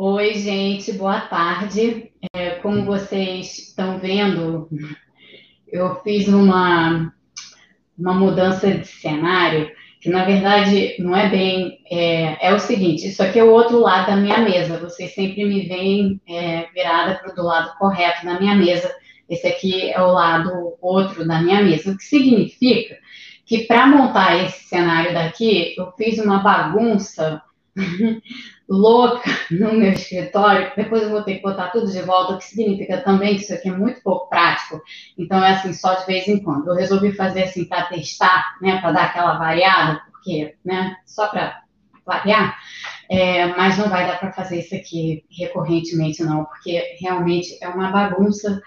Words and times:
Oi, 0.00 0.34
gente, 0.34 0.92
boa 0.92 1.22
tarde. 1.22 2.12
É, 2.32 2.50
como 2.50 2.84
vocês 2.84 3.58
estão 3.58 3.98
vendo, 3.98 4.68
eu 5.66 5.96
fiz 6.02 6.28
uma, 6.28 7.12
uma 7.98 8.14
mudança 8.14 8.70
de 8.70 8.86
cenário, 8.86 9.68
que 10.00 10.08
na 10.08 10.24
verdade 10.24 10.94
não 11.00 11.16
é 11.16 11.28
bem. 11.28 11.80
É, 11.90 12.48
é 12.48 12.54
o 12.54 12.60
seguinte: 12.60 13.08
isso 13.08 13.20
aqui 13.20 13.40
é 13.40 13.44
o 13.44 13.50
outro 13.50 13.80
lado 13.80 14.06
da 14.06 14.16
minha 14.16 14.38
mesa. 14.38 14.78
Vocês 14.78 15.12
sempre 15.12 15.44
me 15.44 15.66
veem 15.66 16.20
é, 16.28 16.68
virada 16.72 17.16
para 17.16 17.42
o 17.42 17.44
lado 17.44 17.76
correto 17.76 18.24
da 18.24 18.38
minha 18.38 18.54
mesa. 18.54 18.94
Esse 19.28 19.48
aqui 19.48 19.90
é 19.90 20.00
o 20.00 20.12
lado 20.12 20.76
outro 20.80 21.26
da 21.26 21.42
minha 21.42 21.60
mesa. 21.60 21.90
O 21.90 21.96
que 21.96 22.04
significa 22.04 22.96
que 23.44 23.64
para 23.64 23.88
montar 23.88 24.44
esse 24.44 24.68
cenário 24.68 25.12
daqui, 25.12 25.74
eu 25.76 25.90
fiz 25.98 26.20
uma 26.20 26.38
bagunça 26.38 27.42
louca 28.68 29.30
no 29.50 29.72
meu 29.72 29.92
escritório, 29.92 30.72
depois 30.76 31.02
eu 31.02 31.10
vou 31.10 31.22
ter 31.22 31.36
que 31.36 31.42
botar 31.42 31.68
tudo 31.68 31.90
de 31.90 32.02
volta, 32.02 32.34
o 32.34 32.38
que 32.38 32.44
significa 32.44 32.98
também 32.98 33.36
que 33.36 33.42
isso 33.42 33.54
aqui 33.54 33.68
é 33.68 33.72
muito 33.72 34.02
pouco 34.02 34.28
prático, 34.28 34.82
então 35.16 35.42
é 35.42 35.52
assim, 35.52 35.72
só 35.72 35.94
de 35.94 36.06
vez 36.06 36.28
em 36.28 36.42
quando. 36.42 36.68
Eu 36.68 36.74
resolvi 36.74 37.12
fazer 37.12 37.44
assim 37.44 37.64
para 37.64 37.84
testar, 37.84 38.56
né, 38.60 38.80
para 38.80 38.92
dar 38.92 39.04
aquela 39.04 39.38
variada, 39.38 40.02
porque, 40.10 40.54
né, 40.64 40.96
só 41.06 41.28
para 41.28 41.62
variar, 42.04 42.56
é, 43.10 43.46
mas 43.46 43.78
não 43.78 43.88
vai 43.88 44.06
dar 44.06 44.18
para 44.18 44.32
fazer 44.32 44.60
isso 44.60 44.74
aqui 44.74 45.24
recorrentemente, 45.30 46.22
não, 46.22 46.44
porque 46.44 46.96
realmente 47.00 47.56
é 47.62 47.68
uma 47.68 47.90
bagunça 47.90 48.60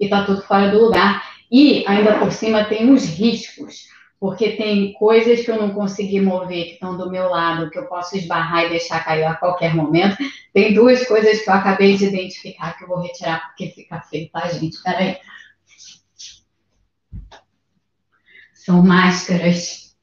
e 0.00 0.08
tá 0.08 0.24
tudo 0.24 0.42
fora 0.42 0.70
do 0.70 0.84
lugar. 0.84 1.22
E 1.50 1.84
ainda 1.86 2.18
por 2.18 2.30
cima 2.30 2.64
tem 2.64 2.90
uns 2.90 3.06
riscos 3.06 3.86
porque 4.20 4.56
tem 4.56 4.92
coisas 4.94 5.44
que 5.44 5.50
eu 5.50 5.56
não 5.56 5.70
consegui 5.70 6.20
mover, 6.20 6.64
que 6.64 6.72
estão 6.72 6.96
do 6.96 7.10
meu 7.10 7.28
lado, 7.28 7.70
que 7.70 7.78
eu 7.78 7.86
posso 7.86 8.16
esbarrar 8.16 8.64
e 8.64 8.70
deixar 8.70 9.04
cair 9.04 9.24
a 9.24 9.34
qualquer 9.34 9.74
momento. 9.74 10.16
Tem 10.52 10.74
duas 10.74 11.06
coisas 11.06 11.40
que 11.40 11.48
eu 11.48 11.54
acabei 11.54 11.96
de 11.96 12.06
identificar 12.06 12.76
que 12.76 12.84
eu 12.84 12.88
vou 12.88 13.00
retirar 13.00 13.46
porque 13.46 13.68
fica 13.68 14.00
feio, 14.00 14.28
tá, 14.30 14.48
gente? 14.48 14.82
Peraí. 14.82 15.18
São 18.52 18.82
máscaras 18.82 19.96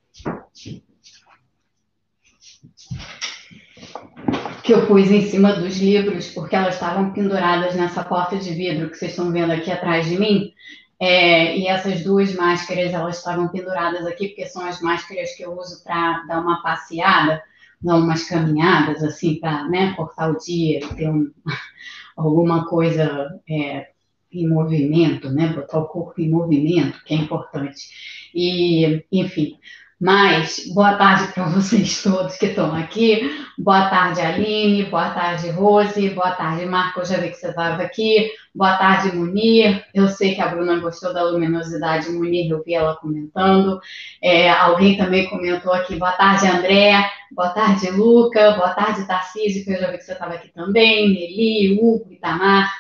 que 4.64 4.74
eu 4.74 4.88
pus 4.88 5.12
em 5.12 5.22
cima 5.30 5.54
dos 5.54 5.78
livros, 5.78 6.30
porque 6.30 6.56
elas 6.56 6.74
estavam 6.74 7.14
penduradas 7.14 7.76
nessa 7.76 8.04
porta 8.04 8.38
de 8.38 8.52
vidro 8.52 8.90
que 8.90 8.98
vocês 8.98 9.12
estão 9.12 9.32
vendo 9.32 9.52
aqui 9.52 9.72
atrás 9.72 10.08
de 10.08 10.18
mim. 10.18 10.54
É, 11.00 11.58
e 11.58 11.68
essas 11.68 12.04
duas 12.04 12.34
máscaras, 12.34 12.94
elas 12.94 13.18
estavam 13.18 13.50
penduradas 13.50 14.06
aqui, 14.06 14.30
porque 14.30 14.46
são 14.46 14.66
as 14.66 14.82
máscaras 14.82 15.36
que 15.36 15.44
eu 15.44 15.58
uso 15.58 15.84
para 15.84 16.24
dar 16.24 16.40
uma 16.40 16.62
passeada, 16.62 17.44
dar 17.82 17.96
umas 17.96 18.24
caminhadas, 18.28 19.04
assim, 19.04 19.40
para 19.40 19.68
né, 19.68 19.94
cortar 19.94 20.32
o 20.32 20.38
dia, 20.38 20.80
ter 20.96 21.10
um, 21.10 21.32
alguma 22.16 22.66
coisa 22.66 23.40
é, 23.50 23.90
em 24.32 24.48
movimento, 24.48 25.30
né, 25.30 25.48
botar 25.48 25.80
o 25.80 25.88
corpo 25.88 26.22
em 26.22 26.30
movimento, 26.30 27.04
que 27.04 27.14
é 27.14 27.18
importante. 27.18 27.90
E, 28.34 29.06
enfim, 29.12 29.60
mas 30.06 30.72
boa 30.72 30.94
tarde 30.98 31.34
para 31.34 31.46
vocês 31.50 32.04
todos 32.04 32.38
que 32.38 32.46
estão 32.46 32.76
aqui. 32.76 33.28
Boa 33.58 33.90
tarde, 33.90 34.22
Aline. 34.22 34.84
Boa 34.84 35.10
tarde, 35.10 35.50
Rose. 35.50 36.10
Boa 36.12 36.30
tarde, 36.30 36.64
Marco. 36.68 37.00
Eu 37.00 37.06
já 37.06 37.18
vi 37.18 37.30
que 37.30 37.38
você 37.38 37.48
estava 37.48 37.82
aqui. 37.82 38.30
Boa 38.54 38.78
tarde, 38.78 39.16
Munir. 39.16 39.84
Eu 39.96 40.08
sei 40.08 40.36
que 40.36 40.42
a 40.42 40.48
Bruna 40.50 40.78
gostou 40.78 41.12
da 41.12 41.24
luminosidade 41.24 42.12
Munir, 42.12 42.52
eu 42.52 42.64
vi 42.64 42.76
ela 42.76 42.96
comentando. 42.98 43.80
É, 44.22 44.52
alguém 44.52 44.96
também 44.96 45.28
comentou 45.28 45.74
aqui. 45.74 45.96
Boa 45.96 46.12
tarde, 46.12 46.46
André. 46.46 47.10
Boa 47.32 47.50
tarde, 47.50 47.90
Luca. 47.90 48.52
Boa 48.52 48.76
tarde, 48.76 49.08
Tarcísio, 49.08 49.66
que 49.66 49.72
eu 49.72 49.80
já 49.80 49.90
vi 49.90 49.98
que 49.98 50.04
você 50.04 50.14
estava 50.14 50.36
aqui 50.36 50.50
também. 50.50 51.10
Nelly, 51.10 51.80
Hugo, 51.82 52.06
Itamar, 52.12 52.72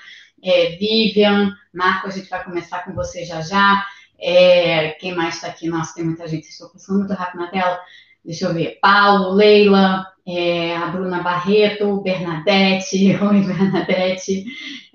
é, 0.43 0.75
Vivian. 0.75 1.55
Marco, 1.73 2.05
a 2.05 2.11
gente 2.11 2.29
vai 2.29 2.43
começar 2.43 2.85
com 2.85 2.93
você 2.93 3.25
já 3.25 3.41
já. 3.41 3.83
É, 4.19 4.89
quem 4.99 5.13
mais 5.13 5.35
está 5.35 5.47
aqui? 5.47 5.67
Nossa, 5.67 5.95
tem 5.95 6.05
muita 6.05 6.27
gente. 6.27 6.47
Estou 6.47 6.69
passando 6.69 6.99
muito 6.99 7.13
rápido 7.13 7.41
na 7.41 7.47
tela. 7.47 7.79
Deixa 8.23 8.45
eu 8.45 8.53
ver. 8.53 8.79
Paulo, 8.81 9.33
Leila, 9.33 10.05
é, 10.27 10.75
a 10.75 10.87
Bruna 10.87 11.21
Barreto, 11.21 12.01
Bernadette, 12.01 13.15
oi 13.21 13.41
Bernadette, 13.41 14.45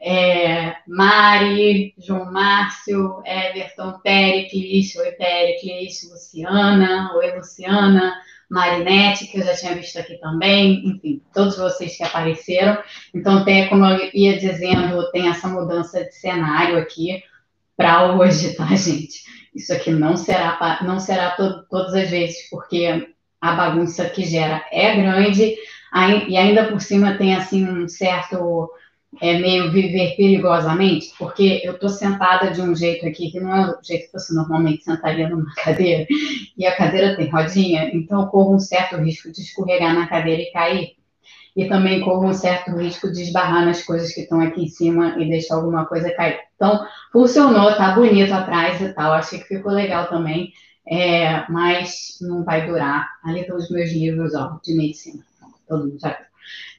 é, 0.00 0.74
Mari, 0.88 1.94
João 1.98 2.32
Márcio, 2.32 3.22
Everton, 3.24 4.00
Pericles, 4.02 4.96
oi 4.96 5.12
Pericles, 5.12 6.10
Luciana, 6.10 7.12
oi 7.14 7.36
Luciana, 7.36 8.20
Marinette, 8.50 9.28
que 9.28 9.38
eu 9.38 9.44
já 9.44 9.54
tinha 9.54 9.76
visto 9.76 9.96
aqui 9.96 10.18
também, 10.18 10.82
enfim, 10.84 11.22
todos 11.32 11.56
vocês 11.56 11.96
que 11.96 12.02
apareceram. 12.02 12.82
Então, 13.14 13.44
tem, 13.44 13.68
como 13.68 13.86
eu 13.86 14.10
ia 14.12 14.36
dizendo, 14.40 15.08
tem 15.12 15.28
essa 15.28 15.46
mudança 15.46 16.04
de 16.04 16.12
cenário 16.12 16.76
aqui 16.76 17.22
para 17.80 18.14
hoje, 18.14 18.52
tá, 18.52 18.66
gente? 18.76 19.22
Isso 19.54 19.72
aqui 19.72 19.90
não 19.90 20.14
será, 20.14 20.80
não 20.82 21.00
será 21.00 21.30
to, 21.30 21.64
todas 21.70 21.94
as 21.94 22.10
vezes, 22.10 22.50
porque 22.50 23.08
a 23.40 23.52
bagunça 23.54 24.04
que 24.10 24.22
gera 24.22 24.62
é 24.70 24.94
grande 24.96 25.56
e 26.28 26.36
ainda 26.36 26.68
por 26.68 26.80
cima 26.80 27.16
tem 27.16 27.34
assim 27.34 27.66
um 27.66 27.88
certo 27.88 28.70
é, 29.20 29.38
meio 29.38 29.72
viver 29.72 30.14
perigosamente, 30.14 31.10
porque 31.18 31.62
eu 31.64 31.72
estou 31.72 31.88
sentada 31.88 32.50
de 32.50 32.60
um 32.60 32.76
jeito 32.76 33.06
aqui 33.06 33.30
que 33.30 33.40
não 33.40 33.56
é 33.56 33.70
o 33.70 33.82
jeito 33.82 34.06
que 34.06 34.12
você 34.12 34.34
normalmente 34.34 34.84
sentaria 34.84 35.28
numa 35.28 35.52
cadeira, 35.56 36.06
e 36.56 36.66
a 36.66 36.76
cadeira 36.76 37.16
tem 37.16 37.30
rodinha, 37.30 37.90
então 37.94 38.20
eu 38.20 38.26
corro 38.28 38.54
um 38.54 38.60
certo 38.60 38.98
risco 38.98 39.32
de 39.32 39.40
escorregar 39.40 39.94
na 39.94 40.06
cadeira 40.06 40.42
e 40.42 40.52
cair 40.52 40.99
e 41.56 41.68
também 41.68 42.00
corro 42.00 42.26
um 42.26 42.32
certo 42.32 42.76
risco 42.76 43.10
de 43.10 43.22
esbarrar 43.22 43.64
nas 43.64 43.82
coisas 43.82 44.12
que 44.12 44.22
estão 44.22 44.40
aqui 44.40 44.64
em 44.64 44.68
cima 44.68 45.16
e 45.18 45.28
deixar 45.28 45.56
alguma 45.56 45.84
coisa 45.86 46.14
cair. 46.14 46.40
Então, 46.54 46.86
funcionou, 47.12 47.74
tá 47.76 47.94
bonito 47.94 48.32
atrás 48.32 48.80
e 48.80 48.92
tal, 48.92 49.12
achei 49.12 49.40
que 49.40 49.46
ficou 49.46 49.72
legal 49.72 50.08
também, 50.08 50.52
é, 50.86 51.44
mas 51.50 52.18
não 52.20 52.44
vai 52.44 52.66
durar. 52.66 53.08
Ali 53.24 53.40
estão 53.40 53.56
os 53.56 53.70
meus 53.70 53.90
livros, 53.92 54.34
ó, 54.34 54.58
de 54.62 54.74
medicina, 54.74 55.24
todo 55.68 55.86
mundo 55.86 55.98
já. 56.00 56.16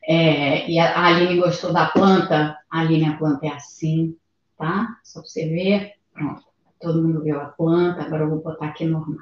É, 0.03 0.69
e 0.69 0.79
a 0.79 1.05
Aline 1.05 1.39
gostou 1.39 1.71
da 1.71 1.87
planta, 1.87 2.57
a 2.69 2.79
Aline, 2.79 3.05
a 3.05 3.17
planta 3.17 3.45
é 3.45 3.49
assim, 3.49 4.15
tá? 4.57 4.97
Só 5.03 5.19
para 5.19 5.29
você 5.29 5.47
ver, 5.47 5.93
pronto, 6.13 6.43
todo 6.79 7.03
mundo 7.03 7.23
viu 7.23 7.39
a 7.39 7.45
planta, 7.45 8.01
agora 8.01 8.23
eu 8.23 8.29
vou 8.29 8.41
botar 8.41 8.67
aqui 8.67 8.85
normal. 8.85 9.17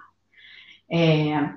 É, 0.90 1.54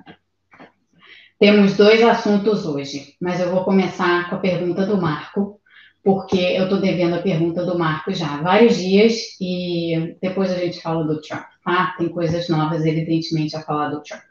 temos 1.39 1.75
dois 1.75 2.01
assuntos 2.01 2.65
hoje, 2.65 3.15
mas 3.19 3.39
eu 3.39 3.51
vou 3.51 3.63
começar 3.63 4.29
com 4.29 4.35
a 4.35 4.39
pergunta 4.39 4.85
do 4.85 5.01
Marco, 5.01 5.59
porque 6.03 6.37
eu 6.37 6.63
estou 6.63 6.79
devendo 6.79 7.15
a 7.15 7.21
pergunta 7.21 7.65
do 7.65 7.77
Marco 7.77 8.13
já 8.13 8.35
há 8.35 8.41
vários 8.41 8.77
dias 8.77 9.13
e 9.39 10.17
depois 10.21 10.51
a 10.51 10.57
gente 10.57 10.81
fala 10.81 11.05
do 11.05 11.21
Trump, 11.21 11.45
tá? 11.63 11.95
Tem 11.97 12.09
coisas 12.09 12.49
novas, 12.49 12.85
evidentemente, 12.85 13.55
a 13.55 13.61
falar 13.61 13.89
do 13.89 14.01
Trump. 14.01 14.21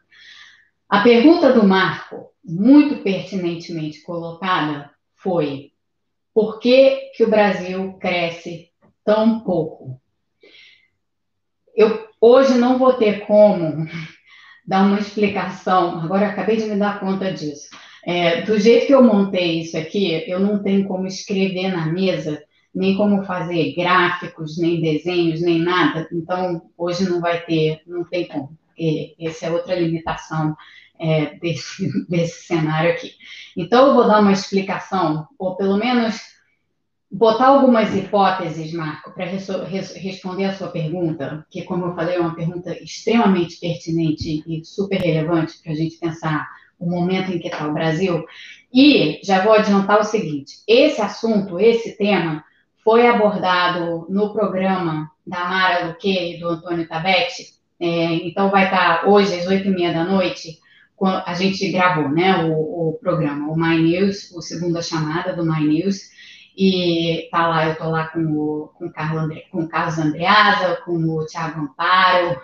A 0.89 1.03
pergunta 1.03 1.53
do 1.53 1.67
Marco, 1.67 2.31
muito 2.45 3.03
pertinentemente 3.03 4.03
colocada, 4.03 4.91
foi: 5.15 5.73
por 6.35 6.59
que, 6.59 7.11
que 7.17 7.25
o 7.25 7.31
Brasil 7.31 7.95
cresce 7.95 8.69
tão 9.05 9.41
pouco? 9.41 9.99
Eu 11.75 12.07
hoje 12.21 12.59
não 12.59 12.79
vou 12.79 12.93
ter 12.93 13.27
como 13.27 13.87
dar 14.67 14.87
uma 14.87 14.99
explicação. 14.99 16.01
Agora, 16.01 16.29
acabei 16.29 16.57
de 16.57 16.65
me 16.65 16.77
dar 16.77 17.01
conta 17.01 17.33
disso. 17.33 17.69
É, 18.05 18.43
do 18.43 18.59
jeito 18.59 18.87
que 18.87 18.95
eu 18.95 19.03
montei 19.03 19.61
isso 19.61 19.77
aqui, 19.77 20.25
eu 20.27 20.41
não 20.41 20.63
tenho 20.63 20.87
como 20.87 21.07
escrever 21.07 21.71
na 21.71 21.87
mesa, 21.87 22.43
nem 22.75 22.97
como 22.97 23.23
fazer 23.25 23.75
gráficos, 23.75 24.59
nem 24.59 24.81
desenhos, 24.81 25.41
nem 25.41 25.59
nada. 25.59 26.09
Então, 26.13 26.63
hoje 26.77 27.09
não 27.09 27.21
vai 27.21 27.41
ter, 27.45 27.83
não 27.87 28.05
tem 28.05 28.27
como. 28.27 28.57
E 28.79 29.15
essa 29.21 29.47
é 29.47 29.51
outra 29.51 29.79
limitação 29.79 30.57
é, 30.99 31.37
desse, 31.37 31.89
desse 32.09 32.47
cenário 32.47 32.91
aqui. 32.91 33.13
Então, 33.57 33.89
eu 33.89 33.95
vou 33.95 34.09
dar 34.09 34.21
uma 34.21 34.33
explicação, 34.33 35.27
ou 35.39 35.57
pelo 35.57 35.77
menos 35.77 36.21
botar 37.13 37.49
algumas 37.49 37.95
hipóteses, 37.95 38.73
Marco, 38.73 39.13
para 39.13 39.27
responder 39.27 40.47
a 40.47 40.55
sua 40.55 40.69
pergunta, 40.69 41.47
que, 41.51 41.63
como 41.63 41.87
eu 41.87 41.95
falei, 41.95 42.17
é 42.17 42.21
uma 42.21 42.35
pergunta 42.35 42.73
extremamente 42.83 43.61
pertinente 43.61 44.43
e 44.47 44.65
super 44.65 44.99
relevante 44.99 45.59
para 45.63 45.73
a 45.73 45.75
gente 45.75 45.99
pensar 45.99 46.49
o 46.79 46.91
momento 46.91 47.31
em 47.31 47.39
que 47.39 47.49
está 47.49 47.69
o 47.69 47.75
Brasil. 47.75 48.25
E 48.73 49.21
já 49.23 49.45
vou 49.45 49.53
adiantar 49.53 50.01
o 50.01 50.05
seguinte: 50.05 50.63
esse 50.67 51.03
assunto, 51.03 51.61
esse 51.61 51.99
tema, 51.99 52.43
foi 52.83 53.07
abordado 53.07 54.07
no 54.09 54.33
programa 54.33 55.11
da 55.27 55.45
Mara 55.45 55.87
Luque 55.89 56.37
e 56.37 56.41
do 56.41 56.49
Antônio 56.49 56.89
Tabetti. 56.89 57.53
É, 57.79 58.15
então, 58.27 58.51
vai 58.51 58.65
estar 58.65 59.03
tá 59.03 59.09
hoje, 59.09 59.39
às 59.39 59.47
oito 59.47 59.69
e 59.69 59.71
meia 59.71 59.93
da 59.93 60.05
noite, 60.05 60.59
a 61.27 61.35
gente 61.35 61.71
gravou 61.71 62.09
né, 62.09 62.45
o, 62.45 62.91
o 62.91 62.99
programa, 63.01 63.51
o 63.51 63.57
My 63.57 63.77
News, 63.77 64.31
o 64.31 64.41
segunda 64.41 64.81
chamada 64.81 65.35
do 65.35 65.45
My 65.45 65.67
News 65.67 66.13
e 66.57 67.29
tá 67.31 67.47
lá, 67.47 67.69
eu 67.69 67.77
tô 67.77 67.89
lá 67.89 68.09
com 68.09 68.21
o, 68.21 68.69
com 68.75 68.87
o, 68.87 68.93
Carlos, 68.93 69.23
André, 69.23 69.45
com 69.51 69.61
o 69.61 69.69
Carlos 69.69 69.99
Andreasa, 69.99 70.77
com 70.85 70.93
o 70.93 71.27
Thiago 71.27 71.61
Amparo, 71.61 72.41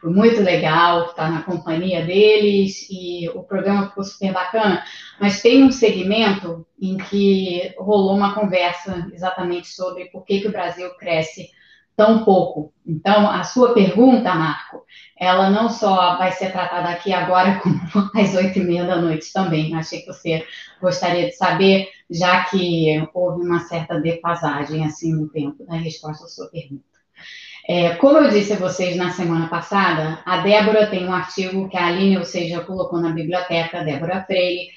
foi 0.00 0.10
muito 0.10 0.42
legal 0.42 1.06
estar 1.06 1.30
na 1.30 1.42
companhia 1.42 2.04
deles, 2.04 2.86
e 2.90 3.28
o 3.30 3.42
programa 3.42 3.88
ficou 3.88 4.04
super 4.04 4.32
bacana, 4.32 4.84
mas 5.20 5.40
tem 5.40 5.64
um 5.64 5.72
segmento 5.72 6.66
em 6.80 6.96
que 6.98 7.74
rolou 7.78 8.16
uma 8.16 8.34
conversa 8.34 9.08
exatamente 9.12 9.68
sobre 9.68 10.06
por 10.06 10.24
que, 10.24 10.40
que 10.40 10.48
o 10.48 10.52
Brasil 10.52 10.90
cresce 10.96 11.50
tão 11.98 12.24
pouco. 12.24 12.72
Então, 12.86 13.28
a 13.28 13.42
sua 13.42 13.74
pergunta, 13.74 14.32
Marco, 14.32 14.84
ela 15.18 15.50
não 15.50 15.68
só 15.68 16.16
vai 16.16 16.30
ser 16.30 16.52
tratada 16.52 16.90
aqui 16.90 17.12
agora, 17.12 17.58
como 17.60 17.76
às 18.14 18.36
oito 18.36 18.60
e 18.60 18.62
meia 18.62 18.84
da 18.84 18.94
noite 18.94 19.32
também. 19.32 19.74
Achei 19.74 20.02
que 20.02 20.06
você 20.06 20.46
gostaria 20.80 21.26
de 21.26 21.32
saber, 21.32 21.88
já 22.08 22.44
que 22.44 23.04
houve 23.12 23.44
uma 23.44 23.58
certa 23.58 24.00
defasagem 24.00 24.84
assim 24.84 25.12
no 25.12 25.28
tempo 25.28 25.66
da 25.66 25.74
resposta 25.74 26.24
à 26.24 26.28
sua 26.28 26.46
pergunta. 26.46 26.84
É, 27.66 27.96
como 27.96 28.16
eu 28.16 28.30
disse 28.30 28.52
a 28.52 28.56
vocês 28.56 28.96
na 28.96 29.10
semana 29.10 29.48
passada, 29.48 30.22
a 30.24 30.38
Débora 30.38 30.86
tem 30.86 31.04
um 31.04 31.12
artigo 31.12 31.68
que 31.68 31.76
a 31.76 31.88
Aline, 31.88 32.16
ou 32.16 32.24
seja, 32.24 32.60
colocou 32.60 33.00
na 33.00 33.10
biblioteca, 33.10 33.84
Débora 33.84 34.24
Freire, 34.24 34.68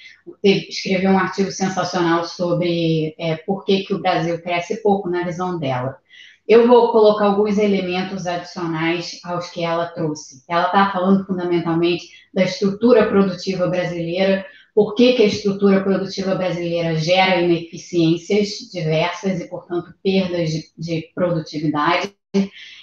escreveu 0.43 1.11
um 1.11 1.19
artigo 1.19 1.51
sensacional 1.51 2.25
sobre 2.25 3.15
é, 3.17 3.37
por 3.37 3.63
que, 3.63 3.83
que 3.83 3.93
o 3.93 4.01
Brasil 4.01 4.41
cresce 4.41 4.81
pouco 4.81 5.07
na 5.07 5.23
visão 5.23 5.59
dela. 5.59 6.01
Eu 6.47 6.67
vou 6.67 6.91
colocar 6.91 7.25
alguns 7.25 7.57
elementos 7.57 8.25
adicionais 8.25 9.19
aos 9.23 9.49
que 9.49 9.63
ela 9.63 9.85
trouxe. 9.87 10.43
Ela 10.49 10.65
está 10.65 10.91
falando 10.91 11.25
fundamentalmente 11.25 12.09
da 12.33 12.43
estrutura 12.43 13.07
produtiva 13.07 13.67
brasileira, 13.67 14.45
por 14.73 14.95
que, 14.95 15.13
que 15.13 15.23
a 15.23 15.27
estrutura 15.27 15.83
produtiva 15.83 16.35
brasileira 16.35 16.95
gera 16.95 17.41
ineficiências 17.41 18.69
diversas 18.71 19.39
e, 19.39 19.47
portanto, 19.47 19.93
perdas 20.03 20.49
de, 20.49 20.71
de 20.77 21.11
produtividade. 21.13 22.13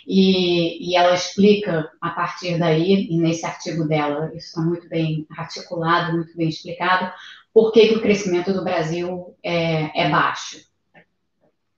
E, 0.07 0.91
e, 0.91 0.97
ela 0.97 1.15
explica 1.15 1.91
a 2.01 2.11
partir 2.11 2.59
daí, 2.59 3.09
e 3.11 3.19
nesse 3.19 3.47
artigo 3.47 3.87
dela, 3.89 4.31
isso 4.35 4.49
está 4.49 4.61
muito 4.61 4.89
bem 4.89 5.27
articulado, 5.31 6.17
muito 6.17 6.37
bem 6.37 6.49
explicado, 6.49 7.13
por 7.53 7.73
que, 7.73 7.89
que 7.89 7.95
o 7.95 8.03
crescimento 8.03 8.53
do 8.53 8.63
Brasil 8.63 9.35
é, 9.43 10.03
é 10.03 10.11
baixo. 10.11 10.59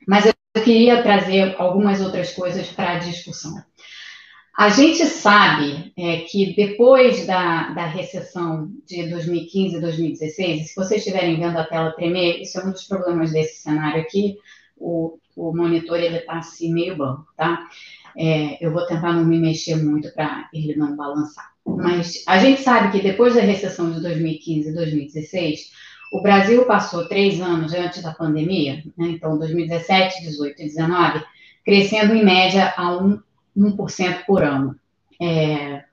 Mas 0.06 0.26
eu 0.26 0.32
eu 0.54 0.62
queria 0.62 1.02
trazer 1.02 1.54
algumas 1.58 2.00
outras 2.00 2.32
coisas 2.32 2.68
para 2.68 2.94
a 2.94 2.98
discussão. 2.98 3.54
A 4.58 4.68
gente 4.68 5.06
sabe 5.06 5.92
é, 5.96 6.18
que 6.18 6.54
depois 6.54 7.26
da, 7.26 7.70
da 7.70 7.86
recessão 7.86 8.70
de 8.84 9.08
2015 9.08 9.76
e 9.76 9.80
2016, 9.80 10.68
se 10.68 10.74
vocês 10.74 11.00
estiverem 11.00 11.38
vendo 11.38 11.56
a 11.56 11.64
tela 11.64 11.92
tremer, 11.92 12.42
isso 12.42 12.60
é 12.60 12.64
um 12.64 12.72
dos 12.72 12.84
problemas 12.84 13.32
desse 13.32 13.62
cenário 13.62 14.02
aqui, 14.02 14.36
o, 14.76 15.18
o 15.36 15.56
monitor 15.56 15.98
está 16.00 16.38
assim 16.38 16.72
meio 16.72 16.96
banco, 16.96 17.26
tá? 17.36 17.68
É, 18.18 18.58
eu 18.60 18.72
vou 18.72 18.84
tentar 18.86 19.12
não 19.12 19.24
me 19.24 19.38
mexer 19.38 19.76
muito 19.76 20.12
para 20.12 20.48
ele 20.52 20.74
não 20.74 20.96
balançar. 20.96 21.48
Mas 21.64 22.24
a 22.26 22.38
gente 22.38 22.60
sabe 22.60 22.90
que 22.90 23.02
depois 23.02 23.34
da 23.34 23.40
recessão 23.40 23.92
de 23.92 24.02
2015 24.02 24.68
e 24.68 24.74
2016, 24.74 25.70
o 26.10 26.20
Brasil 26.20 26.64
passou 26.64 27.06
três 27.06 27.40
anos 27.40 27.72
antes 27.72 28.02
da 28.02 28.12
pandemia, 28.12 28.82
né, 28.96 29.08
então 29.08 29.38
2017, 29.38 30.22
18 30.22 30.60
e 30.60 30.64
19, 30.64 31.24
crescendo 31.64 32.14
em 32.14 32.24
média 32.24 32.74
a 32.76 32.86
1%, 32.92 33.22
1 33.56 33.76
por 34.26 34.42
ano. 34.42 34.74
É, 35.22 35.84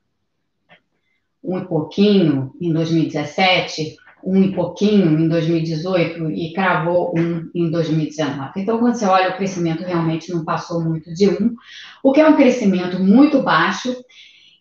um 1.44 1.60
e 1.60 1.66
pouquinho 1.66 2.54
em 2.60 2.74
2017, 2.74 3.96
um 4.24 4.44
e 4.44 4.52
pouquinho 4.54 5.20
em 5.20 5.30
2018 5.30 6.30
e 6.32 6.52
cravou 6.52 7.14
um 7.18 7.50
em 7.56 7.70
2019. 7.70 8.52
Então, 8.58 8.80
quando 8.80 8.96
você 8.96 9.06
olha, 9.06 9.30
o 9.30 9.38
crescimento 9.38 9.84
realmente 9.84 10.32
não 10.34 10.44
passou 10.44 10.84
muito 10.84 11.14
de 11.14 11.30
um, 11.30 11.56
o 12.04 12.12
que 12.12 12.20
é 12.20 12.28
um 12.28 12.36
crescimento 12.36 13.00
muito 13.00 13.42
baixo. 13.42 13.96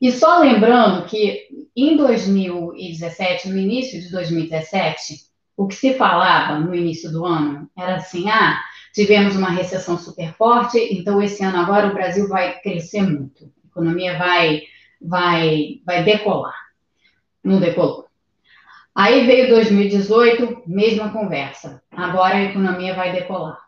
E 0.00 0.12
só 0.12 0.38
lembrando 0.38 1.06
que 1.06 1.48
em 1.74 1.96
2017, 1.96 3.48
no 3.48 3.56
início 3.56 4.00
de 4.00 4.10
2017, 4.10 5.25
o 5.56 5.66
que 5.66 5.74
se 5.74 5.94
falava 5.94 6.58
no 6.58 6.74
início 6.74 7.10
do 7.10 7.24
ano 7.24 7.68
era 7.76 7.96
assim: 7.96 8.28
ah, 8.28 8.60
tivemos 8.92 9.36
uma 9.36 9.50
recessão 9.50 9.96
super 9.96 10.34
forte, 10.34 10.78
então 10.92 11.22
esse 11.22 11.42
ano 11.42 11.58
agora 11.58 11.88
o 11.88 11.94
Brasil 11.94 12.28
vai 12.28 12.60
crescer 12.60 13.02
muito, 13.02 13.44
a 13.64 13.68
economia 13.68 14.18
vai, 14.18 14.62
vai, 15.00 15.80
vai 15.84 16.04
decolar. 16.04 16.54
Não 17.42 17.60
decolou. 17.60 18.06
Aí 18.94 19.26
veio 19.26 19.48
2018, 19.48 20.62
mesma 20.66 21.10
conversa. 21.10 21.82
Agora 21.92 22.36
a 22.36 22.44
economia 22.44 22.94
vai 22.94 23.12
decolar. 23.12 23.58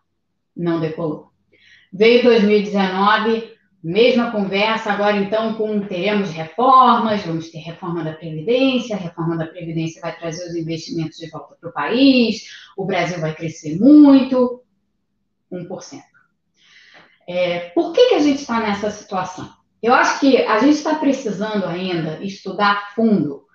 Não 0.56 0.80
decolou. 0.80 1.30
Veio 1.92 2.22
2019, 2.22 3.52
Mesma 3.82 4.32
conversa 4.32 4.92
agora, 4.92 5.16
então, 5.18 5.54
com 5.54 5.80
teremos 5.80 6.30
reformas, 6.30 7.24
vamos 7.24 7.48
ter 7.50 7.58
reforma 7.58 8.02
da 8.02 8.12
Previdência, 8.12 8.96
a 8.96 8.98
reforma 8.98 9.36
da 9.36 9.46
Previdência 9.46 10.00
vai 10.00 10.18
trazer 10.18 10.48
os 10.48 10.56
investimentos 10.56 11.16
de 11.16 11.30
volta 11.30 11.56
para 11.60 11.70
o 11.70 11.72
país, 11.72 12.42
o 12.76 12.84
Brasil 12.84 13.20
vai 13.20 13.34
crescer 13.34 13.78
muito, 13.78 14.62
1%. 15.52 16.00
É, 17.28 17.70
por 17.70 17.92
que, 17.92 18.08
que 18.08 18.14
a 18.16 18.20
gente 18.20 18.40
está 18.40 18.58
nessa 18.58 18.90
situação? 18.90 19.48
Eu 19.80 19.94
acho 19.94 20.18
que 20.18 20.38
a 20.38 20.58
gente 20.58 20.74
está 20.74 20.96
precisando 20.96 21.64
ainda 21.66 22.18
estudar 22.24 22.94
fundo, 22.96 23.46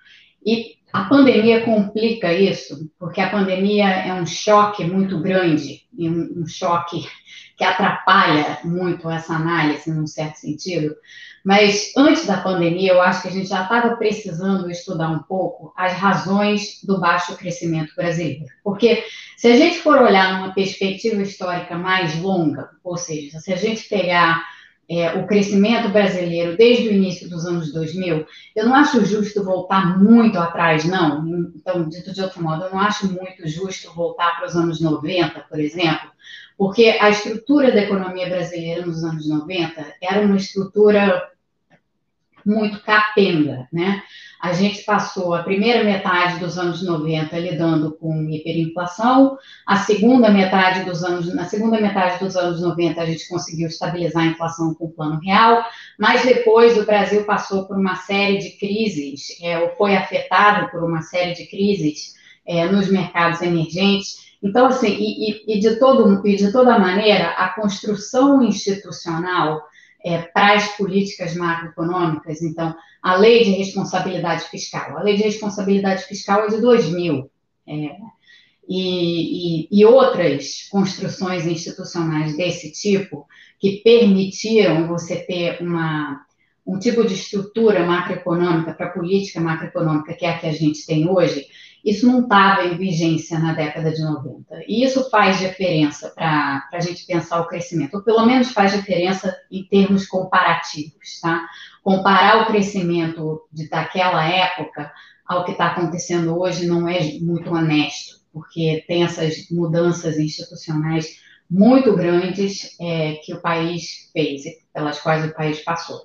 e 0.46 0.76
a 0.94 1.06
pandemia 1.06 1.66
complica 1.66 2.32
isso, 2.32 2.90
porque 3.00 3.20
a 3.20 3.30
pandemia 3.30 3.88
é 3.88 4.14
um 4.14 4.26
choque 4.26 4.86
muito 4.86 5.20
grande, 5.20 5.82
um, 5.98 6.44
um 6.44 6.48
choque 6.48 7.06
que 7.56 7.64
atrapalha 7.64 8.60
muito 8.64 9.10
essa 9.10 9.34
análise, 9.34 9.92
num 9.92 10.08
certo 10.08 10.38
sentido. 10.38 10.96
Mas 11.44 11.92
antes 11.98 12.26
da 12.26 12.38
pandemia, 12.38 12.94
eu 12.94 13.02
acho 13.02 13.22
que 13.22 13.28
a 13.28 13.32
gente 13.32 13.50
já 13.50 13.64
estava 13.64 13.96
precisando 13.98 14.72
estudar 14.72 15.10
um 15.10 15.20
pouco 15.20 15.74
as 15.76 15.94
razões 15.94 16.80
do 16.84 17.00
baixo 17.00 17.36
crescimento 17.36 17.94
brasileiro. 17.96 18.46
Porque 18.64 19.04
se 19.36 19.48
a 19.48 19.58
gente 19.58 19.80
for 19.80 20.02
olhar 20.02 20.38
numa 20.38 20.54
perspectiva 20.54 21.22
histórica 21.22 21.78
mais 21.78 22.18
longa, 22.20 22.70
ou 22.84 22.96
seja, 22.96 23.40
se 23.40 23.52
a 23.52 23.58
gente 23.58 23.90
pegar 23.90 24.42
é, 24.90 25.14
o 25.14 25.28
crescimento 25.28 25.90
brasileiro 25.90 26.56
desde 26.56 26.88
o 26.88 26.92
início 26.94 27.30
dos 27.30 27.46
anos 27.46 27.74
2000, 27.74 28.26
eu 28.56 28.66
não 28.66 28.76
acho 28.76 29.06
justo 29.06 29.44
voltar 29.44 30.00
muito 30.00 30.38
atrás, 30.40 30.86
não. 30.86 31.28
Então, 31.56 31.88
dito 31.90 32.14
de 32.14 32.22
outro 32.22 32.42
modo, 32.42 32.64
eu 32.64 32.72
não 32.72 32.80
acho 32.80 33.12
muito 33.12 33.48
justo 33.48 33.94
voltar 33.94 34.38
para 34.38 34.48
os 34.48 34.56
anos 34.56 34.80
90, 34.80 35.42
por 35.42 35.60
exemplo, 35.60 36.13
porque 36.58 36.98
a 37.00 37.10
estrutura 37.10 37.72
da 37.72 37.82
economia 37.82 38.30
brasileira 38.30 38.86
nos 38.86 39.04
anos 39.04 39.28
90 39.28 39.96
era 40.02 40.22
uma 40.22 40.38
estrutura 40.38 41.30
muito 42.46 42.82
capenga, 42.82 43.68
né? 43.72 44.04
A 44.42 44.52
gente 44.52 44.84
passou 44.84 45.34
a 45.34 45.42
primeira 45.42 45.86
metade 45.86 46.38
dos 46.38 46.58
anos 46.58 46.84
90 46.84 47.40
lidando 47.40 47.94
com 47.94 48.30
hiperinflação, 48.30 49.38
a 49.66 49.78
segunda 49.78 50.30
metade 50.30 50.84
dos 50.84 51.02
anos, 51.02 51.34
na 51.34 51.46
segunda 51.46 51.80
metade 51.80 52.22
dos 52.22 52.36
anos 52.36 52.62
90 52.62 53.02
a 53.02 53.06
gente 53.06 53.30
conseguiu 53.30 53.70
estabilizar 53.70 54.24
a 54.24 54.28
inflação 54.28 54.74
com 54.74 54.88
o 54.88 54.92
plano 54.92 55.18
real, 55.22 55.64
mas 55.98 56.26
depois 56.26 56.78
o 56.78 56.86
Brasil 56.86 57.24
passou 57.24 57.66
por 57.66 57.78
uma 57.78 57.96
série 57.96 58.40
de 58.40 58.50
crises, 58.58 59.28
é, 59.42 59.60
ou 59.60 59.70
foi 59.78 59.96
afetado 59.96 60.70
por 60.72 60.84
uma 60.84 61.02
série 61.02 61.34
de 61.34 61.46
crises 61.48 62.14
é, 62.46 62.66
nos 62.66 62.92
mercados 62.92 63.42
emergentes, 63.42 64.33
então, 64.44 64.66
assim, 64.66 64.90
e, 64.90 65.56
e, 65.56 65.60
de 65.60 65.78
todo, 65.78 66.28
e 66.28 66.36
de 66.36 66.52
toda 66.52 66.78
maneira, 66.78 67.30
a 67.30 67.50
construção 67.50 68.44
institucional 68.44 69.62
é, 70.06 70.22
para 70.22 70.56
as 70.56 70.68
políticas 70.76 71.34
macroeconômicas, 71.34 72.42
então, 72.42 72.76
a 73.02 73.16
lei 73.16 73.46
de 73.46 73.52
responsabilidade 73.52 74.44
fiscal. 74.50 74.98
A 74.98 75.02
lei 75.02 75.16
de 75.16 75.24
responsabilidade 75.24 76.04
fiscal 76.04 76.44
é 76.44 76.48
de 76.48 76.60
2000. 76.60 77.32
É, 77.66 77.74
e, 78.68 79.66
e, 79.66 79.68
e, 79.72 79.86
outras 79.86 80.68
construções 80.70 81.46
institucionais 81.46 82.36
desse 82.36 82.72
tipo 82.72 83.26
que 83.60 83.82
permitiram 83.84 84.88
você 84.88 85.18
ter 85.18 85.62
uma, 85.62 86.26
um 86.66 86.78
tipo 86.80 87.06
de 87.06 87.14
estrutura 87.14 87.86
macroeconômica 87.86 88.74
para 88.74 88.90
política 88.90 89.40
macroeconômica 89.40 90.14
que 90.14 90.26
é 90.26 90.30
a 90.30 90.40
que 90.40 90.48
a 90.48 90.52
gente 90.54 90.86
tem 90.86 91.10
hoje, 91.10 91.46
isso 91.84 92.08
não 92.08 92.22
estava 92.22 92.64
em 92.66 92.78
vigência 92.78 93.38
na 93.38 93.54
década 93.54 93.92
de 93.92 94.02
90. 94.02 94.64
E 94.68 94.84
isso 94.84 95.10
faz 95.10 95.40
diferença 95.40 96.10
para 96.16 96.66
a 96.72 96.80
gente 96.80 97.06
pensar 97.06 97.42
o 97.42 97.48
crescimento, 97.48 97.96
ou 97.96 98.04
pelo 98.04 98.26
menos 98.26 98.52
faz 98.52 98.72
diferença 98.72 99.36
em 99.52 99.66
termos 99.66 100.08
comparativos, 100.08 101.20
tá? 101.22 101.46
Comparar 101.84 102.44
o 102.44 102.46
crescimento 102.46 103.42
de, 103.52 103.68
daquela 103.68 104.26
época 104.26 104.92
ao 105.26 105.44
que 105.44 105.52
está 105.52 105.68
acontecendo 105.68 106.40
hoje 106.40 106.68
não 106.68 106.88
é 106.88 107.00
muito 107.20 107.50
honesto, 107.50 108.22
porque 108.32 108.84
tem 108.88 109.04
essas 109.04 109.50
mudanças 109.52 110.18
institucionais 110.18 111.22
muito 111.54 111.96
grandes 111.96 112.76
é, 112.82 113.14
que 113.24 113.32
o 113.32 113.40
país 113.40 114.10
fez, 114.12 114.42
pelas 114.74 115.00
quais 115.00 115.24
o 115.24 115.34
país 115.36 115.60
passou. 115.64 116.02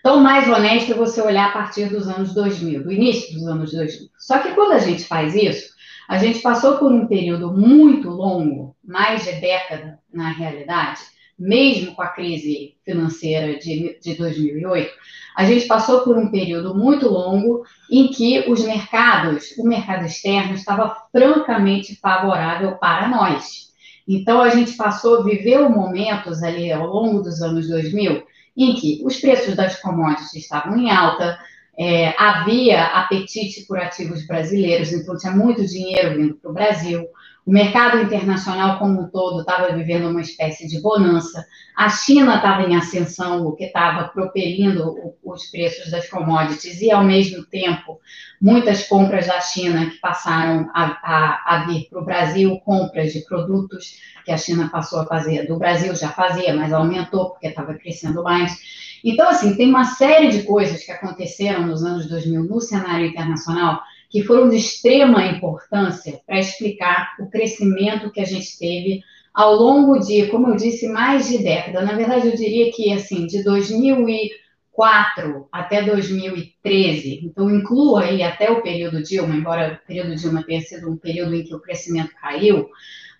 Então, 0.00 0.20
mais 0.20 0.46
honesto 0.46 0.92
é 0.92 0.94
você 0.94 1.22
olhar 1.22 1.48
a 1.48 1.52
partir 1.52 1.86
dos 1.88 2.06
anos 2.06 2.34
2000, 2.34 2.84
do 2.84 2.92
início 2.92 3.32
dos 3.32 3.48
anos 3.48 3.72
2000. 3.72 4.08
Só 4.18 4.38
que 4.38 4.54
quando 4.54 4.72
a 4.72 4.78
gente 4.78 5.04
faz 5.04 5.34
isso, 5.34 5.70
A 6.10 6.18
gente 6.18 6.40
passou 6.40 6.76
por 6.76 6.90
um 6.90 7.06
período 7.06 7.52
muito 7.52 8.08
longo, 8.10 8.74
mais 8.84 9.22
de 9.22 9.32
década 9.34 10.00
na 10.12 10.32
realidade, 10.32 10.98
mesmo 11.38 11.94
com 11.94 12.02
a 12.02 12.08
crise 12.08 12.74
financeira 12.84 13.56
de, 13.56 13.96
de 14.02 14.14
2008, 14.16 14.92
a 15.36 15.44
gente 15.44 15.68
passou 15.68 16.00
por 16.00 16.18
um 16.18 16.28
período 16.28 16.74
muito 16.74 17.08
longo 17.08 17.62
em 17.88 18.08
que 18.08 18.40
os 18.50 18.64
mercados, 18.64 19.56
o 19.56 19.62
mercado 19.62 20.04
externo 20.04 20.54
estava 20.54 20.96
francamente 21.12 21.94
favorável 21.94 22.72
para 22.78 23.06
nós. 23.06 23.69
Então, 24.12 24.40
a 24.40 24.48
gente 24.48 24.72
passou, 24.72 25.22
viveu 25.22 25.70
momentos 25.70 26.42
ali 26.42 26.72
ao 26.72 26.84
longo 26.84 27.22
dos 27.22 27.40
anos 27.40 27.68
2000 27.68 28.24
em 28.56 28.74
que 28.74 29.00
os 29.04 29.16
preços 29.18 29.54
das 29.54 29.80
commodities 29.80 30.34
estavam 30.34 30.76
em 30.76 30.90
alta, 30.90 31.38
é, 31.78 32.12
havia 32.18 32.86
apetite 32.86 33.64
por 33.66 33.78
ativos 33.78 34.26
brasileiros, 34.26 34.92
então 34.92 35.16
tinha 35.16 35.32
muito 35.32 35.64
dinheiro 35.64 36.16
vindo 36.16 36.34
para 36.34 36.50
o 36.50 36.54
Brasil, 36.54 37.06
o 37.46 37.52
mercado 37.52 37.98
internacional 37.98 38.78
como 38.78 39.00
um 39.00 39.08
todo 39.08 39.40
estava 39.40 39.72
vivendo 39.72 40.08
uma 40.08 40.20
espécie 40.20 40.68
de 40.68 40.80
bonança. 40.80 41.44
A 41.76 41.88
China 41.88 42.36
estava 42.36 42.62
em 42.62 42.76
ascensão, 42.76 43.46
o 43.46 43.56
que 43.56 43.64
estava 43.64 44.08
propelindo 44.08 44.94
os 45.24 45.46
preços 45.46 45.90
das 45.90 46.08
commodities, 46.08 46.80
e, 46.82 46.90
ao 46.90 47.02
mesmo 47.02 47.44
tempo, 47.46 47.98
muitas 48.40 48.86
compras 48.86 49.26
da 49.26 49.40
China 49.40 49.88
que 49.88 49.96
passaram 49.96 50.70
a, 50.74 50.84
a, 51.02 51.42
a 51.46 51.66
vir 51.66 51.88
para 51.88 52.00
o 52.00 52.04
Brasil, 52.04 52.60
compras 52.60 53.12
de 53.12 53.20
produtos 53.20 53.98
que 54.24 54.30
a 54.30 54.36
China 54.36 54.68
passou 54.68 55.00
a 55.00 55.06
fazer. 55.06 55.46
Do 55.46 55.58
Brasil 55.58 55.94
já 55.94 56.10
fazia, 56.10 56.54
mas 56.54 56.72
aumentou 56.72 57.30
porque 57.30 57.46
estava 57.46 57.74
crescendo 57.74 58.22
mais. 58.22 58.54
Então, 59.02 59.28
assim, 59.28 59.56
tem 59.56 59.68
uma 59.68 59.84
série 59.84 60.28
de 60.28 60.42
coisas 60.42 60.84
que 60.84 60.92
aconteceram 60.92 61.66
nos 61.66 61.82
anos 61.82 62.06
2000 62.06 62.44
no 62.44 62.60
cenário 62.60 63.06
internacional 63.06 63.80
que 64.10 64.24
foram 64.24 64.48
de 64.48 64.56
extrema 64.56 65.26
importância 65.26 66.20
para 66.26 66.40
explicar 66.40 67.14
o 67.20 67.30
crescimento 67.30 68.10
que 68.10 68.20
a 68.20 68.24
gente 68.24 68.58
teve 68.58 69.00
ao 69.32 69.54
longo 69.54 70.00
de, 70.00 70.26
como 70.26 70.48
eu 70.48 70.56
disse, 70.56 70.88
mais 70.88 71.28
de 71.28 71.38
década. 71.38 71.82
Na 71.82 71.92
verdade, 71.92 72.26
eu 72.26 72.34
diria 72.34 72.72
que, 72.72 72.92
assim, 72.92 73.26
de 73.26 73.44
2004 73.44 75.46
até 75.52 75.82
2013, 75.82 77.20
então 77.24 77.48
inclua 77.48 78.02
aí 78.02 78.24
até 78.24 78.50
o 78.50 78.60
período 78.60 79.00
Dilma, 79.00 79.36
embora 79.36 79.80
o 79.80 79.86
período 79.86 80.16
Dilma 80.16 80.42
tenha 80.42 80.60
sido 80.60 80.90
um 80.90 80.96
período 80.96 81.36
em 81.36 81.44
que 81.44 81.54
o 81.54 81.60
crescimento 81.60 82.10
caiu, 82.20 82.68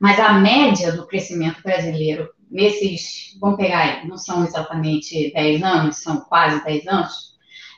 mas 0.01 0.19
a 0.19 0.33
média 0.33 0.91
do 0.91 1.07
crescimento 1.07 1.63
brasileiro 1.63 2.29
nesses, 2.51 3.39
vamos 3.41 3.57
pegar 3.57 3.79
aí, 3.79 4.09
não 4.09 4.17
são 4.17 4.45
exatamente 4.45 5.33
10 5.33 5.63
anos, 5.63 5.99
são 5.99 6.23
quase 6.23 6.65
10 6.65 6.89
anos, 6.89 7.30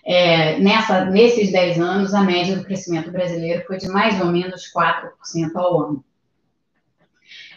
é, 0.04 0.59
nessa, 0.59 1.04
nesses 1.04 1.52
10 1.52 1.80
anos, 1.80 2.14
a 2.14 2.23
média 2.23 2.56
do 2.56 2.64
crescimento 2.64 3.11
brasileiro 3.11 3.64
foi 3.66 3.78
de 3.78 3.88
mais 3.88 4.21
ou 4.21 4.26
menos 4.26 4.71
4% 4.73 5.11
ao 5.54 5.80
ano. 5.80 6.04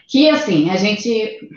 Que, 0.07 0.29
assim, 0.29 0.69
a 0.69 0.75
gente. 0.75 1.49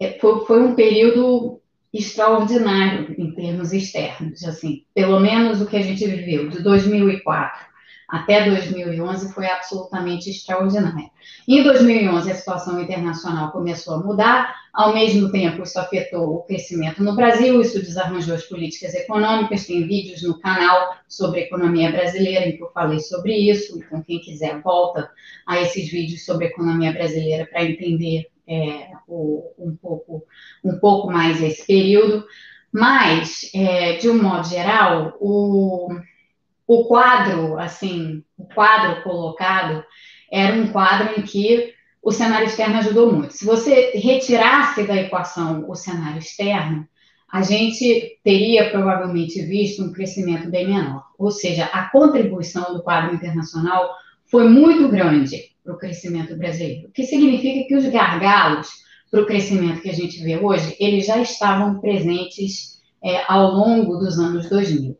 É, 0.00 0.18
foi, 0.18 0.44
foi 0.44 0.62
um 0.62 0.74
período 0.74 1.60
extraordinário 1.92 3.14
em 3.16 3.32
termos 3.32 3.72
externos, 3.72 4.44
assim, 4.44 4.84
pelo 4.94 5.18
menos 5.20 5.60
o 5.60 5.66
que 5.66 5.76
a 5.76 5.82
gente 5.82 6.06
viveu 6.06 6.48
de 6.48 6.62
2004 6.62 7.67
até 8.08 8.48
2011 8.48 9.34
foi 9.34 9.46
absolutamente 9.46 10.30
extraordinária. 10.30 11.10
Em 11.46 11.62
2011, 11.62 12.30
a 12.30 12.34
situação 12.34 12.80
internacional 12.80 13.52
começou 13.52 13.94
a 13.94 13.98
mudar, 13.98 14.54
ao 14.72 14.94
mesmo 14.94 15.30
tempo, 15.30 15.62
isso 15.62 15.78
afetou 15.78 16.36
o 16.36 16.42
crescimento 16.44 17.02
no 17.02 17.14
Brasil, 17.14 17.60
isso 17.60 17.80
desarranjou 17.80 18.34
as 18.34 18.44
políticas 18.44 18.94
econômicas. 18.94 19.66
Tem 19.66 19.86
vídeos 19.86 20.22
no 20.22 20.38
canal 20.38 20.96
sobre 21.06 21.40
economia 21.40 21.90
brasileira 21.90 22.46
em 22.46 22.56
que 22.56 22.62
eu 22.62 22.70
falei 22.70 23.00
sobre 23.00 23.34
isso. 23.34 23.78
Então, 23.78 24.02
quem 24.02 24.20
quiser, 24.20 24.60
volta 24.62 25.10
a 25.46 25.60
esses 25.60 25.90
vídeos 25.90 26.24
sobre 26.24 26.46
economia 26.46 26.92
brasileira 26.92 27.46
para 27.46 27.64
entender 27.64 28.28
é, 28.46 28.88
o, 29.06 29.52
um, 29.58 29.76
pouco, 29.76 30.24
um 30.64 30.78
pouco 30.78 31.12
mais 31.12 31.42
esse 31.42 31.66
período. 31.66 32.24
Mas, 32.72 33.50
é, 33.54 33.96
de 33.96 34.08
um 34.08 34.22
modo 34.22 34.48
geral, 34.48 35.16
o 35.20 35.88
o 36.68 36.84
quadro, 36.84 37.58
assim, 37.58 38.22
o 38.36 38.44
quadro 38.44 39.02
colocado 39.02 39.82
era 40.30 40.54
um 40.54 40.68
quadro 40.68 41.18
em 41.18 41.22
que 41.22 41.72
o 42.02 42.12
cenário 42.12 42.46
externo 42.46 42.76
ajudou 42.76 43.10
muito. 43.10 43.32
Se 43.32 43.46
você 43.46 43.92
retirasse 43.94 44.86
da 44.86 44.94
equação 44.94 45.64
o 45.66 45.74
cenário 45.74 46.18
externo, 46.18 46.86
a 47.32 47.40
gente 47.40 48.18
teria 48.22 48.70
provavelmente 48.70 49.40
visto 49.40 49.82
um 49.82 49.92
crescimento 49.92 50.50
bem 50.50 50.68
menor. 50.68 51.04
Ou 51.18 51.30
seja, 51.30 51.64
a 51.64 51.88
contribuição 51.88 52.74
do 52.74 52.82
quadro 52.82 53.14
internacional 53.14 53.90
foi 54.26 54.46
muito 54.46 54.88
grande 54.88 55.56
para 55.64 55.72
o 55.74 55.78
crescimento 55.78 56.36
brasileiro, 56.36 56.88
o 56.88 56.92
que 56.92 57.04
significa 57.04 57.66
que 57.66 57.76
os 57.76 57.86
gargalos 57.86 58.68
para 59.10 59.22
o 59.22 59.26
crescimento 59.26 59.80
que 59.80 59.88
a 59.88 59.94
gente 59.94 60.22
vê 60.22 60.36
hoje, 60.36 60.76
eles 60.78 61.06
já 61.06 61.18
estavam 61.18 61.80
presentes 61.80 62.78
é, 63.02 63.22
ao 63.26 63.52
longo 63.52 63.96
dos 63.96 64.18
anos 64.18 64.50
2000. 64.50 64.98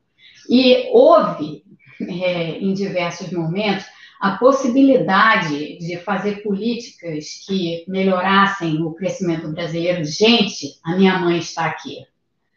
E 0.48 0.88
houve, 0.92 1.62
é, 2.00 2.58
em 2.58 2.72
diversos 2.72 3.30
momentos, 3.30 3.84
a 4.20 4.32
possibilidade 4.32 5.78
de 5.78 5.96
fazer 5.98 6.42
políticas 6.42 7.44
que 7.46 7.84
melhorassem 7.86 8.82
o 8.82 8.92
crescimento 8.92 9.48
brasileiro. 9.48 10.04
Gente, 10.04 10.78
a 10.84 10.96
minha 10.96 11.18
mãe 11.18 11.38
está 11.38 11.66
aqui. 11.66 12.04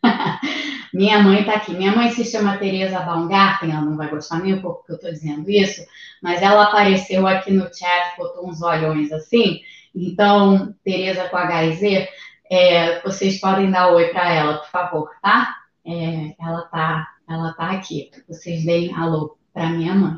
minha 0.93 1.19
mãe 1.19 1.41
está 1.41 1.53
aqui. 1.53 1.73
Minha 1.73 1.95
mãe 1.95 2.09
se 2.11 2.25
chama 2.25 2.57
Tereza 2.57 2.99
Baumgarten, 3.01 3.71
ela 3.71 3.81
não 3.81 3.95
vai 3.95 4.09
gostar 4.09 4.39
nem 4.39 4.55
um 4.55 4.61
pouco 4.61 4.85
que 4.85 4.91
eu 4.91 4.95
estou 4.95 5.11
dizendo 5.11 5.49
isso, 5.49 5.85
mas 6.21 6.41
ela 6.41 6.63
apareceu 6.63 7.27
aqui 7.27 7.51
no 7.51 7.65
chat, 7.65 8.17
botou 8.17 8.49
uns 8.49 8.61
olhões 8.61 9.11
assim. 9.11 9.61
Então, 9.93 10.73
Tereza 10.83 11.29
com 11.29 11.37
HZ, 11.37 12.07
é, 12.49 13.01
vocês 13.01 13.39
podem 13.39 13.69
dar 13.69 13.91
oi 13.91 14.07
para 14.07 14.33
ela, 14.33 14.57
por 14.57 14.69
favor, 14.69 15.11
tá? 15.21 15.57
É, 15.85 16.33
ela 16.39 16.63
está 16.65 17.07
ela 17.33 17.53
tá 17.53 17.71
aqui. 17.71 18.09
Vocês 18.27 18.63
deem 18.65 18.93
alô 18.93 19.37
para 19.53 19.69
minha 19.69 19.93
mãe. 19.93 20.17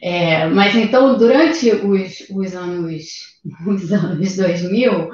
É, 0.00 0.46
mas 0.46 0.74
então, 0.74 1.16
durante 1.16 1.70
os, 1.70 2.28
os, 2.30 2.54
anos, 2.54 3.38
os 3.66 3.92
anos 3.92 4.36
2000, 4.36 5.10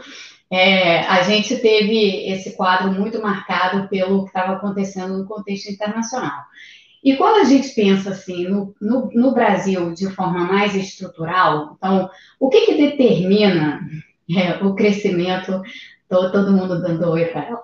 é, 0.50 1.00
a 1.00 1.22
gente 1.22 1.56
teve 1.56 2.30
esse 2.30 2.56
quadro 2.56 2.90
muito 2.92 3.20
marcado 3.20 3.88
pelo 3.88 4.22
que 4.22 4.28
estava 4.28 4.54
acontecendo 4.54 5.18
no 5.18 5.26
contexto 5.26 5.70
internacional. 5.70 6.42
E 7.04 7.16
quando 7.16 7.42
a 7.42 7.44
gente 7.44 7.68
pensa 7.74 8.10
assim 8.10 8.48
no, 8.48 8.74
no, 8.80 9.10
no 9.12 9.32
Brasil 9.32 9.92
de 9.92 10.08
forma 10.10 10.40
mais 10.40 10.74
estrutural, 10.74 11.76
então, 11.76 12.10
o 12.40 12.48
que, 12.48 12.62
que 12.62 12.74
determina 12.74 13.80
é, 14.36 14.64
o 14.64 14.74
crescimento 14.74 15.62
todo 16.08 16.52
mundo 16.52 16.80
dando 16.80 17.10
oi 17.10 17.26
para 17.26 17.46
ela. 17.46 17.62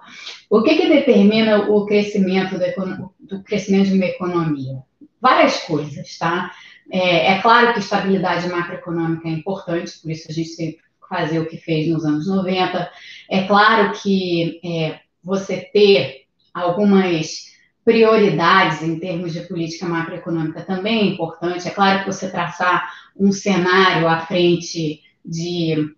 O 0.51 0.63
que, 0.63 0.77
que 0.77 0.89
determina 0.89 1.71
o 1.71 1.87
crescimento 1.87 2.59
do, 2.59 3.15
do, 3.21 3.43
crescimento 3.43 3.89
de 3.89 3.95
uma 3.95 4.07
economia? 4.07 4.83
Várias 5.21 5.61
coisas, 5.61 6.19
tá? 6.19 6.53
É, 6.91 7.33
é, 7.33 7.39
claro 7.41 7.73
que 7.73 7.79
estabilidade 7.79 8.49
macroeconômica 8.49 9.27
é 9.27 9.33
importante, 9.33 9.99
por 10.01 10.11
isso 10.11 10.31
a 10.31 10.35
gente 10.35 10.57
tem 10.57 10.73
que 10.73 10.79
fazer 11.09 11.39
o 11.39 11.47
que 11.47 11.57
fez 11.57 11.89
nos 11.89 12.05
anos 12.05 12.27
90. 12.27 12.91
É 13.31 13.45
claro 13.45 13.93
que 13.93 14.61
é, 14.65 15.01
você 15.23 15.57
ter 15.73 16.25
algumas 16.53 17.55
prioridades 17.85 18.83
em 18.83 18.99
termos 18.99 19.33
de 19.33 19.41
política 19.41 19.87
macroeconômica 19.87 20.63
também 20.63 21.01
é 21.01 21.13
importante. 21.13 21.69
É 21.69 21.71
claro 21.71 22.01
que 22.01 22.13
você 22.13 22.31
traçar 22.31 22.91
um 23.17 23.33
cenário 23.33 24.09
à 24.09 24.21
frente 24.21 25.03
de 25.25 25.95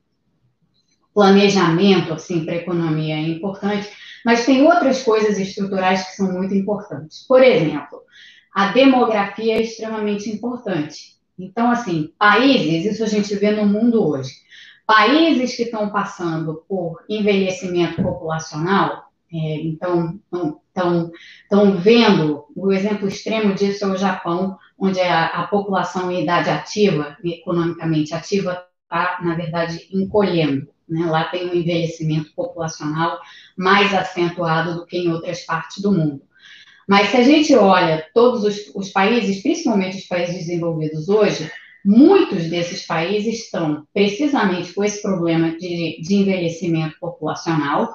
planejamento 1.17 2.13
assim 2.13 2.45
para 2.45 2.53
a 2.53 2.59
economia 2.59 3.15
é 3.15 3.23
importante, 3.23 3.89
mas 4.23 4.45
tem 4.45 4.63
outras 4.63 5.03
coisas 5.03 5.39
estruturais 5.39 6.07
que 6.07 6.17
são 6.17 6.31
muito 6.31 6.55
importantes. 6.55 7.25
Por 7.27 7.43
exemplo, 7.43 8.03
a 8.55 8.73
demografia 8.73 9.57
é 9.57 9.63
extremamente 9.63 10.29
importante. 10.29 11.17
Então, 11.39 11.71
assim, 11.71 12.13
países, 12.19 12.93
isso 12.93 13.03
a 13.03 13.07
gente 13.07 13.35
vê 13.35 13.51
no 13.51 13.65
mundo 13.65 14.07
hoje, 14.07 14.31
países 14.87 15.57
que 15.57 15.63
estão 15.63 15.89
passando 15.89 16.63
por 16.69 17.03
envelhecimento 17.09 18.03
populacional, 18.03 19.07
é, 19.33 19.57
então 19.63 20.21
estão 20.29 21.79
vendo, 21.79 22.45
o 22.55 22.71
exemplo 22.73 23.09
extremo 23.09 23.55
disso 23.55 23.87
é 23.87 23.89
o 23.89 23.97
Japão, 23.97 24.59
onde 24.79 25.01
a, 25.01 25.29
a 25.29 25.47
população 25.47 26.11
em 26.11 26.23
idade 26.23 26.51
ativa, 26.51 27.17
economicamente 27.25 28.15
ativa, 28.15 28.67
está, 28.83 29.19
na 29.23 29.35
verdade, 29.35 29.89
encolhendo. 29.91 30.76
Né? 30.89 31.07
Lá 31.07 31.25
tem 31.25 31.49
um 31.49 31.55
envelhecimento 31.55 32.33
populacional 32.35 33.19
mais 33.57 33.95
acentuado 33.95 34.75
do 34.75 34.87
que 34.87 34.99
em 34.99 35.13
outras 35.13 35.41
partes 35.45 35.83
do 35.83 35.93
mundo. 35.93 36.23
Mas 36.89 37.09
se 37.09 37.17
a 37.17 37.23
gente 37.23 37.55
olha 37.55 38.07
todos 38.15 38.45
os, 38.45 38.71
os 38.75 38.91
países, 38.91 39.43
principalmente 39.43 39.99
os 39.99 40.07
países 40.07 40.37
desenvolvidos 40.37 41.09
hoje, 41.09 41.51
muitos 41.85 42.49
desses 42.49 42.87
países 42.87 43.45
estão 43.45 43.87
precisamente 43.93 44.73
com 44.73 44.85
esse 44.85 45.03
problema 45.03 45.51
de, 45.57 46.01
de 46.01 46.15
envelhecimento 46.15 46.97
populacional, 47.01 47.95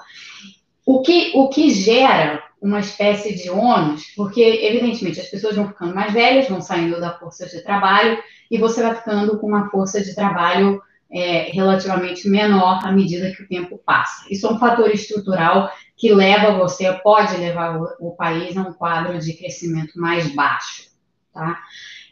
o 0.86 1.02
que, 1.02 1.32
o 1.36 1.48
que 1.50 1.70
gera 1.70 2.44
uma 2.62 2.80
espécie 2.80 3.34
de 3.34 3.50
ônus, 3.50 4.06
porque, 4.16 4.42
evidentemente, 4.42 5.20
as 5.20 5.28
pessoas 5.28 5.56
vão 5.56 5.68
ficando 5.68 5.96
mais 5.96 6.14
velhas, 6.14 6.48
vão 6.48 6.62
saindo 6.62 7.00
da 7.00 7.18
força 7.18 7.48
de 7.48 7.62
trabalho, 7.62 8.22
e 8.50 8.58
você 8.58 8.82
vai 8.84 8.96
ficando 8.96 9.40
com 9.40 9.48
uma 9.48 9.70
força 9.70 10.02
de 10.02 10.14
trabalho 10.14 10.82
é, 11.12 11.52
relativamente 11.52 12.30
menor 12.30 12.80
à 12.84 12.92
medida 12.92 13.32
que 13.32 13.44
o 13.44 13.48
tempo 13.48 13.80
passa. 13.86 14.26
Isso 14.30 14.48
é 14.48 14.52
um 14.52 14.60
fator 14.60 14.90
estrutural 14.90 15.72
que 15.98 16.14
leva 16.14 16.58
você, 16.58 16.92
pode 17.04 17.36
levar 17.38 17.78
o, 17.78 17.88
o 18.00 18.12
país 18.12 18.56
a 18.58 18.62
um 18.62 18.74
quadro 18.74 19.20
de 19.20 19.34
crescimento 19.34 20.00
mais 20.00 20.34
baixo. 20.34 20.90
Tá? 21.34 21.60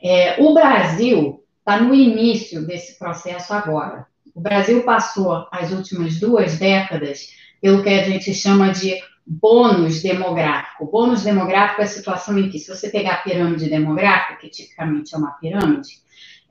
É, 0.04 0.42
o 0.42 0.54
Brasil 0.54 1.44
está 1.60 1.80
no 1.80 1.94
início 1.94 2.66
desse 2.66 3.00
processo 3.00 3.54
agora. 3.54 4.06
O 4.36 4.42
Brasil 4.42 4.84
passou 4.84 5.48
as 5.52 5.72
últimas 5.72 6.20
duas 6.20 6.58
décadas 6.58 7.30
pelo 7.62 7.84
que 7.84 7.90
a 7.90 8.04
gente 8.04 8.34
chama 8.34 8.72
de 8.72 8.96
bônus 9.26 10.02
demográfico. 10.02 10.86
Bônus 10.86 11.24
demográfico 11.24 11.82
é 11.82 11.86
a 11.86 11.88
situação 11.88 12.38
em 12.40 12.50
que, 12.50 12.58
se 12.58 12.74
você 12.74 12.90
pegar 12.90 13.16
a 13.16 13.18
pirâmide 13.18 13.70
demográfica, 13.70 14.40
que 14.40 14.50
tipicamente 14.50 15.14
é 15.14 15.18
uma 15.18 15.32
pirâmide, 15.32 16.00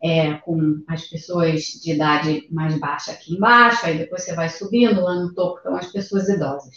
é, 0.03 0.35
com 0.35 0.83
as 0.87 1.05
pessoas 1.05 1.63
de 1.83 1.93
idade 1.93 2.47
mais 2.51 2.79
baixa 2.79 3.13
aqui 3.13 3.35
embaixo, 3.35 3.85
aí 3.85 3.99
depois 3.99 4.25
você 4.25 4.35
vai 4.35 4.49
subindo, 4.49 5.01
lá 5.01 5.15
no 5.15 5.35
topo 5.35 5.59
estão 5.59 5.77
as 5.77 5.91
pessoas 5.91 6.29
idosas. 6.29 6.75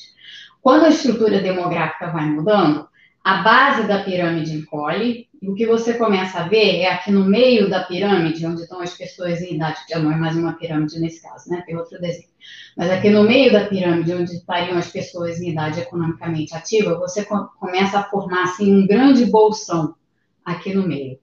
Quando 0.61 0.85
a 0.85 0.89
estrutura 0.89 1.41
demográfica 1.41 2.11
vai 2.11 2.25
mudando, 2.25 2.87
a 3.23 3.43
base 3.43 3.87
da 3.87 4.03
pirâmide 4.03 4.55
encolhe, 4.55 5.27
e 5.41 5.49
o 5.49 5.55
que 5.55 5.65
você 5.65 5.95
começa 5.95 6.39
a 6.39 6.47
ver 6.47 6.81
é 6.81 6.91
aqui 6.91 7.11
no 7.11 7.25
meio 7.25 7.69
da 7.69 7.83
pirâmide, 7.83 8.45
onde 8.45 8.61
estão 8.61 8.79
as 8.79 8.95
pessoas 8.95 9.41
em 9.41 9.55
idade, 9.55 9.79
já 9.89 9.99
não 9.99 10.11
é 10.11 10.15
mais 10.15 10.35
uma 10.35 10.53
pirâmide 10.53 10.99
nesse 10.99 11.21
caso, 11.21 11.49
né? 11.49 11.63
Tem 11.65 11.75
outro 11.75 11.99
desenho. 11.99 12.29
Mas 12.77 12.91
aqui 12.91 13.09
no 13.09 13.23
meio 13.23 13.51
da 13.51 13.65
pirâmide, 13.65 14.13
onde 14.13 14.33
estariam 14.33 14.77
as 14.77 14.91
pessoas 14.91 15.39
em 15.39 15.49
idade 15.49 15.79
economicamente 15.79 16.55
ativa, 16.55 16.97
você 16.97 17.25
começa 17.59 17.99
a 17.99 18.03
formar 18.03 18.43
assim 18.43 18.71
um 18.71 18.87
grande 18.87 19.25
bolsão 19.25 19.95
aqui 20.45 20.73
no 20.73 20.87
meio. 20.87 21.19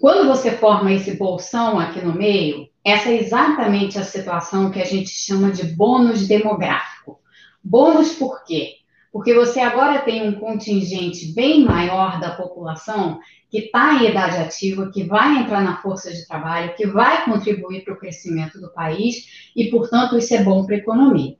Quando 0.00 0.28
você 0.28 0.52
forma 0.52 0.92
esse 0.92 1.16
bolsão 1.16 1.76
aqui 1.78 2.00
no 2.00 2.14
meio, 2.14 2.68
essa 2.84 3.08
é 3.08 3.18
exatamente 3.18 3.98
a 3.98 4.04
situação 4.04 4.70
que 4.70 4.80
a 4.80 4.84
gente 4.84 5.10
chama 5.10 5.50
de 5.50 5.64
bônus 5.64 6.28
demográfico. 6.28 7.18
Bônus 7.62 8.12
por 8.12 8.44
quê? 8.44 8.74
Porque 9.12 9.34
você 9.34 9.58
agora 9.58 10.02
tem 10.02 10.28
um 10.28 10.38
contingente 10.38 11.32
bem 11.34 11.64
maior 11.64 12.20
da 12.20 12.30
população 12.30 13.18
que 13.50 13.58
está 13.58 13.94
em 13.94 14.10
idade 14.10 14.36
ativa, 14.36 14.90
que 14.92 15.02
vai 15.02 15.38
entrar 15.38 15.62
na 15.62 15.82
força 15.82 16.12
de 16.12 16.26
trabalho, 16.28 16.76
que 16.76 16.86
vai 16.86 17.24
contribuir 17.24 17.82
para 17.82 17.94
o 17.94 17.98
crescimento 17.98 18.60
do 18.60 18.72
país 18.72 19.50
e, 19.56 19.68
portanto, 19.68 20.16
isso 20.16 20.32
é 20.32 20.44
bom 20.44 20.64
para 20.64 20.76
a 20.76 20.78
economia. 20.78 21.36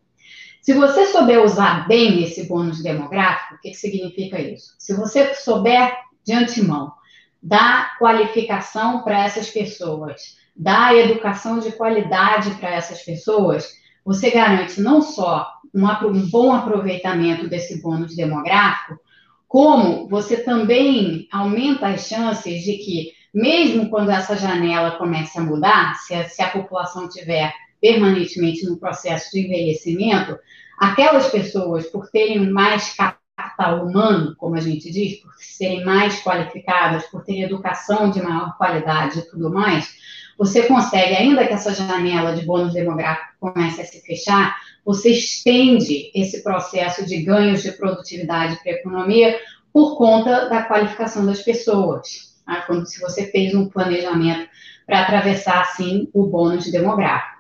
Se 0.60 0.72
você 0.72 1.06
souber 1.06 1.44
usar 1.44 1.86
bem 1.86 2.24
esse 2.24 2.48
bônus 2.48 2.82
demográfico, 2.82 3.54
o 3.54 3.60
que, 3.60 3.70
que 3.70 3.76
significa 3.76 4.40
isso? 4.40 4.74
Se 4.78 4.94
você 4.94 5.32
souber 5.34 5.94
de 6.24 6.32
antemão 6.32 6.97
dar 7.42 7.96
qualificação 7.98 9.02
para 9.02 9.24
essas 9.24 9.48
pessoas, 9.50 10.36
dar 10.54 10.96
educação 10.96 11.60
de 11.60 11.72
qualidade 11.72 12.50
para 12.56 12.70
essas 12.70 13.02
pessoas, 13.02 13.72
você 14.04 14.30
garante 14.30 14.80
não 14.80 15.00
só 15.00 15.46
um, 15.74 16.30
bom 16.30 16.52
aproveitamento 16.52 17.48
desse 17.48 17.80
bônus 17.82 18.16
demográfico, 18.16 18.98
como 19.46 20.08
você 20.08 20.38
também 20.42 21.28
aumenta 21.32 21.88
as 21.88 22.06
chances 22.06 22.62
de 22.64 22.78
que, 22.78 23.12
mesmo 23.32 23.88
quando 23.88 24.10
essa 24.10 24.36
janela 24.36 24.98
comece 24.98 25.38
a 25.38 25.42
mudar, 25.42 25.94
se 25.94 26.14
a, 26.14 26.28
se 26.28 26.42
a 26.42 26.50
população 26.50 27.08
tiver 27.08 27.52
permanentemente 27.80 28.66
no 28.66 28.78
processo 28.78 29.30
de 29.32 29.46
envelhecimento, 29.46 30.36
aquelas 30.78 31.30
pessoas, 31.30 31.86
por 31.86 32.10
terem 32.10 32.50
mais 32.50 32.94
capital 33.38 33.86
humano, 33.86 34.34
como 34.36 34.56
a 34.56 34.60
gente 34.60 34.90
diz, 34.90 35.20
por 35.20 35.32
serem 35.38 35.84
mais 35.84 36.20
qualificadas, 36.20 37.04
por 37.06 37.24
terem 37.24 37.44
educação 37.44 38.10
de 38.10 38.20
maior 38.20 38.56
qualidade 38.58 39.20
e 39.20 39.30
tudo 39.30 39.48
mais, 39.48 39.96
você 40.36 40.64
consegue, 40.64 41.14
ainda 41.14 41.46
que 41.46 41.52
essa 41.52 41.72
janela 41.72 42.34
de 42.34 42.44
bônus 42.44 42.72
demográfico 42.72 43.34
comece 43.38 43.80
a 43.80 43.84
se 43.84 44.00
fechar, 44.00 44.56
você 44.84 45.10
estende 45.10 46.10
esse 46.14 46.42
processo 46.42 47.06
de 47.06 47.22
ganhos 47.22 47.62
de 47.62 47.72
produtividade 47.72 48.56
para 48.56 48.72
a 48.72 48.74
economia 48.74 49.38
por 49.72 49.96
conta 49.96 50.48
da 50.48 50.62
qualificação 50.62 51.24
das 51.24 51.42
pessoas. 51.42 52.36
Tá? 52.44 52.62
Quando 52.62 52.86
se 52.86 53.00
você 53.00 53.30
fez 53.30 53.54
um 53.54 53.68
planejamento 53.68 54.48
para 54.86 55.02
atravessar, 55.02 55.60
assim, 55.60 56.08
o 56.12 56.26
bônus 56.26 56.70
demográfico. 56.70 57.38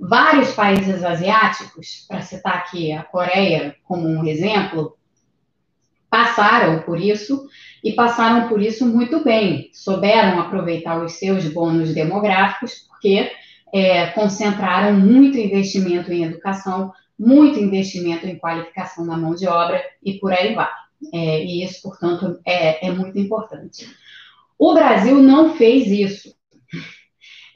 Vários 0.00 0.52
países 0.52 1.04
asiáticos, 1.04 2.04
para 2.08 2.22
citar 2.22 2.56
aqui 2.56 2.92
a 2.92 3.02
Coreia 3.02 3.76
como 3.84 4.08
um 4.08 4.26
exemplo, 4.26 4.98
passaram 6.10 6.82
por 6.82 7.00
isso 7.00 7.46
e 7.82 7.92
passaram 7.92 8.48
por 8.48 8.60
isso 8.60 8.86
muito 8.86 9.22
bem, 9.22 9.70
souberam 9.72 10.40
aproveitar 10.40 11.02
os 11.02 11.12
seus 11.12 11.46
bônus 11.48 11.94
demográficos, 11.94 12.86
porque 12.88 13.30
é, 13.72 14.06
concentraram 14.08 14.94
muito 14.94 15.38
investimento 15.38 16.12
em 16.12 16.24
educação, 16.24 16.92
muito 17.18 17.58
investimento 17.58 18.26
em 18.26 18.38
qualificação 18.38 19.06
da 19.06 19.16
mão 19.16 19.34
de 19.34 19.46
obra 19.46 19.82
e 20.02 20.14
por 20.14 20.32
aí 20.32 20.54
vai. 20.54 20.68
É, 21.12 21.44
e 21.44 21.62
isso, 21.62 21.82
portanto, 21.82 22.40
é, 22.44 22.86
é, 22.86 22.90
muito 22.90 23.18
importante. 23.18 23.88
O 24.58 24.74
Brasil 24.74 25.22
não 25.22 25.54
fez 25.54 25.86
isso. 25.86 26.34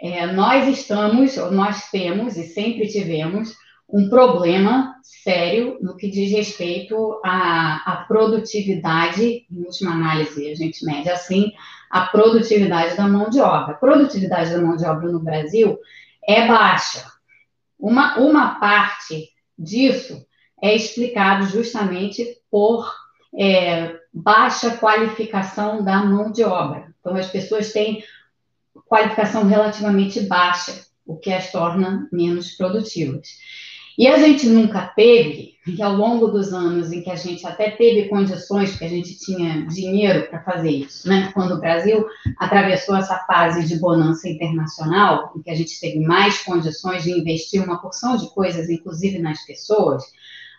É, 0.01 0.27
nós 0.27 0.69
estamos, 0.69 1.37
nós 1.51 1.91
temos 1.91 2.37
e 2.37 2.45
sempre 2.45 2.88
tivemos 2.88 3.55
um 3.93 4.09
problema 4.09 4.97
sério 5.03 5.77
no 5.83 5.97
que 5.97 6.11
diz 6.11 6.33
respeito 6.33 7.21
à, 7.23 7.93
à, 7.93 7.97
produtividade, 8.09 9.47
em 9.51 9.65
última 9.65 9.93
análise, 9.93 10.51
a 10.51 10.55
gente 10.55 10.83
mede 10.87 11.11
assim, 11.11 11.53
a 11.91 12.07
produtividade 12.07 12.97
da 12.97 13.07
mão 13.07 13.29
de 13.29 13.39
obra. 13.39 13.75
A 13.75 13.77
produtividade 13.77 14.51
da 14.51 14.63
mão 14.63 14.77
de 14.77 14.87
obra 14.87 15.13
no 15.13 15.21
Brasil 15.21 15.79
é 16.27 16.49
baixa. 16.49 17.05
Uma, 17.79 18.19
uma 18.19 18.59
parte 18.59 19.29
disso 19.59 20.25
é 20.63 20.75
explicado 20.75 21.47
justamente 21.49 22.27
por 22.51 22.91
é, 23.39 23.95
baixa 24.13 24.77
qualificação 24.79 25.85
da 25.85 26.03
mão 26.03 26.33
de 26.33 26.45
obra. 26.45 26.95
Então, 26.99 27.15
as 27.15 27.29
pessoas 27.29 27.73
têm 27.73 28.03
qualificação 28.87 29.47
relativamente 29.47 30.21
baixa, 30.21 30.87
o 31.05 31.17
que 31.17 31.31
as 31.31 31.53
torna 31.53 32.09
menos 32.11 32.53
produtivas. 32.53 33.29
E 33.99 34.07
a 34.07 34.19
gente 34.19 34.47
nunca 34.47 34.83
teve, 34.97 35.53
e 35.67 35.81
ao 35.83 35.95
longo 35.95 36.29
dos 36.29 36.53
anos 36.53 36.91
em 36.93 37.03
que 37.03 37.11
a 37.11 37.15
gente 37.15 37.47
até 37.47 37.71
teve 37.71 38.09
condições, 38.09 38.71
porque 38.71 38.85
a 38.85 38.89
gente 38.89 39.19
tinha 39.19 39.67
dinheiro 39.67 40.27
para 40.29 40.43
fazer 40.43 40.71
isso, 40.71 41.09
né? 41.09 41.31
Quando 41.33 41.55
o 41.55 41.61
Brasil 41.61 42.05
atravessou 42.39 42.97
essa 42.97 43.19
fase 43.27 43.67
de 43.67 43.79
bonança 43.79 44.29
internacional, 44.29 45.33
em 45.37 45.43
que 45.43 45.51
a 45.51 45.55
gente 45.55 45.79
teve 45.79 46.01
mais 46.01 46.39
condições 46.39 47.05
de 47.05 47.13
investir 47.13 47.63
uma 47.63 47.81
porção 47.81 48.17
de 48.17 48.33
coisas, 48.35 48.69
inclusive 48.69 49.19
nas 49.19 49.45
pessoas, 49.45 50.03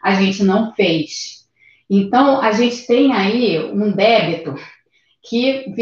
a 0.02 0.14
gente 0.16 0.44
não 0.44 0.74
fez. 0.74 1.44
Então, 1.90 2.40
a 2.42 2.52
gente 2.52 2.88
tem 2.88 3.12
aí 3.14 3.72
um 3.72 3.92
débito 3.92 4.56
que 5.26 5.74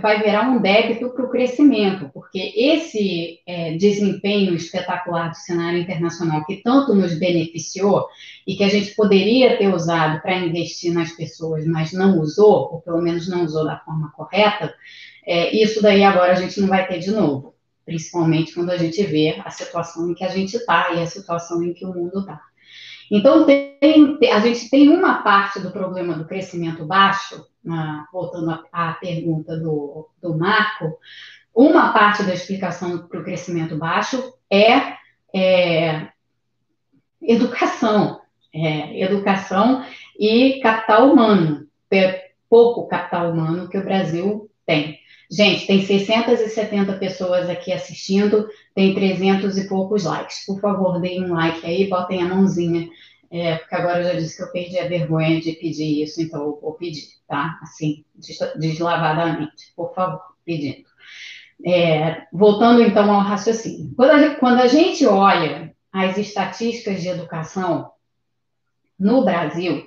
vai 0.00 0.22
virar 0.22 0.48
um 0.48 0.62
débito 0.62 1.10
para 1.10 1.26
o 1.26 1.28
crescimento, 1.28 2.10
porque 2.14 2.54
esse 2.56 3.38
é, 3.46 3.76
desempenho 3.76 4.54
espetacular 4.54 5.28
do 5.28 5.36
cenário 5.36 5.78
internacional 5.78 6.42
que 6.46 6.62
tanto 6.62 6.94
nos 6.94 7.18
beneficiou 7.18 8.06
e 8.46 8.56
que 8.56 8.64
a 8.64 8.68
gente 8.68 8.94
poderia 8.94 9.58
ter 9.58 9.68
usado 9.68 10.22
para 10.22 10.38
investir 10.38 10.90
nas 10.94 11.12
pessoas, 11.12 11.66
mas 11.66 11.92
não 11.92 12.18
usou, 12.18 12.72
ou 12.72 12.80
pelo 12.80 13.02
menos 13.02 13.28
não 13.28 13.44
usou 13.44 13.66
da 13.66 13.78
forma 13.80 14.10
correta, 14.12 14.74
é, 15.26 15.54
isso 15.54 15.82
daí 15.82 16.02
agora 16.02 16.32
a 16.32 16.36
gente 16.36 16.58
não 16.58 16.68
vai 16.68 16.88
ter 16.88 16.98
de 16.98 17.10
novo, 17.10 17.54
principalmente 17.84 18.54
quando 18.54 18.70
a 18.70 18.78
gente 18.78 19.02
vê 19.02 19.38
a 19.44 19.50
situação 19.50 20.10
em 20.10 20.14
que 20.14 20.24
a 20.24 20.28
gente 20.28 20.56
está 20.56 20.94
e 20.94 21.02
a 21.02 21.06
situação 21.06 21.62
em 21.62 21.74
que 21.74 21.84
o 21.84 21.92
mundo 21.92 22.20
está. 22.20 22.47
Então, 23.10 23.46
tem, 23.46 24.18
a 24.32 24.40
gente 24.40 24.68
tem 24.68 24.88
uma 24.88 25.22
parte 25.22 25.60
do 25.60 25.70
problema 25.70 26.14
do 26.14 26.26
crescimento 26.26 26.84
baixo, 26.84 27.46
ah, 27.68 28.06
voltando 28.12 28.64
à, 28.72 28.92
pergunta 28.92 29.56
do, 29.56 30.08
do 30.20 30.36
Marco, 30.36 30.98
uma 31.54 31.92
parte 31.92 32.22
da 32.22 32.34
explicação 32.34 33.08
para 33.08 33.20
o 33.20 33.24
crescimento 33.24 33.76
baixo 33.76 34.34
é, 34.50 34.94
é 35.34 36.08
educação. 37.20 38.20
É, 38.54 39.02
educação 39.02 39.84
e 40.18 40.60
capital 40.60 41.12
humano. 41.12 41.66
É 41.90 42.30
pouco 42.48 42.88
capital 42.88 43.30
humano 43.30 43.68
que 43.68 43.78
o 43.78 43.84
Brasil 43.84 44.50
tem. 44.64 44.98
Gente, 45.30 45.66
tem 45.66 45.84
670 45.84 46.94
pessoas 46.94 47.50
aqui 47.50 47.70
assistindo, 47.70 48.48
tem 48.74 48.94
300 48.94 49.58
e 49.58 49.68
poucos 49.68 50.04
likes. 50.04 50.46
Por 50.46 50.58
favor, 50.58 51.00
deem 51.00 51.24
um 51.24 51.34
like 51.34 51.66
aí, 51.66 51.86
botem 51.86 52.22
a 52.22 52.26
mãozinha, 52.26 52.88
é, 53.30 53.56
porque 53.56 53.74
agora 53.74 53.98
eu 53.98 54.04
já 54.04 54.12
disse 54.14 54.36
que 54.36 54.42
eu 54.42 54.52
perdi 54.52 54.78
a 54.78 54.88
vergonha 54.88 55.38
de 55.38 55.52
pedir 55.52 56.02
isso, 56.02 56.22
então 56.22 56.40
eu 56.40 56.58
vou 56.60 56.72
pedir, 56.72 57.08
tá? 57.26 57.58
Assim, 57.62 58.04
deslavadamente, 58.56 59.70
por 59.76 59.94
favor, 59.94 60.22
pedindo. 60.46 60.88
É, 61.66 62.26
voltando 62.32 62.80
então 62.80 63.12
ao 63.12 63.20
raciocínio. 63.20 63.92
Quando 63.94 64.10
a, 64.12 64.34
quando 64.36 64.60
a 64.60 64.66
gente 64.66 65.04
olha 65.04 65.74
as 65.92 66.16
estatísticas 66.16 67.02
de 67.02 67.08
educação 67.08 67.90
no 68.98 69.24
Brasil, 69.24 69.86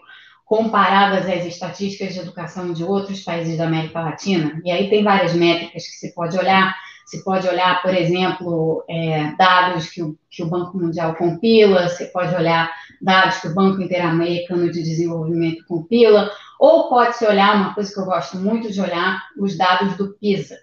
comparadas 0.51 1.29
às 1.29 1.45
estatísticas 1.45 2.13
de 2.13 2.19
educação 2.19 2.73
de 2.73 2.83
outros 2.83 3.21
países 3.21 3.57
da 3.57 3.67
América 3.67 4.01
Latina. 4.01 4.61
E 4.65 4.69
aí 4.69 4.89
tem 4.89 5.01
várias 5.01 5.33
métricas 5.33 5.87
que 5.87 5.95
se 5.95 6.13
pode 6.13 6.37
olhar. 6.37 6.75
Se 7.05 7.23
pode 7.23 7.47
olhar, 7.47 7.81
por 7.81 7.93
exemplo, 7.93 8.83
é, 8.89 9.33
dados 9.37 9.89
que 9.89 10.03
o, 10.03 10.17
que 10.29 10.43
o 10.43 10.47
Banco 10.47 10.77
Mundial 10.77 11.15
compila, 11.15 11.87
você 11.87 12.03
pode 12.07 12.35
olhar 12.35 12.69
dados 13.01 13.37
que 13.37 13.47
o 13.47 13.53
Banco 13.53 13.81
Interamericano 13.81 14.69
de 14.69 14.83
Desenvolvimento 14.83 15.63
compila, 15.65 16.29
ou 16.59 16.89
pode-se 16.89 17.25
olhar, 17.25 17.55
uma 17.55 17.73
coisa 17.73 17.93
que 17.93 17.99
eu 18.01 18.05
gosto 18.05 18.37
muito 18.37 18.69
de 18.73 18.81
olhar, 18.81 19.21
os 19.37 19.57
dados 19.57 19.95
do 19.95 20.15
PISA. 20.15 20.57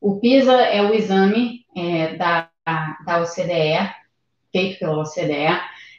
O 0.00 0.20
PISA 0.20 0.52
é 0.52 0.80
o 0.80 0.94
exame 0.94 1.66
é, 1.76 2.14
da, 2.14 2.48
da 3.04 3.20
OCDE, 3.20 3.90
feito 4.52 4.78
pela 4.78 5.02
OCDE, 5.02 5.58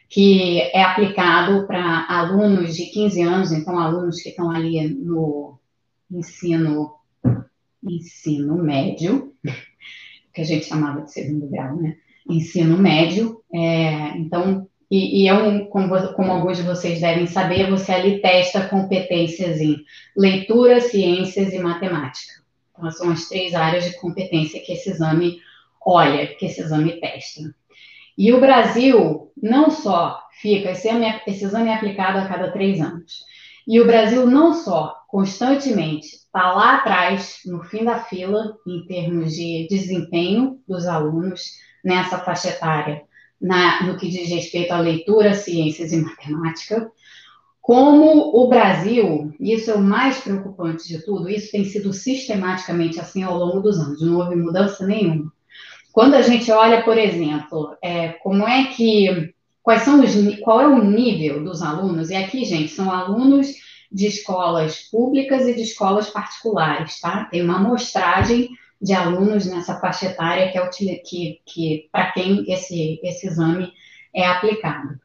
que 0.10 0.60
é 0.60 0.84
aplicado 0.84 1.66
para 1.66 2.06
alunos 2.08 2.76
de 2.76 2.86
15 2.86 3.22
anos, 3.22 3.52
então 3.52 3.78
alunos 3.78 4.22
que 4.22 4.30
estão 4.30 4.52
ali 4.52 4.88
no 4.88 5.60
ensino, 6.12 6.96
ensino 7.84 8.56
médio, 8.56 9.34
que 10.34 10.42
a 10.42 10.46
gente 10.46 10.66
chamava 10.66 11.02
de 11.02 11.12
segundo 11.12 11.48
grau, 11.48 11.76
né? 11.76 11.98
Ensino 12.30 12.78
médio. 12.78 13.42
É, 13.54 14.18
então, 14.18 14.68
e, 14.90 15.24
e 15.24 15.28
é 15.28 15.34
um, 15.34 15.66
como, 15.66 16.14
como, 16.14 16.32
alguns 16.32 16.58
de 16.58 16.64
vocês 16.64 17.02
devem 17.02 17.28
saber, 17.28 17.70
você 17.70 17.92
ali 17.92 18.22
testa 18.22 18.68
competências 18.68 19.60
em 19.60 19.84
leitura, 20.16 20.80
ciências 20.82 21.54
e 21.54 21.60
matemática. 21.60 22.34
Então, 22.72 22.92
são 22.92 23.10
as 23.12 23.28
três 23.28 23.56
áreas 23.56 23.86
de 23.86 23.98
competência 23.98 24.62
que 24.62 24.74
esse 24.74 24.90
exame 24.90 25.40
olha, 25.86 26.28
que 26.28 26.46
esse 26.46 26.62
exame 26.62 27.00
testa. 27.00 27.42
E 28.18 28.32
o 28.32 28.40
Brasil 28.40 29.32
não 29.42 29.70
só 29.70 30.20
fica, 30.42 30.72
esse 30.72 30.88
exame, 30.88 31.06
é, 31.06 31.22
esse 31.28 31.46
exame 31.46 31.70
é 31.70 31.76
aplicado 31.76 32.20
a 32.20 32.28
cada 32.28 32.52
três 32.52 32.80
anos, 32.80 33.24
e 33.68 33.80
o 33.80 33.86
Brasil 33.86 34.28
não 34.28 34.54
só 34.54 34.96
constantemente 35.08 36.08
está 36.08 36.54
lá 36.54 36.78
atrás, 36.78 37.40
no 37.46 37.64
fim 37.64 37.84
da 37.84 38.00
fila, 38.00 38.56
em 38.68 38.86
termos 38.86 39.34
de 39.34 39.68
desempenho 39.70 40.60
dos 40.68 40.86
alunos 40.86 41.42
nessa 41.84 42.20
faixa 42.20 42.50
etária, 42.50 43.02
na, 43.42 43.84
no 43.84 43.98
que 43.98 44.10
diz 44.10 44.30
respeito 44.30 44.72
à 44.72 44.80
leitura, 44.80 45.34
ciências 45.34 45.92
e 45.92 45.98
matemática, 45.98 46.92
como 47.62 48.36
o 48.36 48.48
Brasil, 48.48 49.34
isso 49.40 49.72
é 49.72 49.74
o 49.74 49.82
mais 49.82 50.20
preocupante 50.20 50.88
de 50.88 51.04
tudo, 51.04 51.28
isso 51.28 51.52
tem 51.52 51.66
sido 51.66 51.92
sistematicamente 51.92 53.00
assim 53.00 53.24
ao 53.24 53.36
longo 53.36 53.60
dos 53.60 53.80
anos, 53.80 54.02
não 54.02 54.18
houve 54.20 54.36
mudança 54.36 54.86
nenhuma. 54.86 55.34
Quando 55.96 56.16
a 56.16 56.22
gente 56.22 56.52
olha, 56.52 56.84
por 56.84 56.98
exemplo, 56.98 57.78
é, 57.82 58.10
como 58.22 58.46
é 58.46 58.66
que, 58.66 59.34
quais 59.64 59.84
são 59.84 60.04
os, 60.04 60.14
qual 60.42 60.60
é 60.60 60.68
o 60.68 60.84
nível 60.84 61.42
dos 61.42 61.62
alunos, 61.62 62.10
e 62.10 62.16
aqui, 62.18 62.44
gente, 62.44 62.68
são 62.68 62.92
alunos 62.92 63.48
de 63.90 64.06
escolas 64.06 64.90
públicas 64.92 65.48
e 65.48 65.56
de 65.56 65.62
escolas 65.62 66.10
particulares, 66.10 67.00
tá? 67.00 67.30
Tem 67.32 67.42
uma 67.42 67.56
amostragem 67.56 68.50
de 68.82 68.94
alunos 68.94 69.46
nessa 69.46 69.80
faixa 69.80 70.08
etária 70.08 70.52
que, 70.52 70.58
é, 70.90 70.96
que, 70.98 71.40
que 71.46 71.88
para 71.94 72.12
quem 72.12 72.44
esse, 72.52 73.00
esse 73.02 73.28
exame 73.28 73.72
é 74.14 74.28
aplicado. 74.28 75.00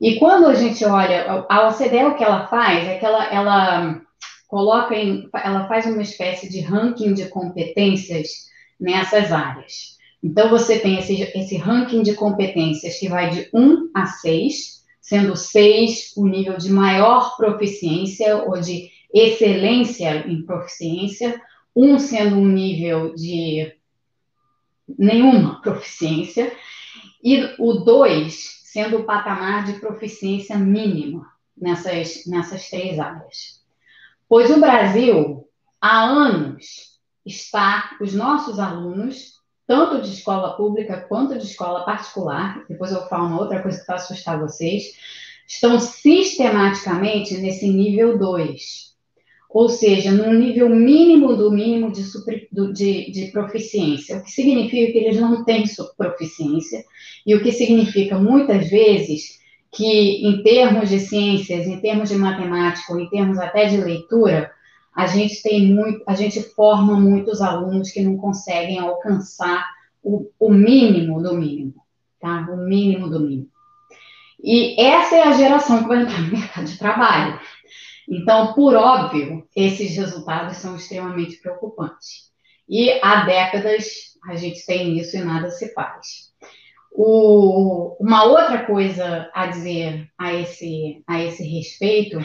E 0.00 0.18
quando 0.18 0.46
a 0.46 0.54
gente 0.54 0.82
olha, 0.86 1.44
a 1.50 1.68
OCDE 1.68 2.04
o 2.06 2.16
que 2.16 2.24
ela 2.24 2.46
faz 2.46 2.88
é 2.88 2.96
que 2.96 3.04
ela, 3.04 3.26
ela 3.26 4.00
coloca 4.48 4.94
em, 4.94 5.28
ela 5.34 5.68
faz 5.68 5.84
uma 5.84 6.00
espécie 6.00 6.48
de 6.48 6.62
ranking 6.62 7.12
de 7.12 7.28
competências 7.28 8.48
nessas 8.80 9.30
áreas. 9.30 9.99
Então 10.22 10.50
você 10.50 10.78
tem 10.78 10.98
esse, 10.98 11.22
esse 11.34 11.56
ranking 11.56 12.02
de 12.02 12.14
competências 12.14 12.98
que 12.98 13.08
vai 13.08 13.30
de 13.30 13.48
1 13.54 13.90
a 13.94 14.06
6, 14.06 14.84
sendo 15.00 15.34
6 15.34 16.12
o 16.16 16.26
nível 16.26 16.58
de 16.58 16.70
maior 16.70 17.36
proficiência 17.36 18.36
ou 18.44 18.60
de 18.60 18.90
excelência 19.12 20.26
em 20.28 20.42
proficiência, 20.44 21.40
um 21.74 21.98
sendo 21.98 22.36
um 22.36 22.46
nível 22.46 23.14
de 23.14 23.74
nenhuma 24.98 25.60
proficiência, 25.62 26.52
e 27.22 27.54
o 27.58 27.74
2 27.74 28.60
sendo 28.64 28.98
o 28.98 29.04
patamar 29.04 29.64
de 29.64 29.80
proficiência 29.80 30.56
mínima 30.56 31.26
nessas, 31.56 32.24
nessas 32.26 32.68
três 32.70 33.00
áreas. 33.00 33.60
Pois 34.28 34.48
o 34.48 34.60
Brasil, 34.60 35.48
há 35.80 36.04
anos, 36.04 37.00
está, 37.26 37.96
os 38.00 38.14
nossos 38.14 38.60
alunos, 38.60 39.39
tanto 39.70 40.02
de 40.02 40.12
escola 40.12 40.56
pública 40.56 41.06
quanto 41.08 41.38
de 41.38 41.44
escola 41.44 41.84
particular, 41.84 42.64
depois 42.68 42.90
eu 42.90 43.06
falo 43.06 43.28
uma 43.28 43.40
outra 43.40 43.62
coisa 43.62 43.78
que 43.78 43.86
vai 43.86 43.94
assustar 43.94 44.40
vocês, 44.40 44.94
estão 45.46 45.78
sistematicamente 45.78 47.36
nesse 47.36 47.68
nível 47.68 48.18
2 48.18 48.90
ou 49.48 49.68
seja, 49.68 50.10
num 50.12 50.32
nível 50.32 50.68
mínimo 50.68 51.36
do 51.36 51.50
mínimo 51.50 51.92
de, 51.92 52.02
super, 52.02 52.48
de, 52.72 53.10
de 53.10 53.30
proficiência, 53.32 54.18
o 54.18 54.22
que 54.22 54.30
significa 54.30 54.92
que 54.92 54.98
eles 54.98 55.20
não 55.20 55.44
têm 55.44 55.64
proficiência, 55.96 56.84
e 57.26 57.34
o 57.34 57.42
que 57.42 57.50
significa 57.50 58.16
muitas 58.16 58.68
vezes 58.70 59.40
que, 59.72 60.24
em 60.26 60.42
termos 60.42 60.88
de 60.88 61.00
ciências, 61.00 61.66
em 61.66 61.80
termos 61.80 62.08
de 62.08 62.16
matemática, 62.16 62.92
em 62.92 63.08
termos 63.08 63.38
até 63.38 63.66
de 63.66 63.76
leitura, 63.76 64.52
a 65.00 65.06
gente 65.06 65.42
tem 65.42 65.66
muito, 65.66 66.02
a 66.06 66.14
gente 66.14 66.42
forma 66.42 67.00
muitos 67.00 67.40
alunos 67.40 67.90
que 67.90 68.02
não 68.02 68.18
conseguem 68.18 68.78
alcançar 68.78 69.66
o, 70.02 70.30
o 70.38 70.52
mínimo 70.52 71.22
do 71.22 71.34
mínimo, 71.34 71.74
tá? 72.20 72.46
O 72.50 72.56
mínimo 72.58 73.08
do 73.08 73.20
mínimo. 73.20 73.48
E 74.42 74.78
essa 74.78 75.16
é 75.16 75.22
a 75.22 75.32
geração 75.32 75.82
que 75.82 75.88
vai 75.88 76.02
entrar 76.02 76.20
no 76.20 76.32
mercado 76.32 76.66
de 76.66 76.78
trabalho. 76.78 77.40
Então, 78.06 78.52
por 78.52 78.74
óbvio, 78.74 79.48
esses 79.56 79.96
resultados 79.96 80.58
são 80.58 80.76
extremamente 80.76 81.36
preocupantes. 81.36 82.30
E 82.68 83.00
há 83.02 83.24
décadas 83.24 83.88
a 84.28 84.36
gente 84.36 84.66
tem 84.66 84.98
isso 84.98 85.16
e 85.16 85.24
nada 85.24 85.48
se 85.48 85.72
faz. 85.72 86.30
O, 86.92 87.96
uma 87.98 88.24
outra 88.24 88.66
coisa 88.66 89.30
a 89.32 89.46
dizer 89.46 90.10
a 90.18 90.34
esse, 90.34 91.02
a 91.06 91.22
esse 91.22 91.42
respeito 91.42 92.18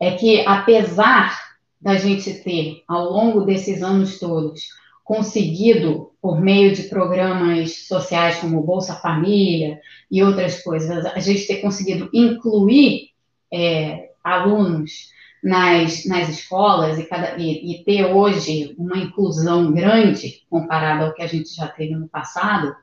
é 0.00 0.12
que, 0.12 0.44
apesar 0.46 1.36
da 1.80 1.96
gente 1.96 2.32
ter, 2.34 2.82
ao 2.86 3.10
longo 3.10 3.42
desses 3.42 3.82
anos 3.82 4.18
todos, 4.18 4.68
conseguido, 5.04 6.12
por 6.20 6.40
meio 6.40 6.74
de 6.74 6.82
programas 6.82 7.86
sociais 7.86 8.36
como 8.36 8.62
Bolsa 8.62 8.94
Família 8.94 9.80
e 10.10 10.22
outras 10.22 10.62
coisas, 10.62 11.06
a 11.06 11.18
gente 11.18 11.46
ter 11.46 11.62
conseguido 11.62 12.10
incluir 12.12 13.10
é, 13.50 14.10
alunos 14.22 15.08
nas, 15.42 16.04
nas 16.04 16.28
escolas 16.28 16.98
e, 16.98 17.04
cada, 17.04 17.38
e, 17.38 17.72
e, 17.72 17.84
ter 17.84 18.04
hoje 18.04 18.74
uma 18.76 18.98
inclusão 18.98 19.72
grande 19.72 20.42
comparado 20.50 21.06
ao 21.06 21.14
que 21.14 21.22
a 21.22 21.26
gente 21.26 21.54
já 21.54 21.66
teve 21.68 21.94
no 21.94 22.08
passado, 22.08 22.74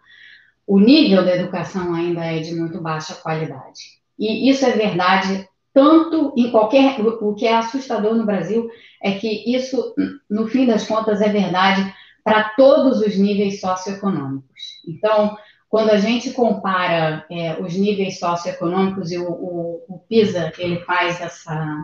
o 0.66 0.80
nível 0.80 1.24
da 1.24 1.36
educação 1.36 1.94
ainda 1.94 2.26
é 2.26 2.40
de 2.40 2.56
muito 2.56 2.82
baixa 2.82 3.14
qualidade. 3.16 4.00
E 4.18 4.50
isso 4.50 4.66
é 4.66 4.72
verdade 4.72 5.48
tanto 5.76 6.34
em 6.38 6.50
qualquer. 6.52 7.02
O 7.02 7.36
que 7.36 7.46
é 7.46 7.54
assustador 7.54 8.16
no 8.16 8.26
Brasil 8.26 8.72
é 9.04 9.12
que 9.12 9.54
isso, 9.54 9.94
no 10.30 10.48
fim 10.48 10.66
das 10.66 10.88
contas, 10.88 11.20
é 11.20 11.28
verdade 11.28 11.94
para 12.24 12.46
todos 12.56 13.02
os 13.02 13.18
níveis 13.18 13.60
socioeconômicos. 13.60 14.62
Então, 14.88 15.38
quando 15.70 15.90
a 15.90 15.98
gente 15.98 16.32
compara 16.32 17.26
é, 17.30 17.62
os 17.62 17.76
níveis 17.76 18.18
socioeconômicos 18.18 19.12
e 19.12 19.18
o, 19.18 19.30
o, 19.30 19.86
o, 19.90 20.00
PISA, 20.08 20.54
ele 20.58 20.80
faz 20.86 21.20
essa, 21.20 21.84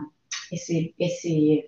esse, 0.50 0.94
esse, 0.98 1.66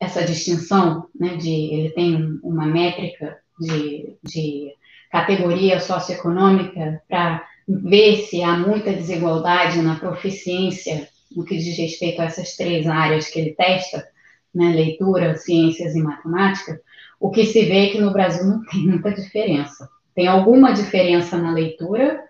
essa 0.00 0.24
distinção, 0.24 1.06
né, 1.18 1.36
de, 1.36 1.72
ele 1.72 1.90
tem 1.90 2.40
uma 2.42 2.66
métrica 2.66 3.38
de, 3.60 4.16
de 4.22 4.72
categoria 5.12 5.78
socioeconômica 5.78 7.00
para 7.08 7.46
ver 7.68 8.16
se 8.16 8.42
há 8.42 8.56
muita 8.56 8.92
desigualdade 8.92 9.80
na 9.80 9.94
proficiência 9.94 11.08
no 11.36 11.44
que 11.44 11.58
diz 11.58 11.76
respeito 11.76 12.20
a 12.20 12.24
essas 12.24 12.56
três 12.56 12.86
áreas 12.86 13.28
que 13.28 13.38
ele 13.38 13.54
testa, 13.54 14.08
né, 14.54 14.72
leitura, 14.74 15.36
ciências 15.36 15.94
e 15.94 16.02
matemática, 16.02 16.80
o 17.20 17.30
que 17.30 17.44
se 17.44 17.66
vê 17.66 17.86
é 17.86 17.90
que 17.90 18.00
no 18.00 18.12
Brasil 18.12 18.46
não 18.46 18.64
tem 18.64 18.80
muita 18.86 19.12
diferença. 19.12 19.88
Tem 20.14 20.26
alguma 20.26 20.72
diferença 20.72 21.36
na 21.36 21.52
leitura, 21.52 22.24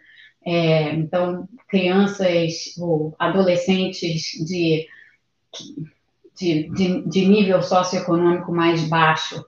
é, 0.44 0.92
então, 0.92 1.48
crianças 1.68 2.74
ou 2.78 3.14
adolescentes 3.18 4.22
de, 4.44 4.86
de, 6.36 6.68
de, 6.70 7.02
de 7.08 7.26
nível 7.26 7.62
socioeconômico 7.62 8.52
mais 8.52 8.88
baixo 8.88 9.44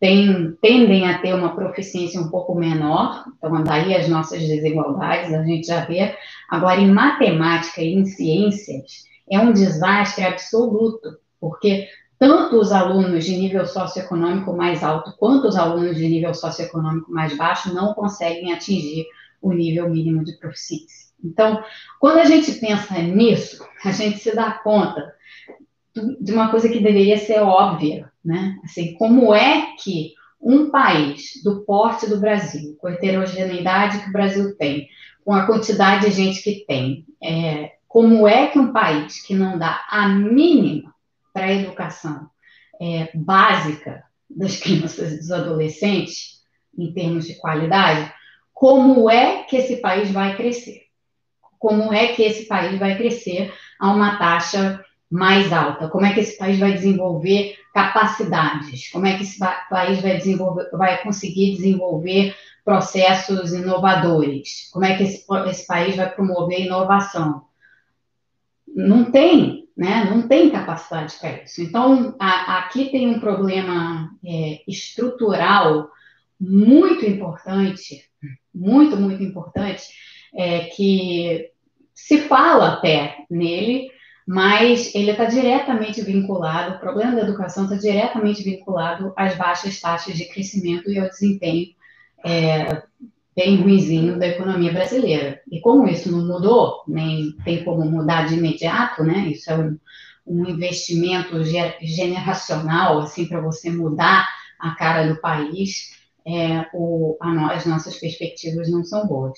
tem, 0.00 0.56
tendem 0.62 1.06
a 1.06 1.18
ter 1.18 1.34
uma 1.34 1.54
proficiência 1.54 2.18
um 2.18 2.30
pouco 2.30 2.54
menor, 2.54 3.22
então 3.36 3.62
daí 3.62 3.94
as 3.94 4.08
nossas 4.08 4.40
desigualdades, 4.40 5.32
a 5.32 5.44
gente 5.44 5.66
já 5.66 5.84
vê. 5.84 6.16
Agora, 6.48 6.80
em 6.80 6.90
matemática 6.90 7.82
e 7.82 7.92
em 7.92 8.06
ciências, 8.06 9.04
é 9.30 9.38
um 9.38 9.52
desastre 9.52 10.24
absoluto, 10.24 11.18
porque 11.38 11.86
tanto 12.18 12.58
os 12.58 12.72
alunos 12.72 13.24
de 13.26 13.36
nível 13.36 13.66
socioeconômico 13.66 14.56
mais 14.56 14.82
alto 14.82 15.14
quanto 15.18 15.48
os 15.48 15.56
alunos 15.56 15.96
de 15.96 16.08
nível 16.08 16.32
socioeconômico 16.32 17.12
mais 17.12 17.36
baixo 17.36 17.72
não 17.74 17.92
conseguem 17.92 18.52
atingir 18.52 19.04
o 19.42 19.52
nível 19.52 19.88
mínimo 19.90 20.24
de 20.24 20.32
proficiência. 20.38 21.10
Então, 21.22 21.62
quando 21.98 22.18
a 22.18 22.24
gente 22.24 22.52
pensa 22.52 22.94
nisso, 23.02 23.62
a 23.84 23.92
gente 23.92 24.18
se 24.18 24.34
dá 24.34 24.50
conta 24.52 25.12
de 25.94 26.32
uma 26.32 26.50
coisa 26.50 26.68
que 26.68 26.80
deveria 26.80 27.18
ser 27.18 27.40
óbvia, 27.40 28.10
né? 28.24 28.58
Assim, 28.64 28.94
como 28.94 29.34
é 29.34 29.74
que 29.82 30.14
um 30.40 30.70
país 30.70 31.42
do 31.44 31.62
porte 31.64 32.08
do 32.08 32.20
Brasil, 32.20 32.76
com 32.80 32.86
a 32.86 32.92
heterogeneidade 32.92 34.00
que 34.00 34.08
o 34.08 34.12
Brasil 34.12 34.56
tem, 34.56 34.88
com 35.24 35.34
a 35.34 35.46
quantidade 35.46 36.06
de 36.06 36.12
gente 36.12 36.42
que 36.42 36.64
tem, 36.66 37.04
é, 37.22 37.72
como 37.86 38.26
é 38.26 38.46
que 38.46 38.58
um 38.58 38.72
país 38.72 39.22
que 39.22 39.34
não 39.34 39.58
dá 39.58 39.84
a 39.88 40.08
mínima 40.08 40.94
para 41.32 41.46
a 41.46 41.52
educação 41.52 42.30
é, 42.80 43.10
básica 43.14 44.04
das 44.28 44.56
crianças 44.56 45.12
e 45.12 45.16
dos 45.18 45.30
adolescentes, 45.30 46.40
em 46.76 46.92
termos 46.92 47.26
de 47.26 47.34
qualidade, 47.34 48.12
como 48.54 49.10
é 49.10 49.42
que 49.42 49.56
esse 49.56 49.76
país 49.78 50.10
vai 50.10 50.36
crescer? 50.36 50.82
Como 51.58 51.92
é 51.92 52.08
que 52.08 52.22
esse 52.22 52.46
país 52.46 52.78
vai 52.78 52.96
crescer 52.96 53.52
a 53.78 53.92
uma 53.92 54.16
taxa 54.18 54.82
mais 55.10 55.52
alta? 55.52 55.88
Como 55.88 56.06
é 56.06 56.12
que 56.14 56.20
esse 56.20 56.38
país 56.38 56.58
vai 56.58 56.72
desenvolver 56.72 57.56
capacidades? 57.74 58.90
Como 58.90 59.06
é 59.06 59.16
que 59.16 59.24
esse 59.24 59.38
país 59.68 60.00
vai, 60.00 60.16
desenvolver, 60.16 60.70
vai 60.72 61.02
conseguir 61.02 61.56
desenvolver 61.56 62.36
processos 62.64 63.52
inovadores? 63.52 64.70
Como 64.72 64.84
é 64.84 64.96
que 64.96 65.02
esse, 65.02 65.24
esse 65.48 65.66
país 65.66 65.96
vai 65.96 66.08
promover 66.08 66.60
inovação? 66.60 67.44
Não 68.68 69.10
tem, 69.10 69.68
né? 69.76 70.04
Não 70.04 70.28
tem 70.28 70.50
capacidade 70.50 71.16
para 71.18 71.42
isso. 71.42 71.60
Então, 71.60 72.14
a, 72.20 72.58
aqui 72.58 72.90
tem 72.90 73.08
um 73.08 73.18
problema 73.18 74.10
é, 74.24 74.62
estrutural 74.68 75.90
muito 76.40 77.04
importante, 77.04 78.04
muito, 78.54 78.96
muito 78.96 79.22
importante, 79.22 79.82
é, 80.34 80.60
que 80.66 81.50
se 81.92 82.22
fala 82.22 82.74
até 82.74 83.24
nele, 83.28 83.90
mas 84.32 84.94
ele 84.94 85.10
está 85.10 85.24
diretamente 85.24 86.02
vinculado, 86.02 86.76
o 86.76 86.78
problema 86.78 87.16
da 87.16 87.22
educação 87.22 87.64
está 87.64 87.74
diretamente 87.74 88.44
vinculado 88.44 89.12
às 89.16 89.36
baixas 89.36 89.80
taxas 89.80 90.16
de 90.16 90.26
crescimento 90.26 90.88
e 90.88 91.00
ao 91.00 91.08
desempenho 91.08 91.70
é, 92.24 92.84
bem 93.34 93.60
ruizinho 93.60 94.20
da 94.20 94.28
economia 94.28 94.72
brasileira. 94.72 95.40
E 95.50 95.60
como 95.60 95.88
isso 95.88 96.12
não 96.12 96.24
mudou, 96.24 96.84
nem 96.86 97.32
tem 97.44 97.64
como 97.64 97.84
mudar 97.84 98.28
de 98.28 98.36
imediato, 98.36 99.02
né? 99.02 99.26
Isso 99.26 99.50
é 99.50 99.58
um, 99.58 99.76
um 100.24 100.48
investimento 100.48 101.42
generacional, 101.82 103.00
assim, 103.00 103.26
para 103.26 103.40
você 103.40 103.68
mudar 103.68 104.28
a 104.60 104.76
cara 104.76 105.08
do 105.08 105.20
país, 105.20 105.98
é, 106.24 106.68
o, 106.72 107.16
a, 107.20 107.54
as 107.54 107.66
nossas 107.66 107.96
perspectivas 107.96 108.70
não 108.70 108.84
são 108.84 109.08
boas. 109.08 109.36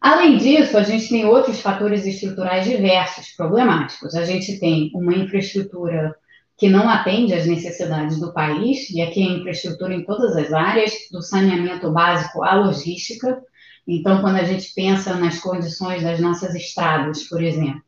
Além 0.00 0.38
disso, 0.38 0.76
a 0.76 0.82
gente 0.82 1.08
tem 1.08 1.24
outros 1.24 1.60
fatores 1.60 2.06
estruturais 2.06 2.64
diversos, 2.64 3.30
problemáticos. 3.30 4.14
A 4.14 4.24
gente 4.24 4.58
tem 4.60 4.90
uma 4.94 5.14
infraestrutura 5.14 6.14
que 6.58 6.68
não 6.68 6.88
atende 6.88 7.34
às 7.34 7.46
necessidades 7.46 8.18
do 8.18 8.32
país, 8.32 8.88
e 8.90 9.02
aqui 9.02 9.22
é 9.22 9.32
infraestrutura 9.32 9.94
em 9.94 10.04
todas 10.04 10.36
as 10.36 10.52
áreas, 10.52 10.92
do 11.10 11.20
saneamento 11.20 11.90
básico 11.90 12.42
à 12.42 12.54
logística. 12.54 13.42
Então, 13.86 14.20
quando 14.20 14.36
a 14.36 14.44
gente 14.44 14.72
pensa 14.74 15.14
nas 15.14 15.38
condições 15.38 16.02
das 16.02 16.18
nossas 16.18 16.54
estradas, 16.54 17.24
por 17.24 17.42
exemplo, 17.42 17.82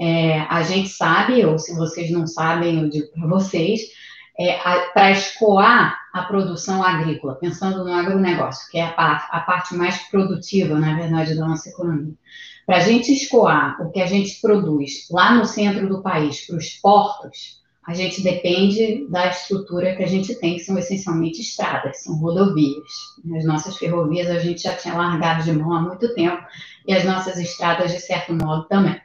é, 0.00 0.40
a 0.40 0.62
gente 0.62 0.88
sabe, 0.88 1.44
ou 1.44 1.58
se 1.58 1.74
vocês 1.74 2.10
não 2.10 2.26
sabem, 2.26 2.80
eu 2.80 2.88
digo 2.88 3.10
para 3.12 3.26
vocês, 3.26 3.80
é, 4.40 4.58
para 4.94 5.10
escoar 5.10 5.98
a 6.14 6.22
produção 6.22 6.82
agrícola, 6.82 7.34
pensando 7.34 7.84
no 7.84 7.92
agronegócio, 7.92 8.70
que 8.70 8.78
é 8.78 8.84
a 8.96 9.28
a 9.30 9.40
parte 9.40 9.74
mais 9.74 9.98
produtiva, 10.08 10.78
na 10.78 10.96
verdade, 10.96 11.34
da 11.34 11.46
nossa 11.46 11.68
economia. 11.68 12.14
Para 12.64 12.78
a 12.78 12.80
gente 12.80 13.12
escoar 13.12 13.76
o 13.82 13.90
que 13.90 14.00
a 14.00 14.06
gente 14.06 14.40
produz 14.40 15.06
lá 15.10 15.34
no 15.34 15.44
centro 15.44 15.86
do 15.88 16.02
país 16.02 16.46
para 16.46 16.56
os 16.56 16.70
portos, 16.70 17.60
a 17.86 17.92
gente 17.92 18.22
depende 18.22 19.06
da 19.10 19.28
estrutura 19.28 19.94
que 19.94 20.02
a 20.02 20.06
gente 20.06 20.34
tem, 20.36 20.54
que 20.54 20.60
são 20.60 20.78
essencialmente 20.78 21.42
estradas, 21.42 22.02
são 22.02 22.16
rodovias. 22.18 22.92
As 23.36 23.44
nossas 23.44 23.76
ferrovias 23.76 24.30
a 24.30 24.38
gente 24.38 24.62
já 24.62 24.74
tinha 24.74 24.94
largado 24.94 25.44
de 25.44 25.52
mão 25.52 25.72
há 25.74 25.80
muito 25.82 26.14
tempo, 26.14 26.42
e 26.86 26.94
as 26.94 27.04
nossas 27.04 27.38
estradas, 27.38 27.92
de 27.92 28.00
certo 28.00 28.32
modo, 28.32 28.66
também. 28.68 28.98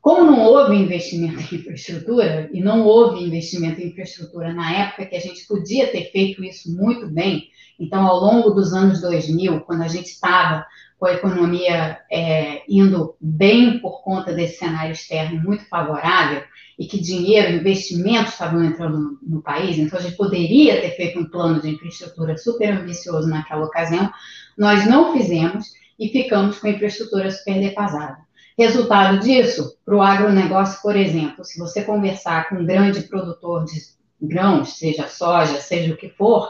Como 0.00 0.30
não 0.30 0.40
houve 0.40 0.76
investimento 0.76 1.40
em 1.40 1.58
infraestrutura, 1.58 2.48
e 2.52 2.62
não 2.62 2.86
houve 2.86 3.22
investimento 3.22 3.80
em 3.80 3.88
infraestrutura 3.88 4.52
na 4.52 4.72
época 4.72 5.06
que 5.06 5.16
a 5.16 5.20
gente 5.20 5.46
podia 5.46 5.88
ter 5.88 6.10
feito 6.10 6.42
isso 6.42 6.74
muito 6.74 7.06
bem, 7.06 7.50
então, 7.78 8.06
ao 8.06 8.20
longo 8.20 8.50
dos 8.50 8.74
anos 8.74 9.00
2000, 9.00 9.60
quando 9.60 9.82
a 9.82 9.88
gente 9.88 10.06
estava 10.06 10.66
com 10.98 11.06
a 11.06 11.14
economia 11.14 11.98
é, 12.12 12.62
indo 12.68 13.16
bem 13.18 13.78
por 13.78 14.02
conta 14.02 14.34
desse 14.34 14.58
cenário 14.58 14.92
externo 14.92 15.42
muito 15.42 15.64
favorável, 15.64 16.42
e 16.78 16.86
que 16.86 16.98
dinheiro, 16.98 17.56
investimentos 17.56 18.32
estavam 18.32 18.64
entrando 18.64 18.98
no, 18.98 19.18
no 19.22 19.42
país, 19.42 19.78
então 19.78 19.98
a 19.98 20.02
gente 20.02 20.16
poderia 20.16 20.80
ter 20.80 20.90
feito 20.90 21.18
um 21.18 21.28
plano 21.28 21.60
de 21.60 21.70
infraestrutura 21.70 22.36
super 22.38 22.72
ambicioso 22.72 23.28
naquela 23.28 23.66
ocasião, 23.66 24.10
nós 24.56 24.86
não 24.86 25.12
fizemos 25.12 25.66
e 25.98 26.08
ficamos 26.08 26.58
com 26.58 26.66
a 26.66 26.70
infraestrutura 26.70 27.30
super 27.30 27.60
defasada. 27.60 28.18
Resultado 28.60 29.20
disso, 29.20 29.74
para 29.86 29.96
o 29.96 30.02
agronegócio, 30.02 30.82
por 30.82 30.94
exemplo, 30.94 31.42
se 31.46 31.58
você 31.58 31.82
conversar 31.82 32.46
com 32.46 32.56
um 32.56 32.66
grande 32.66 33.04
produtor 33.04 33.64
de 33.64 33.80
grãos, 34.20 34.76
seja 34.76 35.08
soja, 35.08 35.58
seja 35.62 35.94
o 35.94 35.96
que 35.96 36.10
for, 36.10 36.46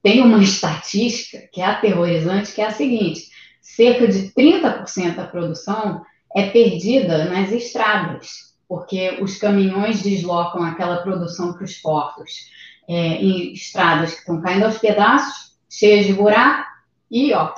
tem 0.00 0.22
uma 0.22 0.38
estatística 0.44 1.44
que 1.52 1.60
é 1.60 1.64
aterrorizante, 1.64 2.52
que 2.52 2.60
é 2.60 2.66
a 2.66 2.70
seguinte: 2.70 3.30
cerca 3.60 4.06
de 4.06 4.30
30% 4.30 5.16
da 5.16 5.26
produção 5.26 6.04
é 6.36 6.50
perdida 6.50 7.24
nas 7.24 7.50
estradas, 7.50 8.54
porque 8.68 9.18
os 9.20 9.38
caminhões 9.38 10.00
deslocam 10.00 10.62
aquela 10.62 10.98
produção 10.98 11.52
para 11.52 11.64
os 11.64 11.74
portos 11.78 12.48
é, 12.88 12.94
em 12.94 13.52
estradas 13.54 14.12
que 14.12 14.20
estão 14.20 14.40
caindo 14.40 14.66
aos 14.66 14.78
pedaços, 14.78 15.56
cheias 15.68 16.06
de 16.06 16.12
buraco, 16.12 16.64
e 17.10 17.32
ó, 17.32 17.52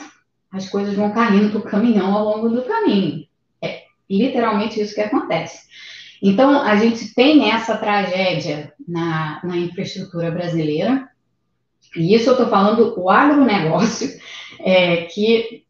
as 0.50 0.66
coisas 0.66 0.94
vão 0.94 1.12
caindo 1.12 1.52
do 1.52 1.60
caminhão 1.60 2.14
ao 2.14 2.24
longo 2.24 2.48
do 2.48 2.62
caminho 2.62 3.28
literalmente 4.10 4.80
isso 4.80 4.94
que 4.94 5.00
acontece. 5.00 5.68
Então, 6.22 6.60
a 6.62 6.76
gente 6.76 7.14
tem 7.14 7.50
essa 7.50 7.76
tragédia 7.76 8.74
na, 8.86 9.40
na 9.42 9.56
infraestrutura 9.56 10.30
brasileira, 10.30 11.08
e 11.96 12.14
isso 12.14 12.28
eu 12.28 12.32
estou 12.32 12.48
falando 12.48 12.94
o 12.98 13.08
agronegócio, 13.08 14.20
é, 14.60 15.04
que 15.04 15.64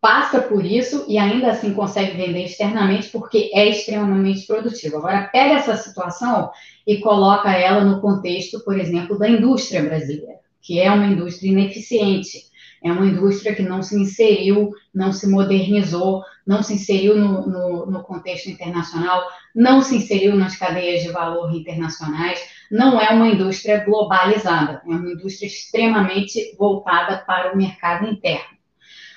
passa 0.00 0.40
por 0.40 0.64
isso 0.64 1.04
e 1.08 1.18
ainda 1.18 1.48
assim 1.48 1.74
consegue 1.74 2.16
vender 2.16 2.44
externamente 2.44 3.08
porque 3.08 3.50
é 3.52 3.68
extremamente 3.68 4.46
produtivo. 4.46 4.98
Agora, 4.98 5.28
pega 5.32 5.54
essa 5.54 5.76
situação 5.76 6.50
e 6.86 6.98
coloca 6.98 7.50
ela 7.50 7.84
no 7.84 8.00
contexto, 8.00 8.60
por 8.60 8.78
exemplo, 8.78 9.18
da 9.18 9.28
indústria 9.28 9.82
brasileira, 9.82 10.36
que 10.62 10.78
é 10.78 10.88
uma 10.92 11.06
indústria 11.06 11.50
ineficiente 11.50 12.46
é 12.82 12.92
uma 12.92 13.06
indústria 13.06 13.54
que 13.54 13.62
não 13.62 13.82
se 13.82 13.96
inseriu, 13.96 14.72
não 14.96 15.12
se 15.12 15.28
modernizou, 15.28 16.24
não 16.46 16.62
se 16.62 16.72
inseriu 16.72 17.14
no, 17.14 17.46
no, 17.46 17.86
no 17.86 18.02
contexto 18.02 18.48
internacional, 18.48 19.22
não 19.54 19.82
se 19.82 19.96
inseriu 19.96 20.34
nas 20.34 20.56
cadeias 20.56 21.02
de 21.02 21.10
valor 21.10 21.54
internacionais, 21.54 22.40
não 22.70 22.98
é 22.98 23.10
uma 23.10 23.28
indústria 23.28 23.84
globalizada, 23.84 24.80
é 24.84 24.88
uma 24.88 25.12
indústria 25.12 25.48
extremamente 25.48 26.56
voltada 26.58 27.18
para 27.18 27.52
o 27.52 27.56
mercado 27.58 28.08
interno. 28.08 28.56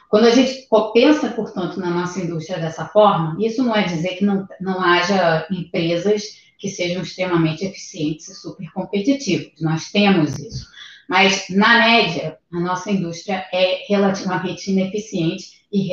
Quando 0.09 0.25
a 0.25 0.31
gente 0.31 0.67
pensa, 0.93 1.29
portanto, 1.29 1.79
na 1.79 1.89
nossa 1.89 2.19
indústria 2.19 2.59
dessa 2.59 2.85
forma, 2.87 3.37
isso 3.39 3.63
não 3.63 3.73
é 3.73 3.83
dizer 3.83 4.17
que 4.17 4.25
não, 4.25 4.45
não 4.59 4.81
haja 4.81 5.47
empresas 5.49 6.23
que 6.57 6.67
sejam 6.67 7.03
extremamente 7.03 7.63
eficientes 7.63 8.27
e 8.27 8.35
super 8.35 8.69
competitivas. 8.73 9.61
Nós 9.61 9.91
temos 9.91 10.37
isso. 10.37 10.67
Mas, 11.07 11.45
na 11.49 11.79
média, 11.79 12.37
a 12.51 12.59
nossa 12.59 12.91
indústria 12.91 13.45
é 13.53 13.85
relativamente 13.87 14.69
ineficiente 14.69 15.58
e 15.71 15.89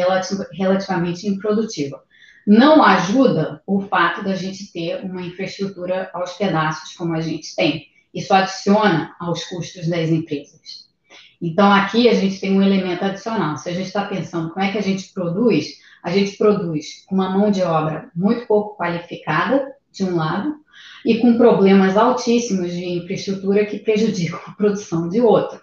relativamente 0.53 1.27
improdutiva. 1.27 2.03
Não 2.47 2.83
ajuda 2.83 3.61
o 3.67 3.81
fato 3.81 4.23
da 4.23 4.35
gente 4.37 4.73
ter 4.73 5.05
uma 5.05 5.23
infraestrutura 5.23 6.11
aos 6.15 6.33
pedaços 6.35 6.95
como 6.95 7.15
a 7.15 7.21
gente 7.21 7.55
tem. 7.57 7.87
Isso 8.15 8.33
adiciona 8.33 9.15
aos 9.19 9.45
custos 9.45 9.89
das 9.89 10.11
empresas. 10.11 10.87
Então, 11.43 11.71
aqui 11.71 12.09
a 12.09 12.15
gente 12.15 12.41
tem 12.41 12.57
um 12.57 12.63
elemento 12.63 13.05
adicional. 13.05 13.57
Se 13.57 13.69
a 13.69 13.73
gente 13.73 13.87
está 13.87 14.05
pensando 14.07 14.51
como 14.51 14.65
é 14.65 14.73
que 14.73 14.79
a 14.79 14.83
gente 14.83 15.13
produz, 15.13 15.75
a 16.03 16.11
gente 16.11 16.37
produz 16.37 17.05
com 17.07 17.17
uma 17.17 17.31
mão 17.31 17.51
de 17.51 17.63
obra 17.63 18.11
muito 18.15 18.47
pouco 18.47 18.77
qualificada, 18.77 19.75
de 19.93 20.05
um 20.05 20.17
lado, 20.17 20.55
e 21.05 21.19
com 21.19 21.37
problemas 21.37 21.97
altíssimos 21.97 22.71
de 22.71 22.85
infraestrutura 22.85 23.67
que 23.67 23.79
prejudicam 23.79 24.41
a 24.47 24.53
produção 24.53 25.09
de 25.09 25.21
outro. 25.21 25.61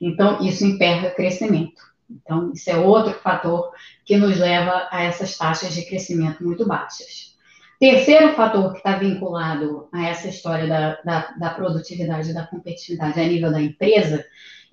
Então, 0.00 0.44
isso 0.44 0.64
emperra 0.64 1.10
crescimento. 1.10 1.80
Então, 2.10 2.52
isso 2.52 2.70
é 2.70 2.76
outro 2.76 3.12
fator 3.14 3.70
que 4.04 4.16
nos 4.16 4.38
leva 4.38 4.88
a 4.90 5.02
essas 5.02 5.36
taxas 5.36 5.74
de 5.74 5.84
crescimento 5.86 6.42
muito 6.42 6.66
baixas. 6.66 7.36
Terceiro 7.78 8.34
fator 8.34 8.72
que 8.72 8.78
está 8.78 8.96
vinculado 8.96 9.88
a 9.92 10.08
essa 10.08 10.28
história 10.28 10.66
da, 10.66 11.00
da, 11.02 11.34
da 11.38 11.50
produtividade 11.50 12.30
e 12.30 12.34
da 12.34 12.46
competitividade 12.46 13.20
a 13.20 13.24
nível 13.24 13.52
da 13.52 13.60
empresa, 13.60 14.24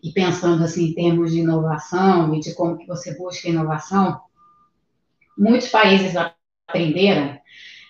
e 0.02 0.12
pensando 0.12 0.64
assim 0.64 0.90
em 0.90 0.94
termos 0.94 1.32
de 1.32 1.40
inovação 1.40 2.34
e 2.36 2.40
de 2.40 2.54
como 2.54 2.78
que 2.78 2.88
você 2.88 3.16
busca 3.18 3.50
inovação, 3.50 4.22
muitos 5.38 5.68
países 5.68 6.16
aprenderam 6.16 7.40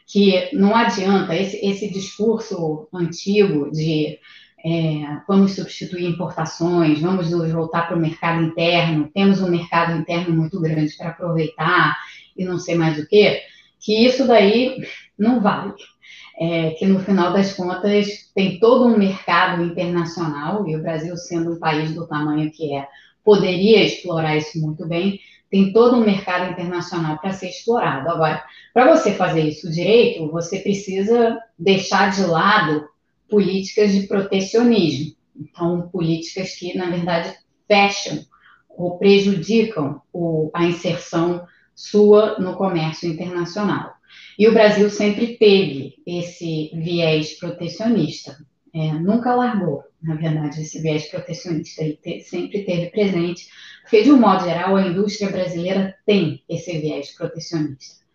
que 0.07 0.49
não 0.55 0.75
adianta 0.75 1.35
esse, 1.35 1.57
esse 1.65 1.89
discurso 1.89 2.87
antigo 2.93 3.71
de 3.71 4.19
é, 4.65 5.21
vamos 5.27 5.53
substituir 5.53 6.07
importações, 6.07 6.99
vamos 6.99 7.29
voltar 7.29 7.87
para 7.87 7.95
o 7.95 7.99
mercado 7.99 8.43
interno, 8.43 9.11
temos 9.13 9.39
um 9.39 9.49
mercado 9.49 9.95
interno 9.95 10.35
muito 10.35 10.59
grande 10.59 10.97
para 10.97 11.09
aproveitar 11.09 11.95
e 12.35 12.43
não 12.43 12.57
sei 12.57 12.73
mais 12.73 12.97
o 12.97 13.07
quê, 13.07 13.41
que 13.79 14.05
isso 14.07 14.25
daí 14.25 14.83
não 15.17 15.39
vale. 15.39 15.73
É, 16.37 16.71
que 16.71 16.85
no 16.85 16.99
final 16.99 17.31
das 17.31 17.53
contas 17.53 18.07
tem 18.35 18.59
todo 18.59 18.87
um 18.87 18.97
mercado 18.97 19.63
internacional, 19.63 20.67
e 20.67 20.75
o 20.75 20.81
Brasil 20.81 21.15
sendo 21.15 21.53
um 21.53 21.59
país 21.59 21.93
do 21.93 22.05
tamanho 22.05 22.51
que 22.51 22.75
é, 22.75 22.85
poderia 23.23 23.85
explorar 23.85 24.35
isso 24.35 24.59
muito 24.59 24.85
bem, 24.85 25.17
tem 25.49 25.71
todo 25.71 25.95
um 25.95 26.03
mercado 26.03 26.51
internacional 26.51 27.19
para 27.19 27.31
ser 27.31 27.47
explorado. 27.47 28.09
Agora, 28.09 28.43
para 28.73 28.93
você 28.93 29.13
fazer 29.13 29.43
isso 29.43 29.71
direito, 29.71 30.29
você 30.29 30.59
precisa 30.59 31.39
deixar 31.57 32.11
de 32.11 32.25
lado 32.25 32.85
políticas 33.35 33.91
de 33.91 34.07
protecionismo. 34.07 35.13
Então, 35.37 35.89
políticas 35.89 36.55
que, 36.55 36.77
na 36.77 36.89
verdade, 36.89 37.35
fecham 37.67 38.25
ou 38.69 38.97
prejudicam 38.97 40.01
o, 40.13 40.49
a 40.53 40.63
inserção 40.63 41.45
sua 41.75 42.39
no 42.39 42.55
comércio 42.55 43.09
internacional. 43.09 43.91
E 44.39 44.47
o 44.47 44.53
Brasil 44.53 44.89
sempre 44.89 45.35
teve 45.35 45.95
esse 46.07 46.71
viés 46.75 47.37
protecionista, 47.37 48.37
é, 48.73 48.93
nunca 48.93 49.35
largou, 49.35 49.83
na 50.01 50.15
verdade, 50.15 50.61
esse 50.61 50.81
viés 50.81 51.09
protecionista, 51.09 51.83
ele 51.83 51.99
te, 52.01 52.21
sempre 52.21 52.63
teve 52.63 52.89
presente, 52.89 53.49
porque, 53.81 54.01
de 54.01 54.13
um 54.13 54.19
modo 54.19 54.45
geral, 54.45 54.77
a 54.77 54.87
indústria 54.87 55.29
brasileira 55.29 55.93
tem 56.05 56.41
esse 56.47 56.77
viés 56.77 57.11
protecionista. 57.11 58.05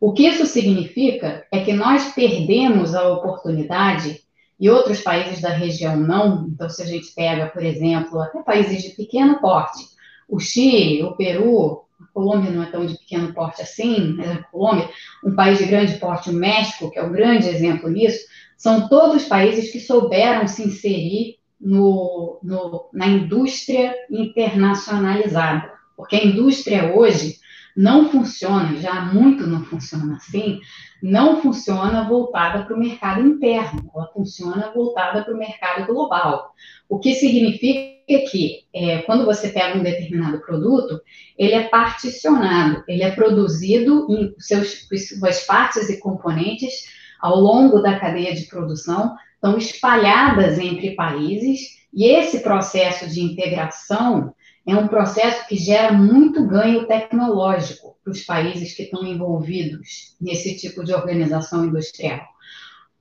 O 0.00 0.14
que 0.14 0.26
isso 0.26 0.46
significa 0.46 1.46
é 1.52 1.60
que 1.62 1.74
nós 1.74 2.14
perdemos 2.14 2.94
a 2.94 3.06
oportunidade 3.10 4.22
e 4.60 4.68
outros 4.68 5.00
países 5.00 5.40
da 5.40 5.48
região 5.48 5.96
não. 5.96 6.46
Então, 6.48 6.68
se 6.68 6.82
a 6.82 6.86
gente 6.86 7.12
pega, 7.14 7.46
por 7.46 7.64
exemplo, 7.64 8.20
até 8.20 8.42
países 8.42 8.82
de 8.82 8.90
pequeno 8.90 9.40
porte, 9.40 9.82
o 10.28 10.38
Chile, 10.38 11.02
o 11.02 11.16
Peru, 11.16 11.84
a 11.98 12.04
Colômbia 12.12 12.50
não 12.50 12.62
é 12.62 12.66
tão 12.66 12.84
de 12.84 12.98
pequeno 12.98 13.32
porte 13.32 13.62
assim, 13.62 14.14
mas 14.16 14.30
a 14.30 14.42
Colômbia, 14.44 14.88
um 15.24 15.34
país 15.34 15.58
de 15.58 15.64
grande 15.64 15.94
porte, 15.94 16.28
o 16.28 16.34
México, 16.34 16.90
que 16.90 16.98
é 16.98 17.02
o 17.02 17.10
grande 17.10 17.48
exemplo 17.48 17.88
nisso, 17.88 18.20
são 18.56 18.88
todos 18.88 19.24
países 19.24 19.72
que 19.72 19.80
souberam 19.80 20.46
se 20.46 20.62
inserir 20.62 21.38
no, 21.58 22.38
no, 22.42 22.90
na 22.92 23.06
indústria 23.06 23.94
internacionalizada. 24.10 25.72
Porque 25.96 26.16
a 26.16 26.24
indústria 26.24 26.94
hoje 26.94 27.38
não 27.76 28.10
funciona, 28.10 28.76
já 28.76 29.00
muito 29.06 29.46
não 29.46 29.64
funciona 29.64 30.16
assim, 30.16 30.60
não 31.02 31.40
funciona 31.40 32.08
voltada 32.08 32.64
para 32.64 32.74
o 32.74 32.78
mercado 32.78 33.20
interno, 33.20 33.90
ela 33.94 34.08
funciona 34.08 34.70
voltada 34.74 35.24
para 35.24 35.34
o 35.34 35.38
mercado 35.38 35.86
global. 35.86 36.52
O 36.88 36.98
que 36.98 37.14
significa 37.14 38.00
que, 38.30 38.64
é, 38.74 38.98
quando 39.02 39.24
você 39.24 39.48
pega 39.48 39.78
um 39.78 39.82
determinado 39.82 40.40
produto, 40.40 41.00
ele 41.38 41.54
é 41.54 41.68
particionado, 41.68 42.82
ele 42.88 43.02
é 43.02 43.10
produzido 43.12 44.06
em 44.10 44.34
seus, 44.38 44.88
suas 45.18 45.44
partes 45.46 45.88
e 45.88 45.98
componentes 45.98 46.86
ao 47.20 47.36
longo 47.38 47.80
da 47.80 47.98
cadeia 47.98 48.34
de 48.34 48.46
produção, 48.46 49.14
estão 49.34 49.56
espalhadas 49.56 50.58
entre 50.58 50.94
países, 50.94 51.80
e 51.92 52.04
esse 52.04 52.40
processo 52.40 53.08
de 53.08 53.20
integração 53.20 54.34
é 54.70 54.76
um 54.76 54.88
processo 54.88 55.46
que 55.48 55.56
gera 55.56 55.92
muito 55.92 56.46
ganho 56.46 56.86
tecnológico 56.86 57.96
para 58.02 58.12
os 58.12 58.22
países 58.22 58.74
que 58.74 58.84
estão 58.84 59.04
envolvidos 59.04 60.14
nesse 60.20 60.56
tipo 60.56 60.84
de 60.84 60.92
organização 60.92 61.64
industrial. 61.64 62.20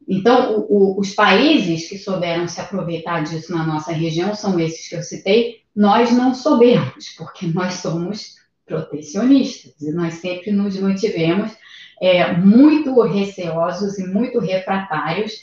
Então, 0.08 0.58
o, 0.58 0.96
o, 0.96 1.00
os 1.00 1.14
países 1.14 1.88
que 1.88 1.98
souberam 1.98 2.48
se 2.48 2.60
aproveitar 2.60 3.24
disso 3.24 3.52
na 3.52 3.64
nossa 3.66 3.92
região 3.92 4.34
são 4.34 4.60
esses 4.60 4.88
que 4.88 4.96
eu 4.96 5.04
citei. 5.04 5.62
Nós 5.76 6.12
não 6.12 6.34
soubemos, 6.34 7.10
porque 7.18 7.46
nós 7.46 7.76
somos 7.76 8.36
protecionistas 8.66 9.80
e 9.82 9.92
nós 9.92 10.16
sempre 10.16 10.52
nos 10.52 10.80
mantivemos 10.80 11.52
é, 12.02 12.34
muito 12.34 13.00
receosos 13.02 14.00
e 14.00 14.08
muito 14.08 14.40
refratários 14.40 15.34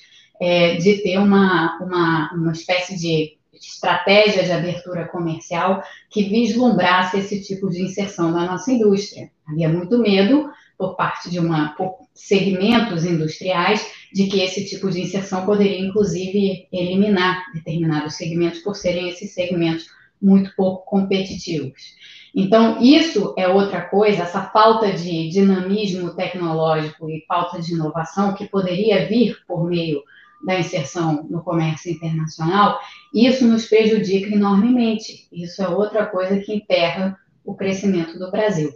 é, 0.40 0.76
de 0.76 1.02
ter 1.02 1.18
uma, 1.18 1.78
uma, 1.80 2.32
uma 2.34 2.52
espécie 2.52 2.98
de 2.98 3.36
estratégia 3.60 4.42
de 4.42 4.52
abertura 4.52 5.06
comercial 5.06 5.82
que 6.10 6.24
vislumbrasse 6.24 7.18
esse 7.18 7.42
tipo 7.42 7.68
de 7.68 7.82
inserção 7.82 8.30
na 8.30 8.46
nossa 8.46 8.72
indústria. 8.72 9.30
Havia 9.46 9.68
muito 9.68 9.98
medo 9.98 10.50
por 10.78 10.96
parte 10.96 11.30
de 11.30 11.38
uma 11.38 11.70
por 11.70 11.96
segmentos 12.14 13.04
industriais 13.04 13.86
de 14.12 14.26
que 14.26 14.40
esse 14.40 14.64
tipo 14.66 14.90
de 14.90 15.00
inserção 15.00 15.46
poderia 15.46 15.80
inclusive 15.80 16.66
eliminar 16.72 17.44
determinados 17.54 18.14
segmentos 18.14 18.60
por 18.60 18.74
serem 18.74 19.08
esses 19.08 19.32
segmentos 19.32 19.86
muito 20.20 20.54
pouco 20.56 20.84
competitivos. 20.86 21.94
Então, 22.34 22.82
isso 22.82 23.34
é 23.38 23.48
outra 23.48 23.80
coisa, 23.82 24.24
essa 24.24 24.42
falta 24.42 24.92
de 24.92 25.28
dinamismo 25.30 26.14
tecnológico 26.14 27.08
e 27.08 27.24
falta 27.26 27.60
de 27.60 27.72
inovação 27.72 28.34
que 28.34 28.46
poderia 28.46 29.06
vir 29.06 29.38
por 29.46 29.64
meio 29.66 30.02
da 30.44 30.58
inserção 30.58 31.26
no 31.28 31.42
comércio 31.42 31.90
internacional, 31.90 32.78
isso 33.12 33.46
nos 33.46 33.66
prejudica 33.66 34.34
enormemente. 34.34 35.26
Isso 35.32 35.62
é 35.62 35.68
outra 35.68 36.06
coisa 36.06 36.38
que 36.40 36.54
emperra 36.54 37.18
o 37.44 37.54
crescimento 37.54 38.18
do 38.18 38.30
Brasil. 38.30 38.72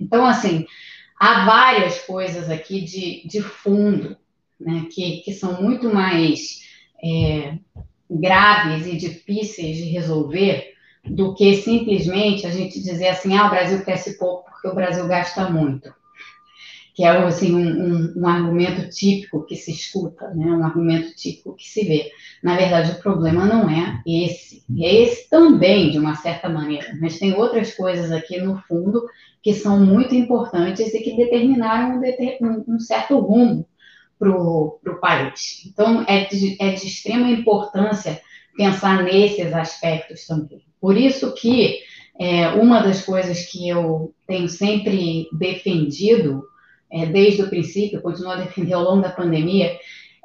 Então, 0.00 0.24
assim, 0.24 0.66
há 1.18 1.44
várias 1.44 2.00
coisas 2.00 2.48
aqui 2.48 2.80
de, 2.80 3.26
de 3.26 3.42
fundo, 3.42 4.16
né, 4.58 4.86
que, 4.90 5.18
que 5.18 5.32
são 5.32 5.60
muito 5.60 5.92
mais 5.92 6.62
é, 7.02 7.58
graves 8.10 8.86
e 8.86 8.96
difíceis 8.96 9.76
de 9.76 9.84
resolver 9.84 10.74
do 11.04 11.34
que 11.34 11.56
simplesmente 11.56 12.46
a 12.46 12.50
gente 12.50 12.82
dizer 12.82 13.08
assim, 13.08 13.36
ah, 13.36 13.46
o 13.46 13.50
Brasil 13.50 13.82
cresce 13.82 14.18
pouco 14.18 14.50
porque 14.50 14.68
o 14.68 14.74
Brasil 14.74 15.06
gasta 15.06 15.48
muito, 15.48 15.92
que 16.98 17.04
é 17.04 17.10
assim, 17.10 17.54
um, 17.54 17.60
um, 17.60 18.12
um, 18.16 18.26
argumento 18.26 18.90
típico 18.90 19.46
que 19.46 19.54
se 19.54 19.70
escuta, 19.70 20.34
né? 20.34 20.46
um 20.46 20.64
argumento 20.64 21.14
típico 21.14 21.54
que 21.54 21.68
se 21.68 21.84
vê. 21.84 22.10
Na 22.42 22.56
verdade, 22.56 22.90
o 22.90 23.00
problema 23.00 23.46
não 23.46 23.70
é 23.70 24.02
esse, 24.04 24.64
é 24.76 25.02
esse 25.02 25.30
também, 25.30 25.92
de 25.92 25.98
uma 26.00 26.16
certa 26.16 26.48
maneira, 26.48 26.88
mas 27.00 27.20
tem 27.20 27.32
outras 27.34 27.72
coisas 27.72 28.10
aqui 28.10 28.40
no 28.40 28.58
fundo 28.62 29.06
que 29.40 29.54
são 29.54 29.78
muito 29.78 30.12
importantes 30.12 30.92
e 30.92 30.98
que 30.98 31.16
determinaram 31.16 32.00
um, 32.40 32.64
um 32.66 32.80
certo 32.80 33.16
rumo 33.20 33.64
para 34.18 34.32
o 34.36 34.98
país. 35.00 35.62
Então, 35.68 36.04
é 36.08 36.24
de, 36.24 36.60
é 36.60 36.72
de 36.72 36.84
extrema 36.84 37.30
importância 37.30 38.20
pensar 38.56 39.04
nesses 39.04 39.54
aspectos 39.54 40.26
também. 40.26 40.64
Por 40.80 40.96
isso 40.96 41.32
que 41.32 41.78
é, 42.18 42.48
uma 42.48 42.80
das 42.80 43.04
coisas 43.04 43.46
que 43.46 43.68
eu 43.68 44.12
tenho 44.26 44.48
sempre 44.48 45.28
defendido, 45.32 46.42
é, 46.90 47.06
desde 47.06 47.42
o 47.42 47.48
princípio, 47.48 48.00
continuo 48.00 48.32
a 48.32 48.36
defender 48.36 48.72
ao 48.72 48.82
longo 48.82 49.02
da 49.02 49.10
pandemia, 49.10 49.78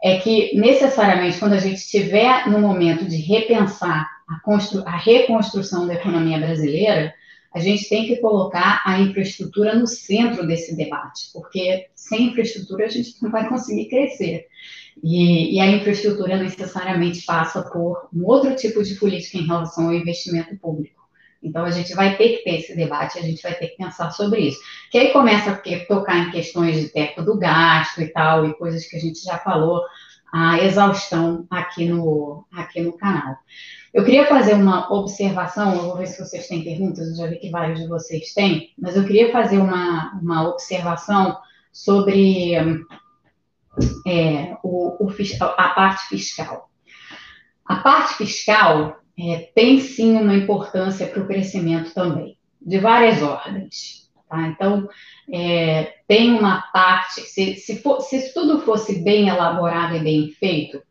é 0.04 0.18
que 0.18 0.56
necessariamente 0.56 1.40
quando 1.40 1.54
a 1.54 1.60
gente 1.60 1.78
estiver 1.78 2.50
no 2.50 2.60
momento 2.60 3.06
de 3.06 3.18
repensar 3.18 4.10
a, 4.28 4.86
a 4.86 4.98
reconstrução 4.98 5.88
da 5.88 5.94
economia 5.94 6.38
brasileira, 6.38 7.14
a 7.54 7.60
gente 7.60 7.88
tem 7.88 8.08
que 8.08 8.18
colocar 8.18 8.82
a 8.84 9.00
infraestrutura 9.00 9.76
no 9.76 9.86
centro 9.86 10.46
desse 10.46 10.76
debate, 10.76 11.30
porque 11.32 11.88
sem 11.94 12.28
infraestrutura 12.28 12.86
a 12.86 12.90
gente 12.90 13.16
não 13.22 13.30
vai 13.30 13.48
conseguir 13.48 13.86
crescer. 13.86 14.48
E, 15.04 15.56
e, 15.56 15.60
a 15.60 15.68
infraestrutura 15.68 16.38
necessariamente 16.38 17.24
passa 17.26 17.62
por 17.62 18.10
um 18.14 18.26
outro 18.26 18.56
tipo 18.56 18.84
de 18.84 18.96
política 18.96 19.38
em 19.38 19.46
relação 19.46 19.86
ao 19.86 19.94
investimento 19.94 20.56
público. 20.58 21.03
Então, 21.44 21.66
a 21.66 21.72
gente 21.72 21.94
vai 21.94 22.16
ter 22.16 22.38
que 22.38 22.44
ter 22.44 22.60
esse 22.60 22.76
debate, 22.76 23.20
a 23.20 23.22
gente 23.22 23.42
vai 23.44 23.54
ter 23.54 23.68
que 23.68 23.78
pensar 23.78 24.12
sobre 24.12 24.42
isso. 24.42 24.60
Que 24.90 24.98
aí 24.98 25.12
começa 25.12 25.52
a 25.52 25.86
tocar 25.88 26.18
em 26.18 26.32
questões 26.32 26.80
de 26.80 26.90
teto 26.90 27.24
do 27.24 27.38
gasto 27.38 28.02
e 28.02 28.08
tal, 28.08 28.46
e 28.46 28.54
coisas 28.54 28.86
que 28.86 28.96
a 28.96 29.00
gente 29.00 29.24
já 29.24 29.38
falou, 29.38 29.82
a 30.34 30.64
exaustão 30.64 31.46
aqui 31.50 31.86
no, 31.86 32.46
aqui 32.52 32.82
no 32.82 32.94
canal. 32.94 33.38
Eu 33.94 34.04
queria 34.04 34.26
fazer 34.26 34.56
uma 34.56 34.92
observação, 34.92 35.76
eu 35.76 35.82
vou 35.84 35.98
ver 35.98 36.08
se 36.08 36.20
vocês 36.20 36.48
têm 36.48 36.64
perguntas, 36.64 37.08
eu 37.10 37.16
já 37.16 37.28
vi 37.28 37.36
que 37.36 37.52
vários 37.52 37.80
de 37.80 37.88
vocês 37.88 38.34
têm, 38.34 38.74
mas 38.76 38.96
eu 38.96 39.06
queria 39.06 39.32
fazer 39.32 39.60
uma, 39.60 40.14
uma 40.20 40.50
observação 40.50 41.38
sobre 41.72 42.56
é, 44.08 44.58
o, 44.64 45.06
o, 45.06 45.14
a 45.58 45.70
parte 45.70 46.08
fiscal. 46.08 46.70
A 47.66 47.76
parte 47.78 48.16
fiscal 48.16 49.03
é, 49.18 49.50
tem 49.56 49.80
sim 49.80 50.16
uma 50.18 50.36
importância 50.36 51.08
para 51.08 51.22
o 51.22 51.28
crescimento 51.28 51.94
também, 51.94 52.38
de 52.62 52.80
várias 52.80 53.22
ordens. 53.22 54.10
Tá? 54.30 54.48
Então, 54.48 54.90
é, 55.32 55.96
tem 56.08 56.32
uma 56.32 56.62
parte, 56.74 57.22
se, 57.22 57.56
se, 57.56 57.78
for, 57.82 58.02
se 58.02 58.34
tudo 58.34 58.60
fosse 58.62 59.04
bem 59.04 59.30
elaborado 59.30 59.96
e 59.96 60.04
bem 60.04 60.32
feito, 60.32 60.82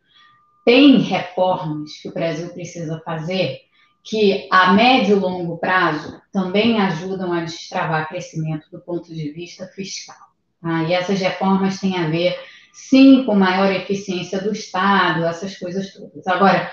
tem 0.65 0.99
reformas 0.99 1.99
que 2.01 2.09
o 2.09 2.15
Brasil 2.15 2.49
precisa 2.51 3.03
fazer 3.05 3.61
que 4.05 4.49
a 4.51 4.73
médio 4.73 5.17
e 5.17 5.21
longo 5.21 5.59
prazo 5.59 6.21
também 6.33 6.81
ajudam 6.81 7.33
a 7.33 7.41
destravar 7.41 8.09
crescimento 8.09 8.69
do 8.71 8.81
ponto 8.81 9.15
de 9.15 9.31
vista 9.33 9.67
fiscal. 9.69 10.17
Tá? 10.61 10.85
E 10.85 10.93
essas 10.93 11.21
reformas 11.21 11.79
têm 11.81 11.97
a 11.97 12.09
ver, 12.09 12.37
sim, 12.73 13.25
com 13.25 13.35
maior 13.35 13.73
eficiência 13.73 14.41
do 14.41 14.53
Estado, 14.53 15.25
essas 15.25 15.57
coisas 15.57 15.93
todas. 15.93 16.27
Agora, 16.27 16.71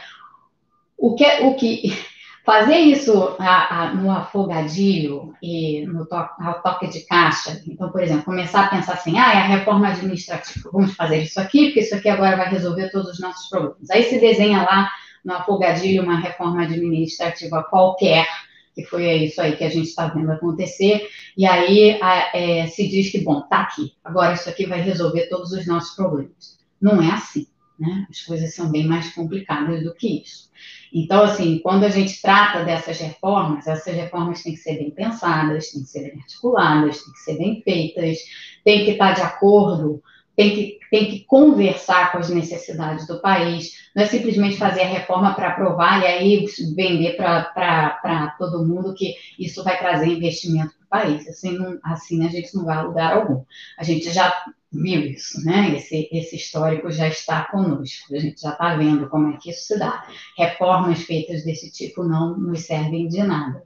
o 1.00 1.16
que, 1.16 1.26
o 1.43 1.56
que 1.56 1.97
fazer 2.45 2.78
isso 2.78 3.36
a, 3.39 3.84
a, 3.84 3.93
no 3.93 4.10
afogadilho 4.12 5.34
e 5.41 5.86
no 5.86 6.06
to, 6.06 6.28
toque 6.64 6.88
de 6.88 7.02
caixa, 7.02 7.62
então, 7.68 7.91
por 7.91 8.02
exemplo, 8.02 8.26
começar 8.26 8.66
a 8.66 8.70
pensar 8.70 8.93
assim, 8.93 9.18
ah, 9.18 9.34
é 9.34 9.38
a 9.38 9.47
reforma 9.47 9.89
administrativa, 9.89 10.70
vamos 10.72 10.95
fazer 10.95 11.24
isso 11.24 11.39
aqui, 11.39 11.66
porque 11.66 11.82
isso 11.82 11.95
aqui 11.95 12.10
agora 12.10 12.38
vai 12.38 12.50
resolver 12.50 12.89
todos 12.89 13.12
os 13.12 13.20
nossos 13.20 13.47
problemas. 13.50 13.89
Aí 13.91 14.04
se 14.04 14.20
desenha 14.20 14.64
lá 14.64 14.89
no 15.24 15.34
afogadilho 15.34 16.04
uma 16.04 16.20
reforma 16.20 16.64
administrativa 16.64 17.64
qualquer, 17.64 18.28
que 18.74 18.84
foi 18.86 19.12
isso 19.26 19.41
aí 19.41 19.56
que 19.56 19.64
a 19.64 19.70
gente 19.70 19.88
está 19.88 20.08
vendo 20.08 20.32
acontecer, 20.32 21.08
e 21.38 21.45
aí 21.45 22.00
é, 22.34 22.68
se 22.68 22.88
diz 22.88 23.12
que, 23.12 23.20
bom, 23.20 23.41
tá 23.41 23.62
aqui, 23.62 23.93
agora 24.04 24.34
isso 24.34 24.50
aqui 24.50 24.66
vai 24.66 24.82
resolver 24.82 25.28
todos 25.28 25.52
os 25.52 25.68
nossos 25.68 25.95
problemas. 25.95 26.58
Não 26.82 27.02
é 27.02 27.12
assim, 27.12 27.45
né? 27.80 28.05
As 28.09 28.21
coisas 28.21 28.53
são 28.53 28.69
bem 28.69 28.86
mais 28.86 29.13
complicadas 29.13 29.84
do 29.84 29.93
que 29.95 30.21
isso. 30.21 30.49
Então, 30.93 31.23
assim, 31.23 31.59
quando 31.59 31.84
a 31.84 31.89
gente 31.89 32.21
trata 32.21 32.63
dessas 32.63 32.99
reformas, 32.99 33.67
essas 33.67 33.95
reformas 33.95 34.43
têm 34.43 34.53
que 34.53 34.59
ser 34.59 34.77
bem 34.77 34.91
pensadas, 34.91 35.71
têm 35.71 35.84
que 35.84 35.89
ser 35.89 36.01
bem 36.01 36.19
articuladas, 36.19 37.03
têm 37.03 37.13
que 37.13 37.19
ser 37.19 37.38
bem 37.38 37.61
feitas, 37.63 38.17
têm 38.63 38.86
que 38.86 38.91
estar 38.91 39.13
de 39.13 39.21
acordo 39.21 40.01
tem 40.39 40.55
que, 40.55 40.80
tem 40.89 41.11
que 41.11 41.25
conversar 41.25 42.13
com 42.13 42.17
as 42.17 42.30
necessidades 42.30 43.05
do 43.05 43.19
país, 43.19 43.73
não 43.93 44.03
é 44.03 44.05
simplesmente 44.05 44.55
fazer 44.55 44.84
a 44.84 44.88
reforma 44.88 45.34
para 45.34 45.49
aprovar 45.49 46.01
e 46.01 46.05
aí 46.05 46.45
vender 46.77 47.17
para 47.17 48.36
todo 48.39 48.65
mundo 48.65 48.93
que 48.93 49.15
isso 49.38 49.61
vai 49.65 49.77
trazer 49.77 50.07
investimento 50.07 50.73
para 50.88 51.01
o 51.01 51.03
país. 51.03 51.27
Assim, 51.27 51.57
não, 51.57 51.77
assim 51.84 52.25
a 52.25 52.30
gente 52.30 52.55
não 52.55 52.63
vai 52.63 52.77
a 52.77 52.84
lugar 52.84 53.17
algum. 53.17 53.43
A 53.77 53.84
gente 53.84 54.09
já 54.11 54.34
viu 54.72 55.01
isso, 55.01 55.43
né? 55.43 55.76
Esse, 55.76 56.09
esse 56.11 56.36
histórico 56.36 56.91
já 56.91 57.07
está 57.07 57.45
conosco, 57.45 58.15
a 58.15 58.20
gente 58.20 58.41
já 58.41 58.51
está 58.51 58.76
vendo 58.76 59.09
como 59.09 59.34
é 59.34 59.38
que 59.38 59.49
isso 59.49 59.65
se 59.65 59.80
dá. 59.80 60.05
Reformas 60.38 61.01
feitas 61.03 61.43
desse 61.43 61.72
tipo 61.72 62.03
não 62.03 62.38
nos 62.38 62.61
servem 62.61 63.07
de 63.07 63.24
nada. 63.24 63.63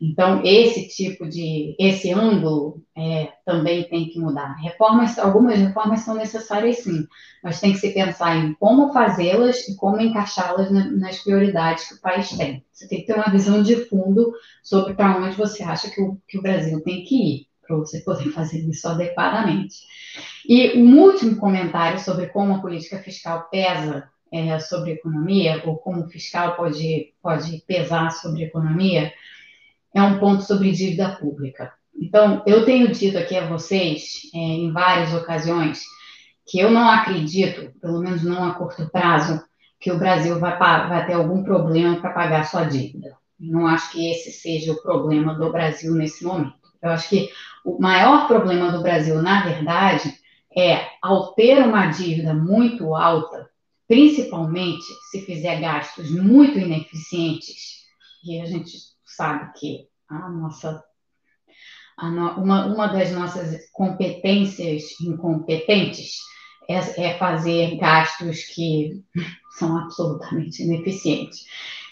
Então, 0.00 0.42
esse 0.44 0.86
tipo 0.88 1.28
de, 1.28 1.74
esse 1.78 2.12
ângulo 2.12 2.82
é, 2.96 3.32
também 3.44 3.88
tem 3.88 4.08
que 4.08 4.20
mudar. 4.20 4.54
Reformas, 4.54 5.18
algumas 5.18 5.58
reformas 5.58 6.00
são 6.00 6.14
necessárias 6.14 6.78
sim, 6.78 7.06
mas 7.42 7.60
tem 7.60 7.72
que 7.72 7.78
se 7.78 7.90
pensar 7.90 8.36
em 8.36 8.54
como 8.54 8.92
fazê-las 8.92 9.68
e 9.68 9.76
como 9.76 10.00
encaixá-las 10.00 10.70
na, 10.70 10.88
nas 10.92 11.18
prioridades 11.18 11.88
que 11.88 11.94
o 11.94 12.00
país 12.00 12.28
tem. 12.30 12.64
Você 12.72 12.86
tem 12.86 13.00
que 13.00 13.06
ter 13.06 13.14
uma 13.14 13.30
visão 13.30 13.60
de 13.60 13.74
fundo 13.86 14.32
sobre 14.62 14.94
para 14.94 15.18
onde 15.18 15.36
você 15.36 15.64
acha 15.64 15.90
que 15.90 16.00
o, 16.00 16.16
que 16.28 16.38
o 16.38 16.42
Brasil 16.42 16.80
tem 16.82 17.04
que 17.04 17.16
ir, 17.16 17.47
para 17.68 17.76
você 17.76 18.00
poder 18.00 18.30
fazer 18.30 18.58
isso 18.60 18.88
adequadamente. 18.88 19.76
E 20.48 20.78
um 20.78 20.98
último 20.98 21.36
comentário 21.36 22.00
sobre 22.00 22.28
como 22.28 22.54
a 22.54 22.60
política 22.60 22.98
fiscal 22.98 23.48
pesa 23.50 24.08
é, 24.32 24.58
sobre 24.58 24.92
a 24.92 24.94
economia, 24.94 25.62
ou 25.66 25.76
como 25.76 26.04
o 26.04 26.08
fiscal 26.08 26.56
pode, 26.56 27.12
pode 27.22 27.62
pesar 27.66 28.10
sobre 28.10 28.44
a 28.44 28.46
economia, 28.46 29.12
é 29.94 30.02
um 30.02 30.18
ponto 30.18 30.42
sobre 30.42 30.72
dívida 30.72 31.16
pública. 31.16 31.72
Então, 32.00 32.42
eu 32.46 32.64
tenho 32.64 32.90
dito 32.92 33.18
aqui 33.18 33.36
a 33.36 33.46
vocês, 33.46 34.30
é, 34.34 34.38
em 34.38 34.72
várias 34.72 35.12
ocasiões, 35.12 35.82
que 36.46 36.58
eu 36.58 36.70
não 36.70 36.88
acredito, 36.88 37.72
pelo 37.80 38.00
menos 38.00 38.22
não 38.22 38.44
a 38.44 38.54
curto 38.54 38.88
prazo, 38.90 39.42
que 39.78 39.92
o 39.92 39.98
Brasil 39.98 40.38
vai, 40.38 40.58
vai 40.58 41.06
ter 41.06 41.12
algum 41.12 41.44
problema 41.44 42.00
para 42.00 42.12
pagar 42.12 42.44
sua 42.44 42.64
dívida. 42.64 43.16
Não 43.38 43.66
acho 43.66 43.92
que 43.92 44.10
esse 44.10 44.32
seja 44.32 44.72
o 44.72 44.82
problema 44.82 45.34
do 45.34 45.52
Brasil 45.52 45.94
nesse 45.94 46.24
momento. 46.24 46.67
Eu 46.82 46.90
acho 46.90 47.08
que 47.08 47.30
o 47.64 47.80
maior 47.80 48.26
problema 48.26 48.70
do 48.70 48.82
Brasil, 48.82 49.20
na 49.22 49.44
verdade, 49.44 50.14
é 50.56 50.86
ao 51.02 51.34
ter 51.34 51.58
uma 51.58 51.86
dívida 51.86 52.34
muito 52.34 52.94
alta, 52.94 53.48
principalmente 53.86 54.84
se 55.10 55.22
fizer 55.22 55.60
gastos 55.60 56.10
muito 56.10 56.58
ineficientes, 56.58 57.86
e 58.24 58.40
a 58.40 58.46
gente 58.46 58.76
sabe 59.04 59.52
que 59.58 59.88
a 60.08 60.28
nossa 60.28 60.82
a 61.96 62.10
no, 62.10 62.30
uma, 62.40 62.66
uma 62.66 62.86
das 62.86 63.10
nossas 63.10 63.68
competências 63.72 65.00
incompetentes 65.00 66.18
é, 66.68 67.08
é 67.08 67.18
fazer 67.18 67.76
gastos 67.76 68.44
que 68.44 69.02
são 69.58 69.76
absolutamente 69.78 70.62
ineficientes. 70.62 71.44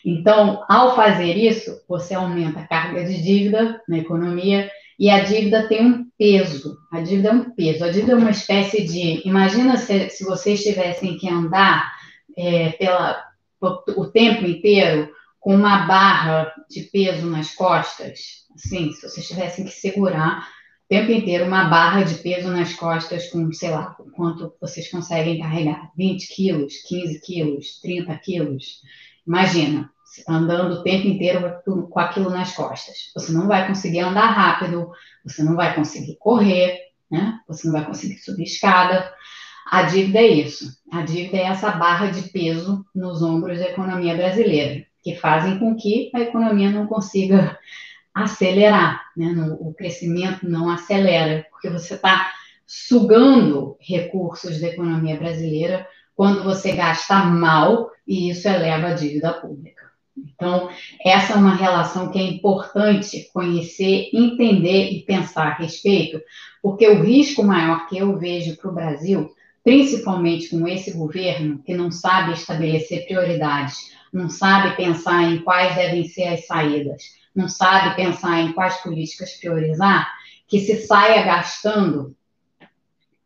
Então, 0.05 0.65
ao 0.69 0.95
fazer 0.95 1.37
isso, 1.37 1.83
você 1.89 2.15
aumenta 2.15 2.61
a 2.61 2.67
carga 2.69 3.05
de 3.05 3.21
dívida 3.21 3.83
na 3.89 3.99
economia 3.99 4.71
e 4.99 5.11
a 5.11 5.23
dívida 5.23 5.69
tem 5.69 5.85
um 5.85 6.07
peso. 6.19 6.79
A 6.91 7.01
dívida 7.01 7.29
é 7.29 7.33
um 7.33 7.51
peso. 7.51 7.85
A 7.85 7.91
dívida 7.91 8.13
é 8.13 8.17
uma 8.17 8.31
espécie 8.31 8.85
de. 8.85 9.27
Imagina 9.27 9.77
se, 9.77 10.09
se 10.11 10.25
vocês 10.25 10.63
tivessem 10.63 11.19
que 11.19 11.29
andar 11.29 11.93
é, 12.37 12.71
pela, 12.73 13.23
o 13.61 14.07
tempo 14.07 14.47
inteiro 14.47 15.11
com 15.39 15.55
uma 15.55 15.87
barra 15.87 16.53
de 16.69 16.83
peso 16.83 17.27
nas 17.27 17.55
costas, 17.55 18.47
assim, 18.55 18.91
se 18.93 19.03
vocês 19.09 19.29
tivessem 19.29 19.65
que 19.65 19.71
segurar 19.71 20.49
o 20.87 20.89
tempo 20.89 21.13
inteiro 21.13 21.45
uma 21.45 21.65
barra 21.65 22.03
de 22.03 22.15
peso 22.17 22.49
nas 22.49 22.73
costas 22.73 23.29
com, 23.29 23.53
sei 23.53 23.71
lá, 23.71 23.97
quanto 24.15 24.55
vocês 24.61 24.91
conseguem 24.91 25.39
carregar, 25.39 25.91
20 25.97 26.35
quilos, 26.35 26.75
15 26.89 27.21
quilos, 27.21 27.81
30 27.81 28.17
quilos, 28.19 28.83
imagina, 29.27 29.91
andando 30.29 30.75
o 30.75 30.83
tempo 30.83 31.07
inteiro 31.07 31.61
com 31.65 32.01
aquilo 32.01 32.31
nas 32.31 32.53
costas. 32.55 33.11
Você 33.15 33.33
não 33.33 33.47
vai 33.47 33.67
conseguir 33.67 34.01
andar 34.01 34.27
rápido, 34.27 34.91
você 35.25 35.43
não 35.43 35.57
vai 35.57 35.75
conseguir 35.75 36.17
correr, 36.19 36.79
né? 37.11 37.41
Você 37.49 37.67
não 37.67 37.75
vai 37.75 37.85
conseguir 37.85 38.19
subir 38.19 38.45
escada. 38.45 39.13
A 39.71 39.83
dívida 39.83 40.19
é 40.19 40.27
isso. 40.27 40.79
A 40.93 41.03
dívida 41.03 41.39
é 41.39 41.43
essa 41.43 41.71
barra 41.73 42.11
de 42.11 42.23
peso 42.31 42.85
nos 42.95 43.23
ombros 43.23 43.59
da 43.59 43.67
economia 43.67 44.17
brasileira 44.17 44.87
que 45.07 45.15
fazem 45.15 45.57
com 45.61 45.77
que 45.77 46.11
a 46.13 46.19
economia 46.19 46.69
não 46.69 46.89
consiga 46.89 47.57
acelerar, 48.13 49.05
né? 49.17 49.33
o 49.61 49.73
crescimento 49.73 50.49
não 50.49 50.69
acelera, 50.69 51.47
porque 51.49 51.71
você 51.71 51.95
está 51.95 52.33
sugando 52.67 53.77
recursos 53.81 54.61
da 54.61 54.67
economia 54.67 55.17
brasileira 55.17 55.87
quando 56.17 56.43
você 56.43 56.73
gasta 56.73 57.23
mal 57.23 57.93
e 58.05 58.31
isso 58.31 58.49
eleva 58.49 58.89
a 58.89 58.95
dívida 58.95 59.33
pública. 59.35 59.86
Então, 60.17 60.71
essa 61.05 61.35
é 61.35 61.37
uma 61.37 61.55
relação 61.55 62.11
que 62.11 62.19
é 62.19 62.23
importante 62.23 63.29
conhecer, 63.33 64.09
entender 64.13 64.91
e 64.91 65.03
pensar 65.03 65.49
a 65.49 65.55
respeito, 65.55 66.21
porque 66.63 66.89
o 66.89 67.03
risco 67.03 67.45
maior 67.45 67.87
que 67.87 67.99
eu 67.99 68.19
vejo 68.19 68.57
para 68.57 68.71
o 68.71 68.75
Brasil, 68.75 69.31
principalmente 69.63 70.49
com 70.49 70.67
esse 70.67 70.93
governo 70.93 71.63
que 71.63 71.75
não 71.75 71.91
sabe 71.91 72.33
estabelecer 72.33 73.07
prioridades, 73.07 73.95
não 74.13 74.31
sabe 74.31 74.77
pensar 74.77 75.25
em 75.25 75.39
quais 75.43 75.75
devem 75.75 76.05
ser 76.05 76.29
as 76.29 76.47
saídas, 76.47 77.03
não 77.35 77.49
sabe 77.49 77.97
pensar 77.97 78.41
em 78.41 78.53
quais 78.53 78.77
políticas 78.79 79.33
priorizar, 79.33 80.11
que 80.49 80.61
se 80.61 80.87
saia 80.87 81.23
gastando 81.23 82.17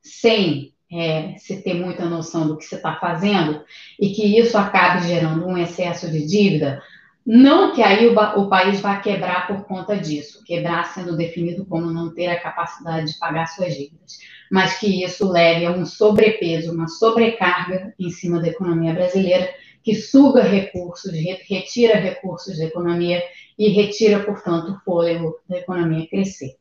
sem 0.03 0.74
é, 0.93 1.34
se 1.38 1.62
ter 1.62 1.74
muita 1.74 2.05
noção 2.05 2.47
do 2.47 2.57
que 2.57 2.64
você 2.64 2.76
está 2.76 2.97
fazendo 2.97 3.62
e 3.99 4.11
que 4.11 4.38
isso 4.38 4.59
acabe 4.59 5.07
gerando 5.07 5.47
um 5.47 5.57
excesso 5.57 6.11
de 6.11 6.26
dívida, 6.26 6.82
não 7.24 7.74
que 7.74 7.82
aí 7.82 8.09
o, 8.09 8.12
o, 8.12 8.49
país 8.49 8.80
vá 8.80 8.97
quebrar 8.97 9.47
por 9.47 9.64
conta 9.64 9.97
disso, 9.97 10.43
quebrar 10.45 10.84
sendo 10.86 11.16
definido 11.16 11.64
como 11.66 11.91
não 11.91 12.12
ter 12.12 12.28
a 12.28 12.41
capacidade 12.41 13.12
de 13.12 13.18
pagar 13.18 13.47
suas 13.47 13.74
dívidas, 13.74 14.18
mas 14.51 14.78
que 14.78 15.05
isso 15.05 15.30
leve 15.30 15.66
a 15.66 15.70
um 15.70 15.84
sobrepeso, 15.84 16.72
uma 16.72 16.88
sobrecarga 16.88 17.95
em 17.99 18.11
cima 18.11 18.41
da 18.41 18.49
economia 18.49 18.93
brasileira 18.93 19.49
que 19.82 19.95
suga 19.95 20.43
recursos, 20.43 21.12
retira 21.49 21.99
recursos 21.99 22.59
da 22.59 22.64
economia 22.64 23.22
e 23.59 23.68
retira, 23.68 24.20
portanto, 24.20 24.72
o 24.72 24.80
fôlego 24.80 25.36
da 25.49 25.59
economia 25.59 26.09
crescer. 26.09 26.57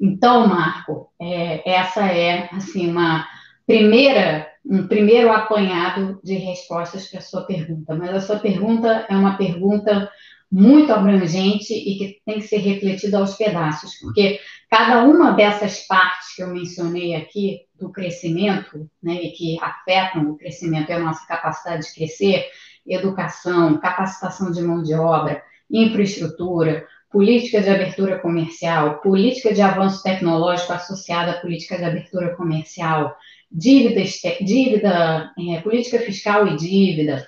Então, 0.00 0.46
Marco, 0.46 1.10
é, 1.20 1.70
essa 1.70 2.06
é 2.06 2.48
assim 2.52 2.90
uma 2.90 3.26
primeira 3.68 4.48
um 4.64 4.86
primeiro 4.86 5.30
apanhado 5.30 6.20
de 6.22 6.34
respostas 6.34 7.06
para 7.06 7.20
a 7.20 7.22
sua 7.22 7.42
pergunta, 7.42 7.94
mas 7.94 8.10
a 8.14 8.20
sua 8.20 8.38
pergunta 8.38 9.06
é 9.08 9.16
uma 9.16 9.36
pergunta 9.36 10.10
muito 10.50 10.92
abrangente 10.92 11.72
e 11.72 11.98
que 11.98 12.20
tem 12.24 12.36
que 12.36 12.48
ser 12.48 12.58
refletida 12.58 13.18
aos 13.18 13.34
pedaços, 13.34 13.94
porque 14.00 14.40
cada 14.70 15.04
uma 15.04 15.32
dessas 15.32 15.86
partes 15.86 16.34
que 16.34 16.42
eu 16.42 16.48
mencionei 16.48 17.14
aqui 17.14 17.60
do 17.78 17.90
crescimento, 17.90 18.90
né, 19.02 19.14
e 19.14 19.30
que 19.32 19.58
afetam 19.62 20.30
o 20.30 20.36
crescimento 20.36 20.90
e 20.90 20.94
a 20.94 20.98
nossa 20.98 21.26
capacidade 21.26 21.86
de 21.86 21.94
crescer, 21.94 22.46
educação, 22.86 23.78
capacitação 23.78 24.50
de 24.50 24.62
mão 24.62 24.82
de 24.82 24.94
obra, 24.94 25.42
infraestrutura, 25.70 26.86
política 27.10 27.62
de 27.62 27.70
abertura 27.70 28.18
comercial, 28.18 29.00
política 29.00 29.52
de 29.52 29.62
avanço 29.62 30.02
tecnológico 30.02 30.72
associada 30.72 31.32
à 31.32 31.40
política 31.40 31.78
de 31.78 31.84
abertura 31.84 32.36
comercial, 32.36 33.16
dívida, 33.50 34.02
dívida 34.40 35.32
é, 35.38 35.60
política 35.60 35.98
fiscal 36.00 36.46
e 36.48 36.56
dívida, 36.56 37.26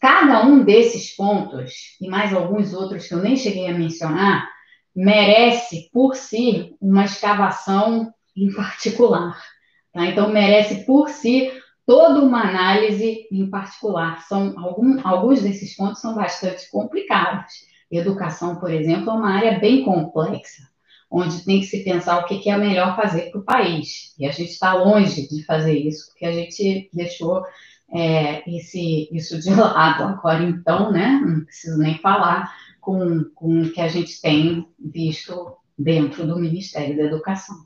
cada 0.00 0.46
um 0.46 0.64
desses 0.64 1.14
pontos, 1.14 1.96
e 2.00 2.08
mais 2.08 2.32
alguns 2.32 2.72
outros 2.72 3.06
que 3.06 3.14
eu 3.14 3.18
nem 3.18 3.36
cheguei 3.36 3.68
a 3.68 3.74
mencionar, 3.74 4.48
merece 4.94 5.90
por 5.92 6.16
si 6.16 6.74
uma 6.80 7.04
escavação 7.04 8.12
em 8.36 8.52
particular. 8.52 9.38
Tá? 9.92 10.06
Então, 10.06 10.30
merece 10.30 10.86
por 10.86 11.08
si 11.10 11.52
toda 11.86 12.20
uma 12.20 12.42
análise 12.48 13.26
em 13.30 13.48
particular. 13.50 14.22
São 14.22 14.58
algum, 14.58 15.06
alguns 15.06 15.42
desses 15.42 15.76
pontos 15.76 16.00
são 16.00 16.14
bastante 16.14 16.70
complicados. 16.70 17.52
Educação, 17.90 18.56
por 18.56 18.70
exemplo, 18.70 19.10
é 19.10 19.12
uma 19.12 19.34
área 19.34 19.58
bem 19.58 19.82
complexa, 19.84 20.62
onde 21.10 21.44
tem 21.44 21.60
que 21.60 21.66
se 21.66 21.82
pensar 21.82 22.18
o 22.18 22.26
que 22.26 22.48
é 22.48 22.56
melhor 22.56 22.94
fazer 22.94 23.30
para 23.30 23.40
o 23.40 23.44
país. 23.44 24.14
E 24.18 24.26
a 24.26 24.30
gente 24.30 24.52
está 24.52 24.74
longe 24.74 25.28
de 25.28 25.42
fazer 25.44 25.76
isso, 25.76 26.06
porque 26.06 26.24
a 26.24 26.32
gente 26.32 26.88
deixou 26.92 27.42
é, 27.92 28.48
esse, 28.48 29.08
isso 29.10 29.40
de 29.40 29.50
lado 29.54 30.04
agora, 30.04 30.44
então, 30.44 30.92
né? 30.92 31.20
Não 31.24 31.44
preciso 31.44 31.78
nem 31.78 31.98
falar 31.98 32.54
com, 32.80 33.24
com 33.34 33.62
o 33.62 33.72
que 33.72 33.80
a 33.80 33.88
gente 33.88 34.20
tem 34.20 34.66
visto 34.78 35.56
dentro 35.76 36.26
do 36.26 36.38
Ministério 36.38 36.96
da 36.96 37.04
Educação. 37.04 37.56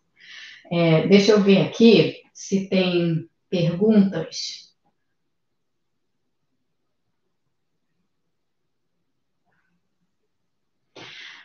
É, 0.72 1.06
deixa 1.06 1.32
eu 1.32 1.42
ver 1.42 1.60
aqui 1.62 2.16
se 2.32 2.68
tem 2.68 3.28
perguntas. 3.50 4.63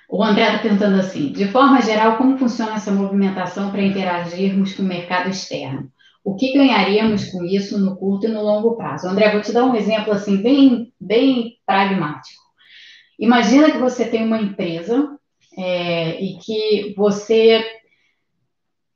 O 0.10 0.24
André 0.24 0.44
está 0.48 0.58
perguntando 0.58 1.00
assim: 1.00 1.32
de 1.32 1.48
forma 1.48 1.82
geral, 1.82 2.18
como 2.18 2.38
funciona 2.38 2.76
essa 2.76 2.92
movimentação 2.92 3.70
para 3.72 3.84
interagirmos 3.84 4.74
com 4.74 4.82
o 4.82 4.86
mercado 4.86 5.30
externo? 5.30 5.92
O 6.24 6.36
que 6.36 6.54
ganharíamos 6.54 7.26
com 7.26 7.46
isso 7.46 7.80
no 7.80 7.96
curto 7.96 8.26
e 8.26 8.30
no 8.30 8.42
longo 8.42 8.76
prazo? 8.76 9.08
André, 9.08 9.32
vou 9.32 9.42
te 9.42 9.54
dar 9.54 9.66
um 9.66 9.76
exemplo 9.76 10.12
assim 10.12 10.38
bem, 10.38 10.92
bem 11.00 11.58
pragmático. 11.66 12.42
Imagina 13.18 13.72
que 13.72 13.78
você 13.78 14.06
tem 14.06 14.26
uma 14.26 14.42
empresa 14.42 15.18
é, 15.58 16.22
e 16.22 16.38
que 16.40 16.94
você 16.98 17.64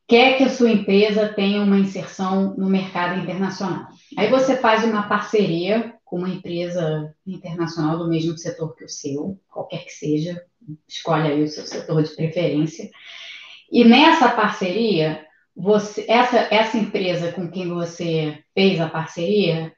quer 0.07 0.37
que 0.37 0.43
a 0.43 0.49
sua 0.49 0.69
empresa 0.69 1.29
tenha 1.29 1.61
uma 1.61 1.77
inserção 1.77 2.55
no 2.57 2.69
mercado 2.69 3.19
internacional. 3.19 3.87
Aí 4.17 4.29
você 4.29 4.57
faz 4.57 4.83
uma 4.83 5.03
parceria 5.03 5.93
com 6.13 6.19
uma 6.19 6.29
empresa 6.29 7.11
internacional 7.25 7.97
do 7.97 8.07
mesmo 8.07 8.37
setor 8.37 8.75
que 8.75 8.85
o 8.85 8.87
seu, 8.87 9.35
qualquer 9.49 9.83
que 9.83 9.91
seja, 9.91 10.45
escolhe 10.87 11.27
aí 11.27 11.41
o 11.41 11.47
seu 11.47 11.65
setor 11.65 12.03
de 12.03 12.15
preferência. 12.15 12.91
E 13.71 13.83
nessa 13.83 14.29
parceria, 14.29 15.25
você, 15.55 16.05
essa, 16.07 16.37
essa 16.53 16.77
empresa 16.77 17.31
com 17.31 17.49
quem 17.49 17.67
você 17.67 18.37
fez 18.53 18.79
a 18.79 18.87
parceria, 18.87 19.73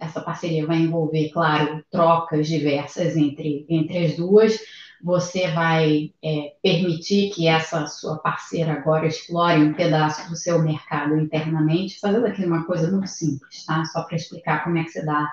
essa 0.00 0.20
parceria 0.20 0.66
vai 0.66 0.78
envolver, 0.78 1.28
claro, 1.28 1.84
trocas 1.88 2.48
diversas 2.48 3.16
entre, 3.16 3.64
entre 3.68 4.06
as 4.06 4.16
duas, 4.16 4.58
você 5.02 5.48
vai 5.48 6.12
é, 6.22 6.54
permitir 6.62 7.30
que 7.30 7.46
essa 7.46 7.86
sua 7.86 8.18
parceira 8.18 8.72
agora 8.72 9.06
explore 9.06 9.62
um 9.62 9.74
pedaço 9.74 10.28
do 10.28 10.36
seu 10.36 10.60
mercado 10.62 11.16
internamente, 11.18 12.00
fazendo 12.00 12.26
aqui 12.26 12.44
uma 12.44 12.64
coisa 12.64 12.90
muito 12.90 13.08
simples, 13.08 13.64
tá? 13.64 13.84
Só 13.84 14.02
para 14.02 14.16
explicar 14.16 14.64
como 14.64 14.78
é 14.78 14.84
que 14.84 14.90
você 14.90 15.04
dá, 15.04 15.32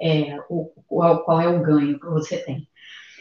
é, 0.00 0.38
o, 0.48 0.66
qual, 0.86 1.24
qual 1.24 1.40
é 1.40 1.48
o 1.48 1.62
ganho 1.62 1.98
que 1.98 2.06
você 2.06 2.38
tem. 2.38 2.68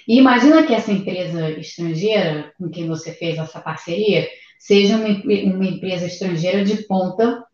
E 0.07 0.17
imagina 0.17 0.65
que 0.65 0.73
essa 0.73 0.91
empresa 0.91 1.51
estrangeira 1.51 2.53
com 2.57 2.69
quem 2.69 2.87
você 2.87 3.11
fez 3.11 3.37
essa 3.37 3.59
parceria 3.59 4.27
seja 4.57 4.97
uma, 4.97 5.07
uma 5.07 5.65
empresa 5.65 6.07
estrangeira 6.07 6.63
de 6.63 6.83
ponta 6.83 7.45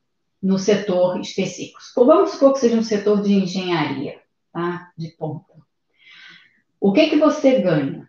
no 0.41 0.57
setor 0.59 1.19
específico. 1.19 1.79
Vamos 1.95 2.31
supor 2.31 2.53
que 2.53 2.59
seja 2.59 2.77
um 2.77 2.83
setor 2.83 3.21
de 3.21 3.33
engenharia, 3.33 4.19
tá? 4.53 4.91
De 4.97 5.09
ponta. 5.09 5.53
O 6.79 6.93
que 6.93 7.09
que 7.09 7.17
você 7.17 7.61
ganha? 7.61 8.07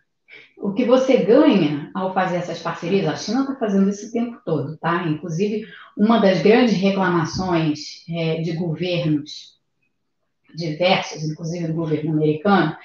O 0.57 0.73
que 0.73 0.85
você 0.85 1.19
ganha 1.19 1.91
ao 1.95 2.15
fazer 2.15 2.37
essas 2.37 2.61
parcerias, 2.61 3.07
a 3.07 3.17
China 3.17 3.43
está 3.43 3.57
fazendo 3.57 3.91
isso 3.91 4.09
o 4.09 4.13
tempo 4.13 4.41
todo, 4.45 4.77
tá? 4.79 5.07
Inclusive, 5.07 5.67
uma 5.97 6.19
das 6.19 6.41
grandes 6.43 6.75
reclamações 6.75 8.05
é, 8.09 8.41
de 8.41 8.53
governos 8.53 9.57
diversos, 10.55 11.23
inclusive 11.23 11.69
do 11.69 11.75
governo 11.75 12.13
americano, 12.13 12.77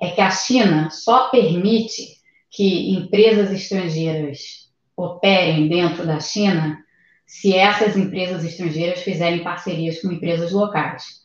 é 0.00 0.10
que 0.10 0.20
a 0.20 0.30
China 0.30 0.90
só 0.90 1.28
permite 1.28 2.18
que 2.50 2.90
empresas 2.94 3.52
estrangeiras 3.52 4.68
operem 4.96 5.68
dentro 5.68 6.04
da 6.04 6.18
China 6.18 6.84
se 7.24 7.54
essas 7.54 7.96
empresas 7.96 8.44
estrangeiras 8.44 9.02
fizerem 9.02 9.44
parcerias 9.44 10.02
com 10.02 10.10
empresas 10.10 10.50
locais. 10.50 11.20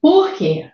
Por 0.00 0.34
quê? 0.34 0.68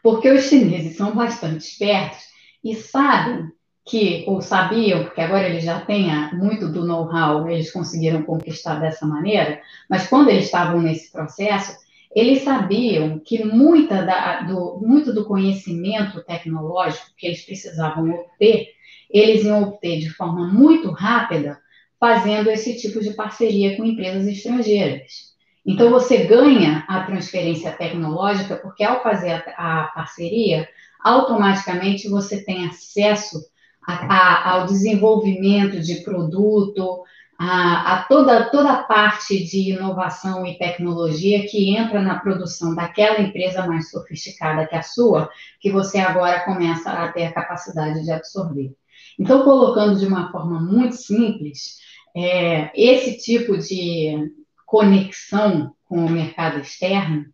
Porque 0.00 0.30
os 0.30 0.44
chineses 0.44 0.96
são 0.96 1.14
bastante 1.14 1.62
espertos 1.62 2.20
e 2.62 2.76
sabem 2.76 3.50
que, 3.90 4.22
ou 4.28 4.40
sabiam, 4.40 5.02
porque 5.02 5.20
agora 5.20 5.48
eles 5.48 5.64
já 5.64 5.80
têm 5.80 6.06
muito 6.32 6.68
do 6.68 6.86
know-how, 6.86 7.50
eles 7.50 7.72
conseguiram 7.72 8.22
conquistar 8.22 8.76
dessa 8.76 9.04
maneira, 9.04 9.60
mas 9.88 10.06
quando 10.06 10.28
eles 10.28 10.44
estavam 10.44 10.80
nesse 10.80 11.10
processo, 11.10 11.76
eles 12.14 12.42
sabiam 12.42 13.18
que 13.18 13.44
muita 13.44 14.02
da, 14.02 14.42
do, 14.42 14.78
muito 14.80 15.12
do 15.12 15.24
conhecimento 15.24 16.22
tecnológico 16.22 17.10
que 17.16 17.26
eles 17.26 17.44
precisavam 17.44 18.08
obter, 18.10 18.68
eles 19.10 19.44
iam 19.44 19.64
obter 19.64 19.98
de 19.98 20.10
forma 20.10 20.46
muito 20.46 20.92
rápida, 20.92 21.58
fazendo 21.98 22.48
esse 22.48 22.80
tipo 22.80 23.00
de 23.00 23.12
parceria 23.14 23.76
com 23.76 23.84
empresas 23.84 24.26
estrangeiras. 24.28 25.30
Então, 25.66 25.90
você 25.90 26.24
ganha 26.24 26.84
a 26.88 27.02
transferência 27.02 27.72
tecnológica, 27.72 28.54
porque 28.56 28.84
ao 28.84 29.02
fazer 29.02 29.44
a, 29.56 29.82
a 29.82 29.84
parceria, 29.88 30.68
automaticamente 31.02 32.08
você 32.08 32.44
tem 32.44 32.66
acesso 32.66 33.50
a, 33.86 34.50
ao 34.52 34.66
desenvolvimento 34.66 35.80
de 35.80 35.96
produto, 35.96 37.02
a, 37.38 37.94
a, 37.94 38.02
toda, 38.04 38.50
toda 38.50 38.70
a 38.72 38.82
parte 38.82 39.42
de 39.44 39.70
inovação 39.72 40.46
e 40.46 40.58
tecnologia 40.58 41.46
que 41.48 41.74
entra 41.74 42.02
na 42.02 42.18
produção 42.18 42.74
daquela 42.74 43.20
empresa 43.20 43.66
mais 43.66 43.90
sofisticada 43.90 44.66
que 44.66 44.76
a 44.76 44.82
sua, 44.82 45.30
que 45.58 45.70
você 45.70 45.98
agora 45.98 46.44
começa 46.44 46.90
a 46.90 47.10
ter 47.10 47.24
a 47.24 47.32
capacidade 47.32 48.04
de 48.04 48.12
absorver. 48.12 48.74
Então, 49.18 49.42
colocando 49.42 49.98
de 49.98 50.06
uma 50.06 50.30
forma 50.30 50.60
muito 50.60 50.96
simples, 50.96 51.78
é, 52.14 52.70
esse 52.74 53.16
tipo 53.18 53.56
de 53.56 54.32
conexão 54.66 55.74
com 55.84 56.04
o 56.04 56.10
mercado 56.10 56.60
externo 56.60 57.24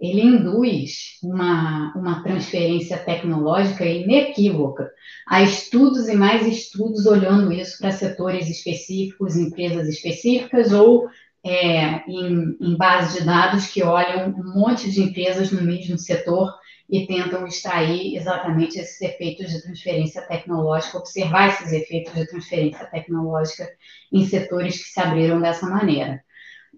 ele 0.00 0.22
induz 0.22 1.18
uma, 1.22 1.92
uma 1.96 2.22
transferência 2.22 2.98
tecnológica 2.98 3.84
inequívoca. 3.84 4.90
Há 5.26 5.42
estudos 5.42 6.08
e 6.08 6.14
mais 6.14 6.46
estudos 6.46 7.06
olhando 7.06 7.52
isso 7.52 7.78
para 7.78 7.90
setores 7.90 8.48
específicos, 8.48 9.36
empresas 9.36 9.88
específicas 9.88 10.72
ou 10.72 11.08
é, 11.44 12.02
em, 12.08 12.56
em 12.60 12.76
bases 12.76 13.18
de 13.18 13.26
dados 13.26 13.66
que 13.66 13.82
olham 13.82 14.30
um 14.30 14.54
monte 14.54 14.90
de 14.90 15.02
empresas 15.02 15.50
no 15.50 15.62
mesmo 15.62 15.98
setor 15.98 16.52
e 16.88 17.06
tentam 17.06 17.46
extrair 17.46 18.16
exatamente 18.16 18.78
esses 18.78 19.00
efeitos 19.00 19.50
de 19.50 19.62
transferência 19.62 20.22
tecnológica, 20.22 20.98
observar 20.98 21.48
esses 21.48 21.72
efeitos 21.72 22.14
de 22.14 22.26
transferência 22.26 22.86
tecnológica 22.86 23.68
em 24.12 24.24
setores 24.24 24.82
que 24.82 24.90
se 24.90 25.00
abriram 25.00 25.40
dessa 25.40 25.66
maneira 25.66 26.22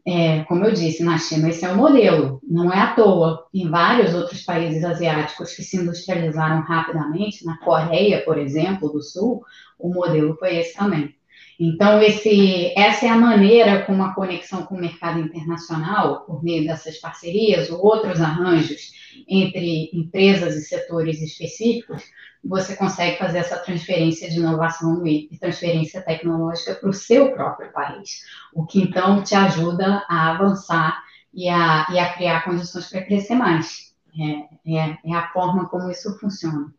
é, 0.06 0.44
como 0.44 0.64
eu 0.64 0.72
disse, 0.72 1.04
na 1.04 1.18
China 1.18 1.48
esse 1.48 1.64
é 1.64 1.72
o 1.72 1.76
modelo, 1.76 2.40
não 2.48 2.72
é 2.72 2.80
à 2.80 2.94
toa. 2.94 3.46
Em 3.52 3.68
vários 3.68 4.14
outros 4.14 4.42
países 4.42 4.84
asiáticos 4.84 5.54
que 5.54 5.62
se 5.62 5.76
industrializaram 5.76 6.62
rapidamente, 6.62 7.44
na 7.44 7.58
Coreia, 7.58 8.24
por 8.24 8.38
exemplo, 8.38 8.88
do 8.88 9.02
Sul, 9.02 9.44
o 9.78 9.92
modelo 9.92 10.36
foi 10.36 10.56
esse 10.56 10.74
também. 10.74 11.14
Então, 11.62 12.00
esse, 12.00 12.72
essa 12.74 13.04
é 13.04 13.10
a 13.10 13.18
maneira 13.18 13.84
como 13.84 14.02
a 14.02 14.14
conexão 14.14 14.62
com 14.62 14.76
o 14.76 14.80
mercado 14.80 15.20
internacional, 15.20 16.22
por 16.24 16.42
meio 16.42 16.64
dessas 16.66 16.96
parcerias 16.96 17.68
ou 17.68 17.84
outros 17.84 18.18
arranjos 18.18 18.92
entre 19.28 19.90
empresas 19.92 20.56
e 20.56 20.62
setores 20.62 21.20
específicos, 21.20 22.02
você 22.42 22.74
consegue 22.74 23.18
fazer 23.18 23.40
essa 23.40 23.58
transferência 23.58 24.30
de 24.30 24.38
inovação 24.38 25.06
e 25.06 25.28
transferência 25.38 26.00
tecnológica 26.00 26.76
para 26.76 26.88
o 26.88 26.94
seu 26.94 27.30
próprio 27.32 27.70
país, 27.72 28.22
o 28.54 28.64
que 28.64 28.80
então 28.80 29.22
te 29.22 29.34
ajuda 29.34 30.02
a 30.08 30.30
avançar 30.30 31.04
e 31.34 31.46
a, 31.46 31.86
e 31.90 31.98
a 31.98 32.14
criar 32.14 32.42
condições 32.42 32.88
para 32.88 33.02
crescer 33.02 33.34
mais. 33.34 33.94
É, 34.18 34.78
é, 34.78 34.98
é 35.04 35.14
a 35.14 35.28
forma 35.28 35.68
como 35.68 35.90
isso 35.90 36.18
funciona. 36.18 36.72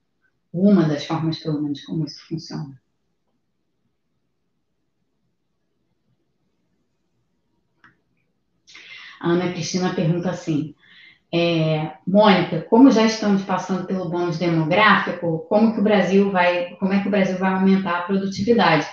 Uma 0.51 0.85
das 0.85 1.05
formas, 1.05 1.37
pelo 1.37 1.61
menos, 1.61 1.85
como 1.85 2.03
isso 2.03 2.27
funciona. 2.27 2.80
A 9.21 9.29
Ana 9.29 9.51
Cristina 9.51 9.93
pergunta 9.93 10.29
assim: 10.29 10.73
é, 11.33 11.93
Mônica, 12.05 12.61
como 12.69 12.91
já 12.91 13.05
estamos 13.05 13.43
passando 13.43 13.85
pelo 13.85 14.09
bônus 14.09 14.37
demográfico, 14.37 15.45
como 15.47 15.73
que 15.73 15.79
o 15.79 15.83
Brasil 15.83 16.31
vai, 16.31 16.75
como 16.79 16.93
é 16.93 17.01
que 17.01 17.07
o 17.07 17.11
Brasil 17.11 17.37
vai 17.37 17.53
aumentar 17.53 17.99
a 17.99 18.01
produtividade? 18.03 18.85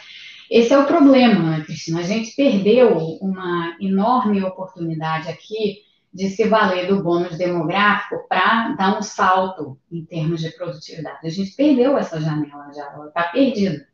Esse 0.51 0.73
é 0.73 0.79
o 0.79 0.87
problema, 0.87 1.51
né, 1.51 1.65
Cristina. 1.65 2.01
A 2.01 2.05
gente 2.05 2.35
perdeu 2.35 2.97
uma 3.21 3.77
enorme 3.81 4.43
oportunidade 4.43 5.29
aqui 5.29 5.79
de 6.13 6.31
se 6.31 6.49
valer 6.49 6.87
do 6.87 7.03
bônus 7.03 7.37
demográfico 7.37 8.27
para 8.29 8.75
dar 8.75 8.99
um 8.99 9.03
salto 9.03 9.79
em 9.93 10.05
termos 10.05 10.41
de 10.41 10.51
produtividade. 10.51 11.27
A 11.27 11.31
gente 11.31 11.55
perdeu 11.55 11.99
essa 11.99 12.21
janela 12.21 12.73
já, 12.75 12.93
ela 12.93 13.09
está 13.09 13.25
perdida. 13.25 13.87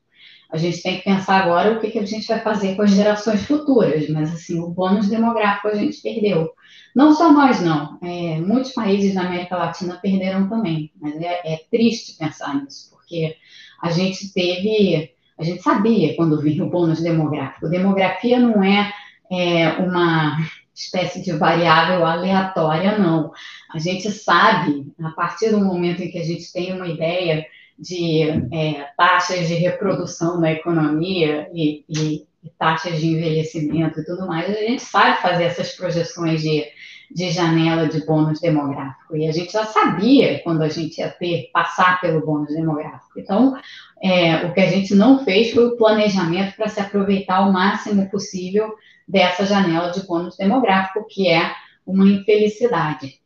A 0.50 0.56
gente 0.56 0.82
tem 0.82 0.98
que 0.98 1.04
pensar 1.04 1.42
agora 1.42 1.72
o 1.72 1.80
que, 1.80 1.90
que 1.90 1.98
a 1.98 2.04
gente 2.06 2.26
vai 2.28 2.40
fazer 2.40 2.76
com 2.76 2.82
as 2.82 2.90
gerações 2.90 3.44
futuras, 3.44 4.08
mas 4.08 4.32
assim, 4.32 4.60
o 4.60 4.68
bônus 4.68 5.08
demográfico 5.08 5.68
a 5.68 5.74
gente 5.74 6.00
perdeu. 6.00 6.52
Não 6.94 7.12
só 7.12 7.32
nós, 7.32 7.60
não. 7.60 7.98
É, 8.02 8.38
muitos 8.40 8.72
países 8.72 9.14
da 9.14 9.22
América 9.22 9.56
Latina 9.56 9.98
perderam 10.00 10.48
também, 10.48 10.92
mas 11.00 11.16
é, 11.20 11.54
é 11.54 11.60
triste 11.70 12.16
pensar 12.16 12.62
nisso, 12.62 12.90
porque 12.90 13.36
a 13.82 13.90
gente 13.90 14.32
teve, 14.32 15.10
a 15.38 15.42
gente 15.42 15.62
sabia 15.62 16.14
quando 16.14 16.40
vinha 16.40 16.64
o 16.64 16.70
bônus 16.70 17.00
demográfico. 17.00 17.68
Demografia 17.68 18.38
não 18.38 18.62
é, 18.62 18.92
é 19.32 19.68
uma 19.78 20.38
espécie 20.74 21.22
de 21.22 21.32
variável 21.32 22.04
aleatória, 22.04 22.98
não. 22.98 23.32
A 23.72 23.78
gente 23.78 24.10
sabe, 24.10 24.92
a 25.02 25.10
partir 25.10 25.50
do 25.50 25.64
momento 25.64 26.02
em 26.02 26.10
que 26.10 26.18
a 26.18 26.24
gente 26.24 26.52
tem 26.52 26.72
uma 26.72 26.86
ideia 26.86 27.44
de 27.78 28.22
é, 28.52 28.88
taxas 28.96 29.48
de 29.48 29.54
reprodução 29.54 30.40
na 30.40 30.52
economia 30.52 31.48
e, 31.52 31.84
e, 31.88 32.26
e, 32.42 32.50
taxas 32.58 33.00
de 33.00 33.08
envelhecimento 33.08 34.00
e 34.00 34.04
tudo 34.04 34.26
mais, 34.26 34.48
a 34.48 34.60
gente 34.60 34.82
sabe 34.82 35.20
fazer 35.20 35.44
essas 35.44 35.72
projeções 35.72 36.40
de, 36.40 36.64
de 37.10 37.30
janela 37.30 37.88
de 37.88 38.04
bônus 38.06 38.40
demográfico. 38.40 39.16
E 39.16 39.26
a 39.26 39.32
gente 39.32 39.52
já 39.52 39.64
sabia 39.64 40.40
quando 40.42 40.62
a 40.62 40.68
gente 40.68 40.98
ia 40.98 41.10
ter, 41.10 41.50
passar 41.52 42.00
pelo 42.00 42.24
bônus 42.24 42.54
demográfico. 42.54 43.18
Então, 43.18 43.56
é, 44.02 44.46
o 44.46 44.52
que 44.52 44.60
a 44.60 44.70
gente 44.70 44.94
não 44.94 45.24
fez 45.24 45.52
foi 45.52 45.66
o 45.66 45.76
planejamento 45.76 46.56
para 46.56 46.68
se 46.68 46.80
aproveitar 46.80 47.40
o 47.40 47.52
máximo 47.52 48.08
possível 48.10 48.74
dessa 49.06 49.44
janela 49.44 49.90
de 49.90 50.06
bônus 50.06 50.36
demográfico, 50.36 51.06
que 51.08 51.28
é 51.28 51.52
uma 51.86 52.06
infelicidade. 52.06 53.20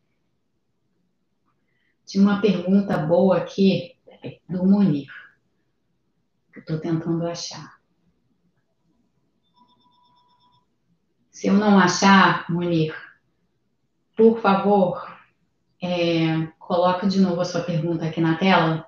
Tinha 2.05 2.23
uma 2.23 2.41
pergunta 2.41 2.97
boa 2.97 3.37
aqui 3.37 3.95
do 4.49 4.65
Munir, 4.65 5.11
que 6.53 6.59
estou 6.59 6.79
tentando 6.79 7.25
achar. 7.27 7.79
Se 11.31 11.47
eu 11.47 11.53
não 11.53 11.79
achar, 11.79 12.45
Munir, 12.49 12.93
por 14.17 14.41
favor, 14.41 15.01
é, 15.81 16.47
coloque 16.59 17.07
de 17.07 17.21
novo 17.21 17.39
a 17.39 17.45
sua 17.45 17.61
pergunta 17.61 18.05
aqui 18.05 18.19
na 18.19 18.37
tela, 18.37 18.85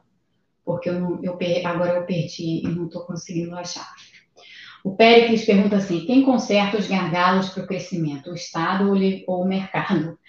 porque 0.66 0.90
eu, 0.90 1.20
eu 1.24 1.38
agora 1.66 1.96
eu 1.96 2.06
perdi 2.06 2.62
e 2.66 2.68
não 2.68 2.86
estou 2.86 3.06
conseguindo 3.06 3.56
achar. 3.56 3.90
O 4.84 4.96
Péricles 4.96 5.46
pergunta 5.46 5.78
assim: 5.78 6.06
quem 6.06 6.24
conserta 6.24 6.78
os 6.78 6.88
gargalos 6.88 7.50
para 7.50 7.64
o 7.64 7.68
crescimento, 7.68 8.32
o 8.32 8.36
Estado 8.36 8.92
ou 9.28 9.44
o 9.44 9.48
mercado? 9.48 10.20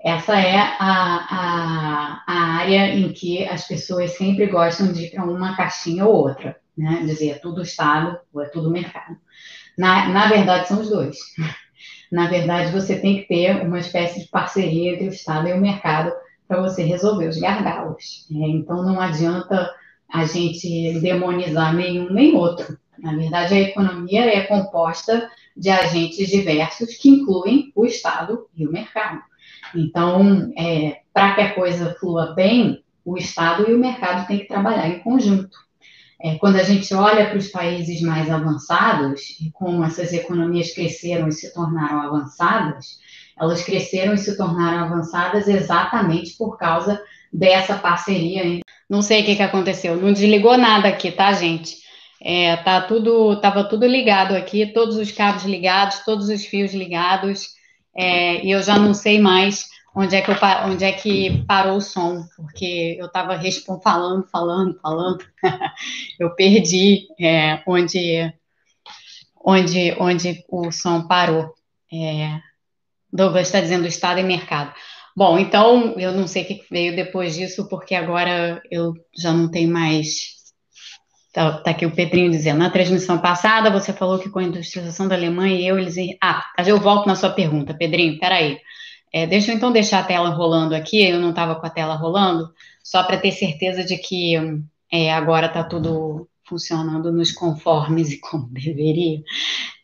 Essa 0.00 0.38
é 0.38 0.56
a, 0.56 0.76
a, 0.78 2.22
a, 2.26 2.34
área 2.60 2.94
em 2.94 3.12
que 3.12 3.44
as 3.44 3.66
pessoas 3.66 4.16
sempre 4.16 4.46
gostam 4.46 4.92
de 4.92 5.06
ir 5.06 5.10
para 5.10 5.24
uma 5.24 5.56
caixinha 5.56 6.06
ou 6.06 6.14
outra, 6.14 6.56
né? 6.76 7.02
Dizer 7.04 7.30
é 7.30 7.34
tudo 7.34 7.62
Estado 7.62 8.18
ou 8.32 8.40
é 8.40 8.48
tudo 8.48 8.70
mercado. 8.70 9.16
Na, 9.76 10.08
na 10.08 10.28
verdade, 10.28 10.68
são 10.68 10.80
os 10.80 10.88
dois. 10.88 11.18
Na 12.10 12.26
verdade, 12.26 12.72
você 12.72 12.98
tem 12.98 13.18
que 13.18 13.28
ter 13.28 13.60
uma 13.60 13.78
espécie 13.78 14.20
de 14.20 14.28
parceria 14.28 14.94
entre 14.94 15.08
o 15.08 15.10
Estado 15.10 15.48
e 15.48 15.52
o 15.52 15.60
mercado 15.60 16.10
para 16.46 16.62
você 16.62 16.82
resolver 16.82 17.28
os 17.28 17.38
gargalos. 17.38 18.26
É, 18.32 18.48
então, 18.48 18.82
não 18.82 18.98
adianta 18.98 19.70
a 20.10 20.24
gente 20.24 20.98
demonizar 21.00 21.74
nenhum 21.74 22.10
nem 22.10 22.34
outro. 22.34 22.78
Na 22.98 23.14
verdade, 23.14 23.54
a 23.54 23.60
economia 23.60 24.24
é 24.24 24.40
composta 24.46 25.30
de 25.54 25.68
agentes 25.68 26.28
diversos 26.28 26.96
que 26.96 27.10
incluem 27.10 27.70
o 27.74 27.84
Estado 27.84 28.48
e 28.56 28.66
o 28.66 28.72
mercado. 28.72 29.20
Então, 29.74 30.52
é, 30.56 31.00
para 31.12 31.34
que 31.34 31.40
a 31.40 31.54
coisa 31.54 31.96
flua 31.98 32.34
bem, 32.34 32.82
o 33.04 33.16
Estado 33.16 33.68
e 33.68 33.74
o 33.74 33.78
mercado 33.78 34.26
têm 34.26 34.38
que 34.38 34.48
trabalhar 34.48 34.88
em 34.88 35.00
conjunto. 35.00 35.56
É, 36.20 36.34
quando 36.36 36.56
a 36.56 36.64
gente 36.64 36.92
olha 36.94 37.26
para 37.26 37.38
os 37.38 37.48
países 37.48 38.02
mais 38.02 38.28
avançados, 38.28 39.38
e 39.40 39.50
como 39.52 39.84
essas 39.84 40.12
economias 40.12 40.74
cresceram 40.74 41.28
e 41.28 41.32
se 41.32 41.54
tornaram 41.54 42.00
avançadas, 42.00 42.98
elas 43.38 43.62
cresceram 43.62 44.14
e 44.14 44.18
se 44.18 44.36
tornaram 44.36 44.84
avançadas 44.84 45.46
exatamente 45.46 46.36
por 46.36 46.58
causa 46.58 47.00
dessa 47.32 47.76
parceria. 47.76 48.60
Não 48.90 49.00
sei 49.00 49.22
o 49.22 49.24
que, 49.24 49.36
que 49.36 49.42
aconteceu, 49.42 49.96
não 49.96 50.12
desligou 50.12 50.58
nada 50.58 50.88
aqui, 50.88 51.12
tá, 51.12 51.32
gente? 51.32 51.76
É, 52.20 52.56
tá 52.56 52.80
tudo, 52.80 53.40
tava 53.40 53.62
tudo 53.62 53.86
ligado 53.86 54.34
aqui, 54.34 54.66
todos 54.66 54.96
os 54.96 55.12
cabos 55.12 55.44
ligados, 55.44 56.00
todos 56.04 56.28
os 56.28 56.44
fios 56.44 56.74
ligados, 56.74 57.50
é, 57.98 58.44
e 58.44 58.52
eu 58.52 58.62
já 58.62 58.78
não 58.78 58.94
sei 58.94 59.18
mais 59.18 59.66
onde 59.92 60.14
é 60.14 60.22
que, 60.22 60.30
eu, 60.30 60.36
onde 60.66 60.84
é 60.84 60.92
que 60.92 61.44
parou 61.48 61.78
o 61.78 61.80
som, 61.80 62.24
porque 62.36 62.96
eu 62.96 63.06
estava 63.06 63.36
falando, 63.82 64.24
falando, 64.28 64.78
falando, 64.80 65.24
eu 66.20 66.30
perdi 66.36 67.08
é, 67.20 67.60
onde, 67.66 68.32
onde, 69.44 69.96
onde 69.98 70.44
o 70.48 70.70
som 70.70 71.08
parou. 71.08 71.52
É, 71.92 72.38
Douglas 73.12 73.48
está 73.48 73.60
dizendo 73.60 73.88
Estado 73.88 74.20
e 74.20 74.22
mercado. 74.22 74.72
Bom, 75.16 75.36
então 75.36 75.98
eu 75.98 76.12
não 76.12 76.28
sei 76.28 76.44
o 76.44 76.46
que 76.46 76.64
veio 76.70 76.94
depois 76.94 77.34
disso, 77.34 77.68
porque 77.68 77.96
agora 77.96 78.62
eu 78.70 78.94
já 79.16 79.32
não 79.32 79.50
tenho 79.50 79.72
mais 79.72 80.37
Está 81.38 81.52
tá 81.52 81.70
aqui 81.70 81.86
o 81.86 81.94
Pedrinho 81.94 82.32
dizendo, 82.32 82.58
na 82.58 82.68
transmissão 82.68 83.16
passada 83.18 83.70
você 83.70 83.92
falou 83.92 84.18
que 84.18 84.28
com 84.28 84.40
a 84.40 84.44
industrialização 84.44 85.06
da 85.06 85.14
Alemanha 85.14 85.54
e 85.54 85.68
eu, 85.68 85.78
eles... 85.78 85.94
Ah, 86.20 86.44
eu 86.66 86.80
volto 86.80 87.06
na 87.06 87.14
sua 87.14 87.30
pergunta, 87.30 87.72
Pedrinho, 87.72 88.18
peraí. 88.18 88.58
É, 89.12 89.24
deixa 89.24 89.52
eu 89.52 89.56
então 89.56 89.70
deixar 89.70 90.00
a 90.00 90.04
tela 90.04 90.30
rolando 90.30 90.74
aqui, 90.74 91.00
eu 91.06 91.20
não 91.20 91.30
estava 91.30 91.54
com 91.54 91.64
a 91.64 91.70
tela 91.70 91.94
rolando, 91.94 92.52
só 92.82 93.04
para 93.04 93.16
ter 93.16 93.30
certeza 93.30 93.84
de 93.84 93.96
que 93.96 94.34
é, 94.92 95.12
agora 95.12 95.46
está 95.46 95.62
tudo 95.62 96.28
funcionando 96.44 97.12
nos 97.12 97.30
conformes 97.30 98.10
e 98.10 98.18
como 98.20 98.48
deveria. 98.48 99.22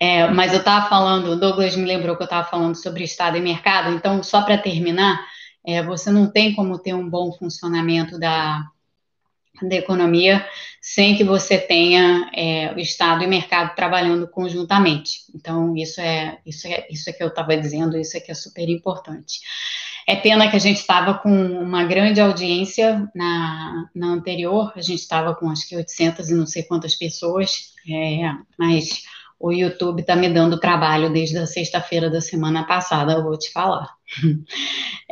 É, 0.00 0.26
mas 0.26 0.52
eu 0.52 0.58
estava 0.58 0.88
falando, 0.88 1.28
o 1.28 1.36
Douglas 1.36 1.76
me 1.76 1.84
lembrou 1.84 2.16
que 2.16 2.22
eu 2.22 2.26
estava 2.26 2.48
falando 2.48 2.74
sobre 2.74 3.04
Estado 3.04 3.36
e 3.36 3.40
mercado, 3.40 3.94
então, 3.94 4.24
só 4.24 4.42
para 4.42 4.58
terminar, 4.58 5.24
é, 5.64 5.82
você 5.84 6.10
não 6.10 6.28
tem 6.28 6.52
como 6.52 6.80
ter 6.80 6.94
um 6.94 7.08
bom 7.08 7.30
funcionamento 7.32 8.18
da, 8.18 8.64
da 9.62 9.76
economia 9.76 10.44
sem 10.80 11.16
que 11.16 11.24
você 11.24 11.56
tenha 11.56 12.30
é, 12.34 12.72
o 12.74 12.78
Estado 12.78 13.22
e 13.22 13.26
o 13.26 13.30
mercado 13.30 13.74
trabalhando 13.74 14.28
conjuntamente. 14.28 15.20
Então, 15.34 15.76
isso 15.76 16.00
é 16.00 16.38
isso 16.44 16.66
é, 16.66 16.86
isso 16.90 17.08
é 17.08 17.12
que 17.12 17.22
eu 17.22 17.28
estava 17.28 17.56
dizendo, 17.56 17.96
isso 17.96 18.16
é 18.16 18.20
que 18.20 18.30
é 18.30 18.34
super 18.34 18.68
importante. 18.68 19.40
É 20.06 20.16
pena 20.16 20.50
que 20.50 20.56
a 20.56 20.60
gente 20.60 20.78
estava 20.78 21.14
com 21.14 21.30
uma 21.30 21.84
grande 21.84 22.20
audiência 22.20 23.08
na, 23.14 23.88
na 23.94 24.08
anterior, 24.08 24.72
a 24.76 24.82
gente 24.82 25.00
estava 25.00 25.34
com 25.34 25.48
acho 25.48 25.66
que 25.66 25.76
800 25.76 26.28
e 26.28 26.34
não 26.34 26.46
sei 26.46 26.62
quantas 26.62 26.94
pessoas, 26.94 27.72
é, 27.88 28.30
mas 28.58 29.04
o 29.40 29.52
YouTube 29.52 30.00
está 30.00 30.14
me 30.14 30.28
dando 30.28 30.60
trabalho 30.60 31.10
desde 31.10 31.38
a 31.38 31.46
sexta-feira 31.46 32.10
da 32.10 32.20
semana 32.20 32.64
passada, 32.64 33.12
eu 33.12 33.22
vou 33.22 33.38
te 33.38 33.50
falar. 33.52 33.88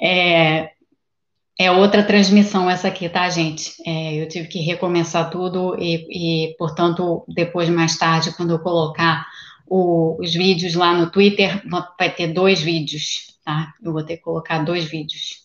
É, 0.04 0.70
é 1.58 1.70
outra 1.70 2.02
transmissão 2.02 2.68
essa 2.68 2.88
aqui, 2.88 3.08
tá, 3.08 3.28
gente? 3.28 3.74
É, 3.86 4.14
eu 4.22 4.28
tive 4.28 4.48
que 4.48 4.60
recomeçar 4.60 5.30
tudo 5.30 5.76
e, 5.78 6.48
e, 6.50 6.56
portanto, 6.56 7.24
depois, 7.28 7.68
mais 7.68 7.96
tarde, 7.96 8.34
quando 8.36 8.50
eu 8.50 8.58
colocar 8.58 9.26
o, 9.66 10.20
os 10.20 10.32
vídeos 10.32 10.74
lá 10.74 10.94
no 10.94 11.10
Twitter, 11.10 11.62
vai 11.98 12.10
ter 12.10 12.28
dois 12.28 12.60
vídeos, 12.60 13.38
tá? 13.44 13.72
Eu 13.82 13.92
vou 13.92 14.04
ter 14.04 14.16
que 14.16 14.22
colocar 14.22 14.58
dois 14.64 14.84
vídeos. 14.84 15.42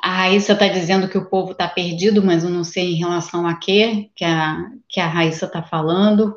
A 0.00 0.10
Raíssa 0.10 0.52
está 0.52 0.68
dizendo 0.68 1.08
que 1.08 1.18
o 1.18 1.28
povo 1.28 1.52
está 1.52 1.66
perdido, 1.66 2.22
mas 2.22 2.44
eu 2.44 2.50
não 2.50 2.62
sei 2.62 2.92
em 2.92 2.98
relação 2.98 3.46
a 3.46 3.56
quê 3.56 4.10
que 4.14 4.24
a, 4.24 4.58
que 4.88 5.00
a 5.00 5.08
Raíssa 5.08 5.46
está 5.46 5.62
falando. 5.62 6.36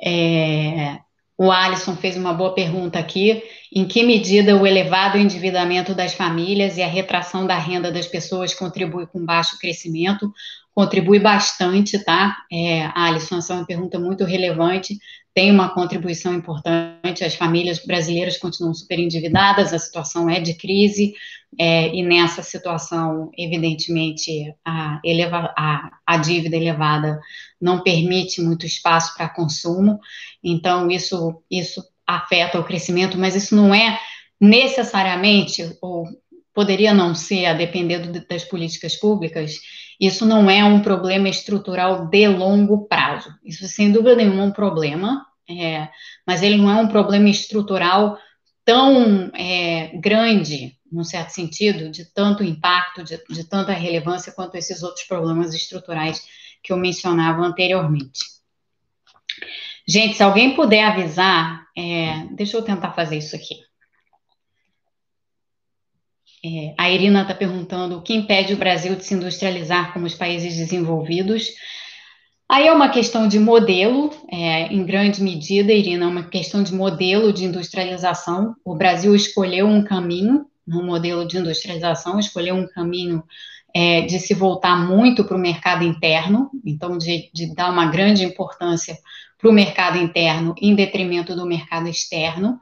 É, 0.00 1.00
o 1.38 1.52
Alisson 1.52 1.94
fez 1.94 2.16
uma 2.16 2.34
boa 2.34 2.52
pergunta 2.52 2.98
aqui. 2.98 3.42
Em 3.72 3.86
que 3.86 4.02
medida 4.02 4.56
o 4.56 4.66
elevado 4.66 5.16
endividamento 5.16 5.94
das 5.94 6.12
famílias 6.12 6.76
e 6.76 6.82
a 6.82 6.88
retração 6.88 7.46
da 7.46 7.56
renda 7.56 7.92
das 7.92 8.08
pessoas 8.08 8.52
contribui 8.52 9.06
com 9.06 9.24
baixo 9.24 9.56
crescimento? 9.58 10.32
Contribui 10.78 11.18
bastante, 11.18 11.98
tá? 12.04 12.36
É, 12.52 12.88
Alisson, 12.94 13.38
essa 13.38 13.52
é 13.52 13.56
uma 13.56 13.66
pergunta 13.66 13.98
muito 13.98 14.24
relevante 14.24 14.96
tem 15.38 15.52
uma 15.52 15.72
contribuição 15.72 16.34
importante. 16.34 17.22
As 17.22 17.36
famílias 17.36 17.78
brasileiras 17.78 18.36
continuam 18.36 18.74
super 18.74 18.98
endividadas, 18.98 19.72
a 19.72 19.78
situação 19.78 20.28
é 20.28 20.40
de 20.40 20.54
crise, 20.54 21.14
é, 21.56 21.94
e 21.94 22.02
nessa 22.02 22.42
situação, 22.42 23.30
evidentemente, 23.38 24.52
a, 24.64 25.00
eleva, 25.04 25.54
a, 25.56 25.90
a 26.04 26.16
dívida 26.16 26.56
elevada 26.56 27.20
não 27.60 27.84
permite 27.84 28.42
muito 28.42 28.66
espaço 28.66 29.14
para 29.14 29.28
consumo, 29.28 30.00
então 30.42 30.90
isso, 30.90 31.40
isso 31.48 31.84
afeta 32.04 32.58
o 32.58 32.64
crescimento, 32.64 33.16
mas 33.16 33.36
isso 33.36 33.54
não 33.54 33.72
é 33.72 33.96
necessariamente, 34.40 35.72
ou 35.80 36.04
poderia 36.52 36.92
não 36.92 37.14
ser, 37.14 37.46
a 37.46 37.54
depender 37.54 37.98
do, 37.98 38.26
das 38.26 38.42
políticas 38.42 38.96
públicas, 38.96 39.60
isso 39.98 40.24
não 40.24 40.48
é 40.48 40.62
um 40.64 40.80
problema 40.80 41.28
estrutural 41.28 42.06
de 42.06 42.28
longo 42.28 42.86
prazo. 42.86 43.34
Isso, 43.44 43.66
sem 43.66 43.90
dúvida 43.90 44.14
nenhuma, 44.14 44.42
é 44.42 44.46
um 44.46 44.52
problema, 44.52 45.26
é, 45.48 45.88
mas 46.26 46.42
ele 46.42 46.56
não 46.56 46.70
é 46.70 46.76
um 46.76 46.88
problema 46.88 47.28
estrutural 47.28 48.18
tão 48.64 49.30
é, 49.34 49.96
grande, 49.98 50.76
num 50.90 51.02
certo 51.02 51.30
sentido, 51.30 51.90
de 51.90 52.04
tanto 52.04 52.44
impacto, 52.44 53.02
de, 53.02 53.18
de 53.28 53.44
tanta 53.44 53.72
relevância 53.72 54.32
quanto 54.32 54.56
esses 54.56 54.82
outros 54.82 55.06
problemas 55.06 55.54
estruturais 55.54 56.22
que 56.62 56.72
eu 56.72 56.76
mencionava 56.76 57.42
anteriormente. 57.42 58.20
Gente, 59.86 60.16
se 60.16 60.22
alguém 60.22 60.54
puder 60.54 60.84
avisar, 60.84 61.66
é, 61.76 62.26
deixa 62.32 62.56
eu 62.56 62.62
tentar 62.62 62.92
fazer 62.92 63.16
isso 63.16 63.34
aqui. 63.34 63.67
É, 66.48 66.74
a 66.78 66.90
Irina 66.90 67.22
está 67.22 67.34
perguntando 67.34 67.98
o 67.98 68.02
que 68.02 68.14
impede 68.14 68.54
o 68.54 68.56
Brasil 68.56 68.96
de 68.96 69.04
se 69.04 69.12
industrializar 69.12 69.92
como 69.92 70.06
os 70.06 70.14
países 70.14 70.56
desenvolvidos. 70.56 71.50
Aí 72.48 72.66
é 72.66 72.72
uma 72.72 72.88
questão 72.88 73.28
de 73.28 73.38
modelo, 73.38 74.10
é, 74.32 74.72
em 74.72 74.82
grande 74.82 75.22
medida, 75.22 75.70
Irina, 75.70 76.06
é 76.06 76.08
uma 76.08 76.30
questão 76.30 76.62
de 76.62 76.72
modelo 76.72 77.30
de 77.30 77.44
industrialização. 77.44 78.54
O 78.64 78.74
Brasil 78.74 79.14
escolheu 79.14 79.66
um 79.66 79.84
caminho, 79.84 80.46
no 80.66 80.82
modelo 80.82 81.26
de 81.26 81.36
industrialização, 81.36 82.18
escolheu 82.18 82.54
um 82.54 82.66
caminho 82.66 83.22
é, 83.74 84.02
de 84.02 84.18
se 84.18 84.32
voltar 84.32 84.76
muito 84.76 85.24
para 85.24 85.36
o 85.36 85.40
mercado 85.40 85.84
interno, 85.84 86.50
então 86.64 86.96
de, 86.96 87.30
de 87.34 87.54
dar 87.54 87.70
uma 87.70 87.86
grande 87.90 88.24
importância 88.24 88.96
para 89.38 89.50
o 89.50 89.52
mercado 89.52 89.98
interno 89.98 90.54
em 90.60 90.74
detrimento 90.74 91.36
do 91.36 91.46
mercado 91.46 91.88
externo. 91.88 92.58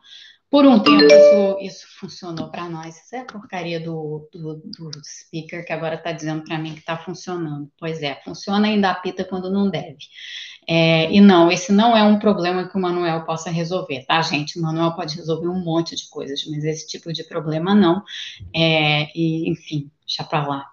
Por 0.48 0.64
um 0.64 0.78
tempo 0.78 1.04
isso, 1.04 1.58
isso 1.60 1.86
funcionou 1.98 2.50
para 2.50 2.68
nós. 2.68 2.96
Isso 2.96 3.16
é 3.16 3.20
a 3.20 3.24
porcaria 3.24 3.80
do, 3.80 4.28
do, 4.32 4.56
do 4.56 4.90
speaker 5.04 5.64
que 5.64 5.72
agora 5.72 5.96
está 5.96 6.12
dizendo 6.12 6.44
para 6.44 6.58
mim 6.58 6.74
que 6.74 6.80
está 6.80 6.96
funcionando. 6.96 7.70
Pois 7.78 8.00
é, 8.00 8.20
funciona 8.24 8.68
e 8.68 8.72
ainda 8.72 8.90
apita 8.90 9.24
quando 9.24 9.50
não 9.50 9.68
deve. 9.68 9.98
É, 10.68 11.10
e 11.12 11.20
não, 11.20 11.50
esse 11.50 11.72
não 11.72 11.96
é 11.96 12.02
um 12.02 12.18
problema 12.18 12.68
que 12.68 12.76
o 12.76 12.80
Manuel 12.80 13.24
possa 13.24 13.50
resolver, 13.50 14.04
tá, 14.04 14.20
gente? 14.22 14.58
O 14.58 14.62
Manuel 14.62 14.92
pode 14.94 15.16
resolver 15.16 15.48
um 15.48 15.62
monte 15.62 15.96
de 15.96 16.08
coisas, 16.08 16.44
mas 16.46 16.64
esse 16.64 16.86
tipo 16.86 17.12
de 17.12 17.24
problema 17.24 17.74
não. 17.74 18.02
É, 18.54 19.10
e, 19.18 19.50
enfim, 19.50 19.90
deixa 20.06 20.24
para 20.24 20.46
lá 20.46 20.70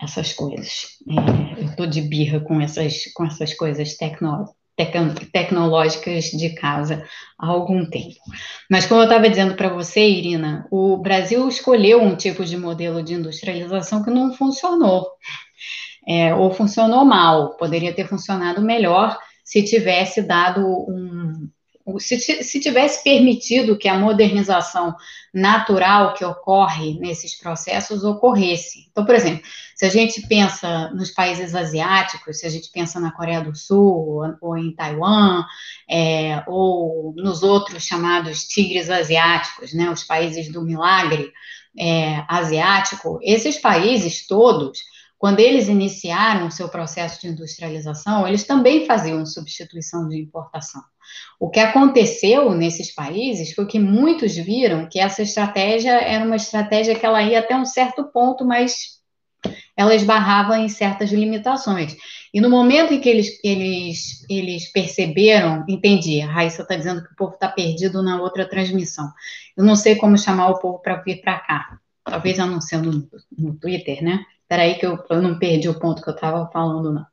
essas 0.00 0.32
coisas. 0.32 0.98
É, 1.08 1.60
eu 1.60 1.66
estou 1.70 1.86
de 1.86 2.00
birra 2.02 2.40
com 2.40 2.60
essas, 2.60 3.04
com 3.14 3.24
essas 3.24 3.54
coisas 3.54 3.96
tecnológicas 3.96 4.57
tecnológicas 5.32 6.24
de 6.26 6.50
casa 6.54 7.04
há 7.38 7.46
algum 7.46 7.84
tempo. 7.88 8.16
Mas 8.70 8.86
como 8.86 9.00
eu 9.00 9.04
estava 9.04 9.28
dizendo 9.28 9.54
para 9.54 9.68
você, 9.68 10.00
Irina, 10.00 10.66
o 10.70 10.96
Brasil 10.96 11.48
escolheu 11.48 12.02
um 12.02 12.14
tipo 12.14 12.44
de 12.44 12.56
modelo 12.56 13.02
de 13.02 13.14
industrialização 13.14 14.02
que 14.02 14.10
não 14.10 14.32
funcionou, 14.32 15.06
é, 16.06 16.34
ou 16.34 16.52
funcionou 16.52 17.04
mal, 17.04 17.56
poderia 17.56 17.94
ter 17.94 18.06
funcionado 18.06 18.62
melhor 18.62 19.18
se 19.44 19.64
tivesse 19.64 20.22
dado 20.22 20.60
um, 20.66 21.48
se, 21.98 22.18
se 22.18 22.60
tivesse 22.60 23.02
permitido 23.02 23.78
que 23.78 23.88
a 23.88 23.98
modernização 23.98 24.94
natural 25.32 26.14
que 26.14 26.24
ocorre 26.24 26.98
nesses 26.98 27.34
processos 27.34 28.04
ocorresse. 28.04 28.88
Então, 28.90 29.04
por 29.04 29.14
exemplo, 29.14 29.42
se 29.74 29.84
a 29.84 29.88
gente 29.88 30.26
pensa 30.26 30.90
nos 30.90 31.10
países 31.10 31.54
asiáticos, 31.54 32.40
se 32.40 32.46
a 32.46 32.50
gente 32.50 32.70
pensa 32.72 32.98
na 32.98 33.12
Coreia 33.12 33.40
do 33.40 33.54
Sul, 33.54 34.36
ou, 34.40 34.56
em 34.56 34.74
Taiwan, 34.74 35.44
é, 35.88 36.42
ou 36.46 37.14
nos 37.16 37.42
outros 37.42 37.84
chamados 37.84 38.44
tigres 38.44 38.90
asiáticos, 38.90 39.72
né, 39.72 39.88
os 39.90 40.02
países 40.02 40.50
do 40.50 40.62
milagre 40.62 41.32
é, 41.78 42.24
asiático, 42.28 43.20
esses 43.22 43.56
países 43.58 44.26
todos 44.26 44.80
quando 45.18 45.40
eles 45.40 45.66
iniciaram 45.66 46.46
o 46.46 46.50
seu 46.50 46.68
processo 46.68 47.20
de 47.20 47.28
industrialização, 47.28 48.26
eles 48.26 48.44
também 48.44 48.86
faziam 48.86 49.26
substituição 49.26 50.08
de 50.08 50.16
importação. 50.16 50.80
O 51.40 51.50
que 51.50 51.58
aconteceu 51.58 52.54
nesses 52.54 52.94
países 52.94 53.52
foi 53.52 53.66
que 53.66 53.80
muitos 53.80 54.36
viram 54.36 54.88
que 54.88 55.00
essa 55.00 55.22
estratégia 55.22 55.92
era 55.92 56.24
uma 56.24 56.36
estratégia 56.36 56.94
que 56.94 57.04
ela 57.04 57.22
ia 57.22 57.40
até 57.40 57.56
um 57.56 57.64
certo 57.64 58.04
ponto, 58.04 58.44
mas 58.44 58.98
ela 59.76 59.94
esbarrava 59.94 60.58
em 60.58 60.68
certas 60.68 61.10
limitações. 61.10 61.96
E 62.32 62.40
no 62.40 62.50
momento 62.50 62.92
em 62.92 63.00
que 63.00 63.08
eles, 63.08 63.40
eles, 63.42 64.24
eles 64.28 64.70
perceberam, 64.70 65.64
entendi, 65.68 66.20
a 66.20 66.30
Raíssa 66.30 66.62
está 66.62 66.76
dizendo 66.76 67.02
que 67.02 67.12
o 67.12 67.16
povo 67.16 67.34
está 67.34 67.48
perdido 67.48 68.02
na 68.02 68.20
outra 68.20 68.48
transmissão. 68.48 69.10
Eu 69.56 69.64
não 69.64 69.74
sei 69.74 69.96
como 69.96 70.18
chamar 70.18 70.50
o 70.50 70.58
povo 70.58 70.78
para 70.80 70.96
vir 70.96 71.20
para 71.20 71.38
cá. 71.40 71.78
Talvez 72.04 72.38
anunciando 72.38 72.92
no, 72.92 73.08
no 73.36 73.54
Twitter, 73.58 74.02
né? 74.02 74.24
Espera 74.48 74.62
aí 74.62 74.76
que 74.76 74.86
eu, 74.86 74.98
eu 75.10 75.20
não 75.20 75.38
perdi 75.38 75.68
o 75.68 75.78
ponto 75.78 76.00
que 76.00 76.08
eu 76.08 76.14
estava 76.14 76.50
falando, 76.50 76.90
não. 76.90 77.06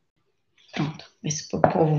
Pronto, 0.74 1.04
esse 1.22 1.50
povo. 1.50 1.98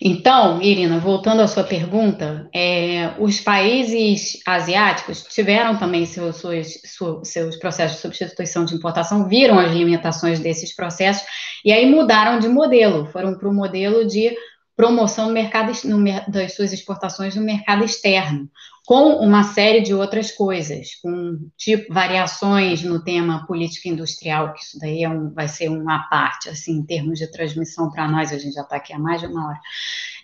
Então, 0.00 0.62
Irina, 0.62 1.00
voltando 1.00 1.42
à 1.42 1.48
sua 1.48 1.64
pergunta, 1.64 2.48
é, 2.54 3.14
os 3.18 3.40
países 3.40 4.40
asiáticos 4.46 5.24
tiveram 5.24 5.76
também 5.76 6.06
seus, 6.06 6.36
seus, 6.36 6.80
seus 7.24 7.56
processos 7.56 7.96
de 7.96 8.02
substituição 8.02 8.64
de 8.64 8.76
importação, 8.76 9.26
viram 9.26 9.58
as 9.58 9.72
limitações 9.72 10.38
desses 10.38 10.72
processos 10.72 11.26
e 11.64 11.72
aí 11.72 11.90
mudaram 11.90 12.38
de 12.38 12.48
modelo, 12.48 13.06
foram 13.06 13.36
para 13.36 13.48
o 13.48 13.52
modelo 13.54 14.06
de 14.06 14.36
promoção 14.76 15.28
no 15.28 15.32
mercado, 15.32 15.72
no, 15.84 16.02
das 16.28 16.54
suas 16.54 16.72
exportações 16.72 17.36
no 17.36 17.42
mercado 17.42 17.84
externo, 17.84 18.50
com 18.86 19.14
uma 19.14 19.42
série 19.44 19.80
de 19.80 19.94
outras 19.94 20.30
coisas, 20.30 20.96
com 20.96 21.38
tipo 21.56 21.92
variações 21.92 22.82
no 22.82 23.02
tema 23.02 23.46
política 23.46 23.88
industrial, 23.88 24.52
que 24.52 24.62
isso 24.62 24.78
daí 24.78 25.02
é 25.04 25.08
um, 25.08 25.32
vai 25.32 25.48
ser 25.48 25.70
uma 25.70 26.00
parte, 26.08 26.50
assim, 26.50 26.78
em 26.78 26.84
termos 26.84 27.18
de 27.18 27.30
transmissão 27.30 27.90
para 27.90 28.06
nós, 28.06 28.30
a 28.30 28.36
gente 28.36 28.54
já 28.54 28.60
está 28.60 28.76
aqui 28.76 28.92
há 28.92 28.98
mais 28.98 29.20
de 29.20 29.26
uma 29.26 29.48
hora. 29.48 29.60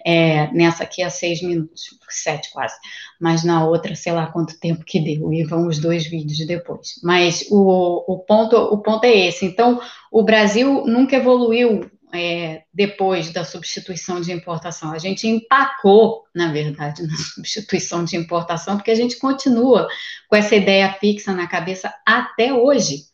É, 0.05 0.53
nessa 0.53 0.83
aqui 0.83 1.03
há 1.03 1.11
seis 1.11 1.43
minutos, 1.43 1.99
sete 2.11 2.51
quase, 2.53 2.75
mas 3.21 3.45
na 3.45 3.65
outra, 3.65 3.95
sei 3.95 4.13
lá 4.13 4.27
quanto 4.27 4.59
tempo 4.59 4.85
que 4.85 5.01
deu, 5.01 5.33
e 5.33 5.45
vão 5.45 5.67
os 5.67 5.79
dois 5.79 6.07
vídeos 6.07 6.47
depois. 6.47 7.01
Mas 7.03 7.47
o, 7.51 8.13
o, 8.13 8.19
ponto, 8.19 8.57
o 8.57 8.79
ponto 8.79 9.05
é 9.05 9.29
esse. 9.29 9.47
Então, 9.47 9.81
o 10.11 10.23
Brasil 10.23 10.85
nunca 10.87 11.17
evoluiu 11.17 11.91
é, 12.13 12.63
depois 12.73 13.33
da 13.33 13.45
substituição 13.45 14.21
de 14.21 14.33
importação. 14.33 14.93
A 14.93 14.99
gente 14.99 15.27
empacou, 15.27 16.25
na 16.35 16.53
verdade, 16.53 17.03
na 17.07 17.17
substituição 17.17 18.05
de 18.05 18.17
importação, 18.17 18.77
porque 18.77 18.91
a 18.91 18.97
gente 18.97 19.19
continua 19.19 19.89
com 20.29 20.37
essa 20.37 20.57
ideia 20.57 20.93
fixa 20.95 21.33
na 21.33 21.47
cabeça 21.47 21.93
até 22.07 22.53
hoje. 22.53 23.05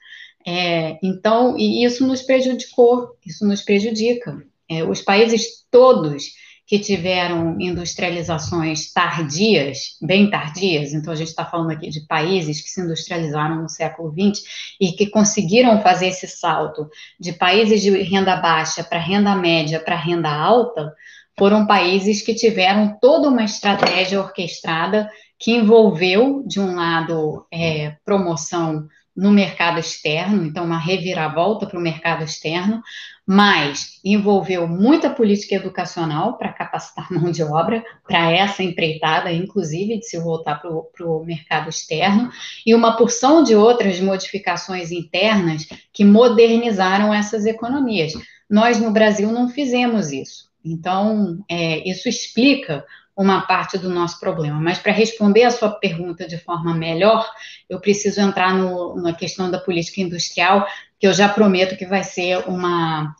É, 0.47 0.99
então, 1.03 1.57
e 1.59 1.85
isso 1.85 2.07
nos 2.07 2.23
prejudicou, 2.23 3.17
isso 3.25 3.47
nos 3.47 3.63
prejudica. 3.63 4.43
É, 4.69 4.85
os 4.85 5.01
países 5.01 5.65
todos 5.71 6.33
que 6.67 6.81
tiveram 6.81 7.61
industrializações 7.61 8.93
tardias, 8.93 9.97
bem 10.03 10.29
tardias, 10.29 10.93
então 10.93 11.13
a 11.13 11.17
gente 11.17 11.29
está 11.29 11.45
falando 11.45 11.71
aqui 11.71 11.89
de 11.89 12.01
países 12.01 12.61
que 12.61 12.69
se 12.69 12.81
industrializaram 12.81 13.63
no 13.63 13.69
século 13.69 14.13
XX 14.13 14.45
e 14.81 14.93
que 14.93 15.07
conseguiram 15.07 15.81
fazer 15.81 16.09
esse 16.09 16.27
salto 16.27 16.91
de 17.21 17.33
países 17.33 17.81
de 17.81 17.91
renda 18.03 18.35
baixa 18.37 18.83
para 18.83 18.99
renda 18.99 19.37
média 19.37 19.79
para 19.79 19.95
renda 19.95 20.29
alta, 20.29 20.93
foram 21.39 21.67
países 21.67 22.23
que 22.23 22.35
tiveram 22.35 22.99
toda 23.01 23.29
uma 23.29 23.45
estratégia 23.45 24.21
orquestrada 24.21 25.09
que 25.39 25.53
envolveu, 25.53 26.43
de 26.47 26.59
um 26.59 26.75
lado, 26.75 27.47
é, 27.53 27.95
promoção 28.05 28.89
no 29.15 29.31
mercado 29.31 29.79
externo, 29.79 30.45
então 30.45 30.65
uma 30.65 30.79
reviravolta 30.79 31.67
para 31.67 31.79
o 31.79 31.83
mercado 31.83 32.25
externo, 32.25 32.83
mas 33.27 33.99
envolveu 34.05 34.69
muita 34.69 35.11
política 35.11 35.57
educacional 35.57 36.39
para 36.39 36.53
capacitar 36.53 37.11
mão 37.13 37.31
de 37.31 37.43
obra 37.43 37.85
para 38.07 38.31
essa 38.31 38.63
empreitada, 38.63 39.33
inclusive 39.33 39.99
de 39.99 40.07
se 40.07 40.19
voltar 40.19 40.61
para 40.61 41.07
o 41.07 41.25
mercado 41.25 41.69
externo, 41.69 42.31
e 42.65 42.75
uma 42.75 42.97
porção 42.97 43.43
de 43.43 43.57
outras 43.57 43.99
modificações 44.01 44.93
internas 44.93 45.67
que 45.93 46.05
modernizaram 46.05 47.13
essas 47.13 47.45
economias. 47.47 48.13
Nós 48.49 48.79
no 48.79 48.93
Brasil 48.93 49.33
não 49.33 49.49
fizemos 49.49 50.13
isso. 50.13 50.47
Então, 50.65 51.45
é, 51.49 51.89
isso 51.89 52.09
explica 52.09 52.85
uma 53.17 53.41
parte 53.41 53.79
do 53.79 53.89
nosso 53.89 54.21
problema. 54.21 54.61
Mas 54.61 54.79
para 54.79 54.93
responder 54.93 55.45
a 55.45 55.51
sua 55.51 55.71
pergunta 55.71 56.29
de 56.29 56.37
forma 56.37 56.75
melhor, 56.75 57.27
eu 57.69 57.81
preciso 57.81 58.21
entrar 58.21 58.55
no, 58.55 58.95
na 58.97 59.15
questão 59.15 59.51
da 59.51 59.59
política 59.59 60.03
industrial, 60.03 60.67
que 61.01 61.07
eu 61.07 61.15
já 61.15 61.29
prometo 61.29 61.77
que 61.77 61.87
vai 61.87 62.05
ser 62.05 62.47
uma 62.47 63.17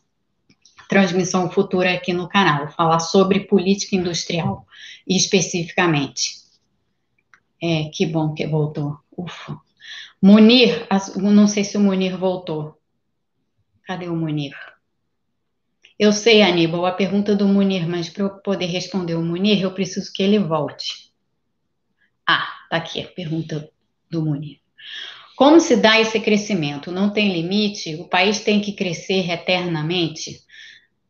transmissão 0.89 1.51
futura 1.51 1.95
aqui 1.95 2.13
no 2.13 2.29
canal, 2.29 2.71
falar 2.71 3.01
sobre 3.01 3.41
política 3.41 3.97
industrial, 3.97 4.67
especificamente. 5.09 6.37
É, 7.63 7.85
que 7.93 8.05
bom 8.05 8.35
que 8.35 8.47
voltou. 8.47 8.99
Ufa. 9.17 9.59
Munir, 10.23 10.87
não 11.17 11.47
sei 11.47 11.65
se 11.65 11.77
o 11.77 11.81
Munir 11.81 12.19
voltou. 12.19 12.79
Cadê 13.87 14.09
o 14.09 14.17
Munir? 14.17 14.55
Eu 15.99 16.13
sei, 16.13 16.43
Aníbal, 16.43 16.85
a 16.85 16.93
pergunta 16.93 17.35
do 17.35 17.49
Munir, 17.49 17.89
mas 17.89 18.09
para 18.11 18.25
eu 18.25 18.31
poder 18.41 18.67
responder 18.67 19.15
o 19.15 19.23
Munir, 19.23 19.63
eu 19.63 19.73
preciso 19.73 20.13
que 20.13 20.23
ele 20.23 20.39
volte. 20.39 21.11
Ah, 22.29 22.47
tá 22.69 22.77
aqui 22.77 23.01
a 23.01 23.09
pergunta 23.09 23.71
do 24.11 24.25
Munir. 24.25 24.59
Como 25.37 25.61
se 25.61 25.77
dá 25.77 26.01
esse 26.01 26.21
crescimento? 26.21 26.91
Não 26.93 27.11
tem 27.11 27.33
limite? 27.33 27.95
O 27.97 28.09
país 28.09 28.41
tem 28.41 28.61
que 28.61 28.73
crescer 28.73 29.31
eternamente? 29.31 30.41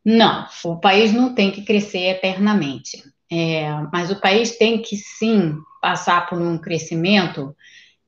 Não, 0.03 0.47
o 0.63 0.77
país 0.77 1.13
não 1.13 1.33
tem 1.35 1.51
que 1.51 1.63
crescer 1.63 2.09
eternamente. 2.09 3.03
é, 3.29 3.69
mas 3.91 4.09
o 4.09 4.21
país 4.21 4.57
tem 4.57 4.81
que 4.81 4.95
sim 4.95 5.53
passar 5.81 6.29
por 6.29 6.41
um 6.41 6.57
crescimento 6.57 7.53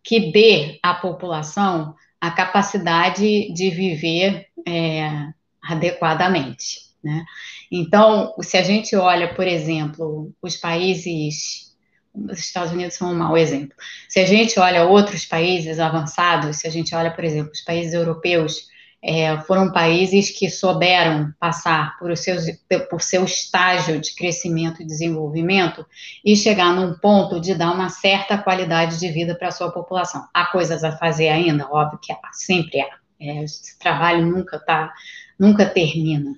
que 0.01 0.31
dê 0.31 0.79
à 0.81 0.93
população 0.93 1.93
a 2.21 2.31
capacidade 2.31 3.53
de 3.53 3.69
viver 3.69 4.47
é, 4.65 5.27
adequadamente. 5.63 6.89
Né? 7.03 7.23
Então, 7.71 8.33
se 8.41 8.57
a 8.57 8.63
gente 8.63 8.95
olha, 8.95 9.33
por 9.33 9.47
exemplo, 9.47 10.33
os 10.41 10.57
países, 10.57 11.75
os 12.13 12.39
Estados 12.39 12.73
Unidos 12.73 12.95
são 12.95 13.11
um 13.11 13.15
mau 13.15 13.37
exemplo. 13.37 13.75
Se 14.07 14.19
a 14.19 14.25
gente 14.25 14.59
olha 14.59 14.85
outros 14.85 15.25
países 15.25 15.79
avançados, 15.79 16.57
se 16.57 16.67
a 16.67 16.71
gente 16.71 16.93
olha, 16.93 17.11
por 17.11 17.23
exemplo, 17.23 17.51
os 17.53 17.61
países 17.61 17.93
europeus, 17.93 18.67
é, 19.01 19.37
foram 19.41 19.71
países 19.71 20.29
que 20.29 20.49
souberam 20.49 21.33
passar 21.39 21.97
por, 21.97 22.15
seus, 22.17 22.43
por 22.89 23.01
seu 23.01 23.23
estágio 23.23 23.99
de 23.99 24.13
crescimento 24.13 24.81
e 24.81 24.85
desenvolvimento 24.85 25.85
e 26.23 26.35
chegar 26.35 26.73
num 26.73 26.93
ponto 26.95 27.39
de 27.39 27.55
dar 27.55 27.71
uma 27.71 27.89
certa 27.89 28.37
qualidade 28.37 28.99
de 28.99 29.09
vida 29.09 29.35
para 29.35 29.47
a 29.47 29.51
sua 29.51 29.71
população. 29.71 30.27
Há 30.33 30.47
coisas 30.47 30.83
a 30.83 30.91
fazer 30.97 31.29
ainda? 31.29 31.65
Óbvio 31.71 31.99
que 32.01 32.11
há, 32.11 32.19
sempre 32.33 32.81
há. 32.81 32.99
É, 33.21 33.43
esse 33.43 33.77
trabalho 33.79 34.25
nunca 34.25 34.57
está 34.57 34.93
nunca 35.39 35.65
termina. 35.65 36.35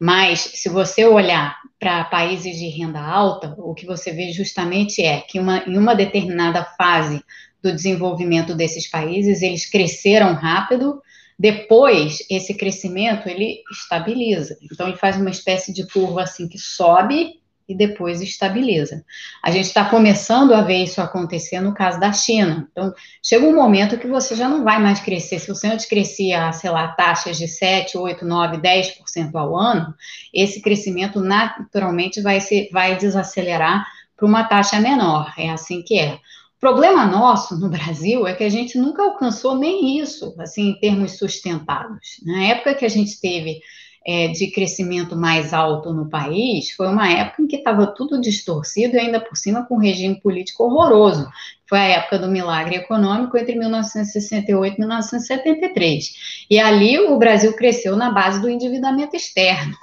Mas 0.00 0.40
se 0.40 0.68
você 0.68 1.04
olhar 1.04 1.56
para 1.78 2.04
países 2.04 2.56
de 2.56 2.68
renda 2.68 3.00
alta, 3.00 3.54
o 3.58 3.74
que 3.74 3.84
você 3.84 4.12
vê 4.12 4.30
justamente 4.30 5.02
é 5.02 5.20
que 5.20 5.40
uma, 5.40 5.64
em 5.66 5.76
uma 5.76 5.94
determinada 5.94 6.64
fase 6.64 7.22
do 7.62 7.72
desenvolvimento 7.72 8.54
desses 8.54 8.88
países, 8.88 9.42
eles 9.42 9.68
cresceram 9.68 10.34
rápido, 10.34 11.02
depois 11.38 12.18
esse 12.30 12.54
crescimento 12.54 13.28
ele 13.28 13.62
estabiliza. 13.70 14.56
Então 14.62 14.86
ele 14.86 14.96
faz 14.96 15.16
uma 15.16 15.30
espécie 15.30 15.72
de 15.72 15.86
curva 15.86 16.22
assim 16.22 16.46
que 16.46 16.58
sobe 16.58 17.40
e 17.68 17.74
depois 17.74 18.20
estabiliza. 18.20 19.04
A 19.42 19.50
gente 19.50 19.66
está 19.66 19.84
começando 19.84 20.52
a 20.52 20.60
ver 20.60 20.84
isso 20.84 21.00
acontecer 21.00 21.60
no 21.60 21.74
caso 21.74 21.98
da 21.98 22.12
China. 22.12 22.68
Então, 22.70 22.92
chega 23.22 23.46
um 23.46 23.54
momento 23.54 23.98
que 23.98 24.06
você 24.06 24.34
já 24.34 24.48
não 24.48 24.62
vai 24.62 24.78
mais 24.80 25.00
crescer. 25.00 25.38
Se 25.38 25.48
você 25.48 25.68
antes 25.68 25.86
crescia, 25.86 26.52
sei 26.52 26.70
lá, 26.70 26.88
taxas 26.88 27.38
de 27.38 27.48
7, 27.48 27.96
8, 27.96 28.24
9, 28.24 28.58
10% 28.58 29.34
ao 29.34 29.56
ano, 29.56 29.94
esse 30.32 30.60
crescimento 30.60 31.20
naturalmente 31.20 32.20
vai, 32.20 32.40
ser, 32.40 32.68
vai 32.70 32.96
desacelerar 32.96 33.86
para 34.16 34.26
uma 34.26 34.44
taxa 34.44 34.78
menor. 34.78 35.32
É 35.38 35.50
assim 35.50 35.82
que 35.82 35.98
é. 35.98 36.14
O 36.56 36.60
problema 36.60 37.06
nosso 37.06 37.58
no 37.58 37.68
Brasil 37.68 38.26
é 38.26 38.34
que 38.34 38.44
a 38.44 38.48
gente 38.48 38.78
nunca 38.78 39.02
alcançou 39.02 39.54
nem 39.54 39.98
isso, 39.98 40.34
assim, 40.38 40.70
em 40.70 40.80
termos 40.80 41.18
sustentados. 41.18 42.20
Na 42.24 42.42
época 42.44 42.74
que 42.74 42.84
a 42.84 42.88
gente 42.88 43.20
teve 43.20 43.60
é, 44.06 44.28
de 44.28 44.50
crescimento 44.50 45.16
mais 45.16 45.54
alto 45.54 45.92
no 45.92 46.08
país, 46.08 46.70
foi 46.72 46.88
uma 46.88 47.10
época 47.10 47.42
em 47.42 47.46
que 47.46 47.56
estava 47.56 47.86
tudo 47.86 48.20
distorcido 48.20 48.96
e 48.96 49.00
ainda 49.00 49.18
por 49.18 49.36
cima 49.36 49.64
com 49.64 49.76
um 49.76 49.80
regime 49.80 50.20
político 50.20 50.64
horroroso. 50.64 51.26
Foi 51.66 51.78
a 51.78 51.88
época 51.88 52.18
do 52.18 52.28
milagre 52.28 52.76
econômico 52.76 53.38
entre 53.38 53.58
1968 53.58 54.76
e 54.76 54.80
1973. 54.80 56.46
E 56.50 56.58
ali 56.58 56.98
o 56.98 57.16
Brasil 57.16 57.54
cresceu 57.54 57.96
na 57.96 58.10
base 58.10 58.40
do 58.42 58.50
endividamento 58.50 59.16
externo. 59.16 59.74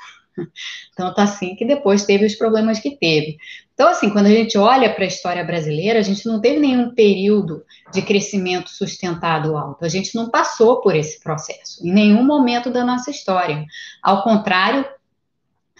Então, 0.93 1.13
tá 1.13 1.23
assim 1.23 1.55
que 1.55 1.65
depois 1.65 2.05
teve 2.05 2.25
os 2.25 2.35
problemas 2.35 2.79
que 2.79 2.91
teve. 2.91 3.37
Então, 3.73 3.89
assim, 3.89 4.09
quando 4.09 4.27
a 4.27 4.31
gente 4.31 4.57
olha 4.57 4.93
para 4.93 5.03
a 5.03 5.07
história 5.07 5.43
brasileira, 5.43 5.99
a 5.99 6.03
gente 6.03 6.25
não 6.27 6.39
teve 6.39 6.59
nenhum 6.59 6.93
período 6.93 7.63
de 7.91 8.01
crescimento 8.01 8.69
sustentado 8.69 9.57
alto. 9.57 9.83
A 9.83 9.89
gente 9.89 10.13
não 10.15 10.29
passou 10.29 10.81
por 10.81 10.95
esse 10.95 11.19
processo 11.21 11.85
em 11.85 11.91
nenhum 11.91 12.23
momento 12.23 12.69
da 12.69 12.85
nossa 12.85 13.09
história. 13.09 13.65
Ao 14.03 14.23
contrário, 14.23 14.85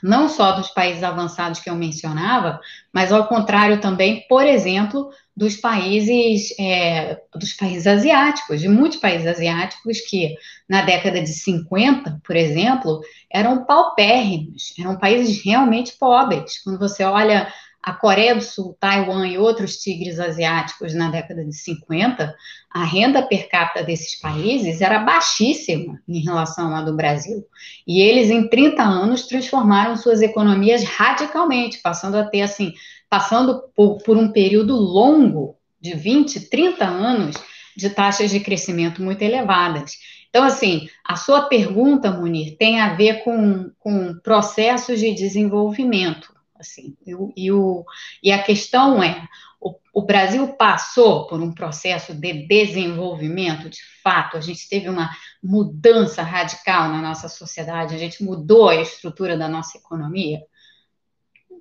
não 0.02 0.28
só 0.28 0.54
dos 0.54 0.70
países 0.70 1.04
avançados 1.04 1.60
que 1.60 1.70
eu 1.70 1.76
mencionava, 1.76 2.60
mas 2.91 3.12
ao 3.12 3.28
contrário 3.28 3.80
também, 3.80 4.26
por 4.28 4.45
exemplo, 4.45 5.12
dos 5.36 5.55
países 5.55 6.53
é, 6.59 7.21
dos 7.34 7.53
países 7.53 7.88
asiáticos, 7.88 8.59
de 8.59 8.67
muitos 8.67 8.99
países 8.99 9.27
asiáticos 9.27 10.01
que 10.01 10.36
na 10.67 10.82
década 10.82 11.21
de 11.21 11.34
50, 11.34 12.21
por 12.23 12.36
exemplo, 12.36 13.01
eram 13.32 13.65
paupérrimos, 13.65 14.73
eram 14.77 14.97
países 14.97 15.43
realmente 15.43 15.93
pobres. 15.97 16.61
Quando 16.63 16.79
você 16.79 17.03
olha 17.03 17.51
a 17.84 17.93
Coreia 17.93 18.36
do 18.36 18.41
Sul, 18.41 18.77
Taiwan 18.79 19.27
e 19.27 19.38
outros 19.38 19.77
tigres 19.77 20.19
asiáticos 20.19 20.93
na 20.93 21.09
década 21.09 21.43
de 21.43 21.53
50, 21.53 22.36
a 22.69 22.84
renda 22.84 23.23
per 23.23 23.49
capita 23.49 23.84
desses 23.84 24.19
países 24.19 24.82
era 24.82 24.99
baixíssima 24.99 25.99
em 26.07 26.19
relação 26.23 26.75
à 26.75 26.82
do 26.84 26.95
Brasil. 26.95 27.43
E 27.88 28.01
eles, 28.01 28.29
em 28.29 28.47
30 28.47 28.84
anos, 28.84 29.25
transformaram 29.25 29.97
suas 29.97 30.21
economias 30.21 30.84
radicalmente, 30.84 31.79
passando 31.79 32.17
a 32.17 32.23
ter, 32.23 32.41
assim, 32.41 32.73
passando 33.12 33.64
por, 33.76 33.97
por 33.97 34.16
um 34.16 34.32
período 34.32 34.74
longo, 34.74 35.57
de 35.82 35.93
20, 35.93 36.49
30 36.49 36.86
anos, 36.86 37.36
de 37.76 37.89
taxas 37.89 38.32
de 38.32 38.39
crescimento 38.39 39.03
muito 39.03 39.22
elevadas. 39.22 39.97
Então, 40.30 40.45
assim, 40.45 40.88
a 41.03 41.18
sua 41.18 41.41
pergunta, 41.41 42.09
Munir, 42.09 42.55
tem 42.57 42.80
a 42.80 42.93
ver 42.93 43.22
com, 43.26 43.70
com 43.80 44.18
processos 44.20 45.01
de 45.01 45.14
desenvolvimento. 45.14 46.34
Assim, 46.57 46.95
e, 47.05 47.12
e, 47.36 47.51
o, 47.51 47.84
e 48.24 48.32
a 48.32 48.41
questão 48.41 49.03
é: 49.03 49.28
o, 49.59 49.76
o, 49.93 50.03
Brasil 50.03 50.47
passou 50.53 51.28
por 51.28 51.41
um 51.41 51.51
processo 51.51 52.14
de 52.14 52.47
desenvolvimento, 52.47 53.70
de 53.70 53.82
fato, 54.01 54.38
a 54.38 54.41
gente 54.41 54.70
teve 54.70 54.88
uma 54.88 55.09
mudança 55.43 56.22
radical 56.22 56.88
na 56.88 57.01
nossa 57.01 57.28
sociedade, 57.28 57.93
a 57.93 57.97
gente 57.97 58.24
mudou 58.24 58.70
a 58.70 58.76
estrutura 58.76 59.36
da 59.36 59.49
nossa 59.49 59.78
economia? 59.78 60.39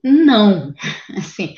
Não, 0.03 0.75
assim, 1.17 1.55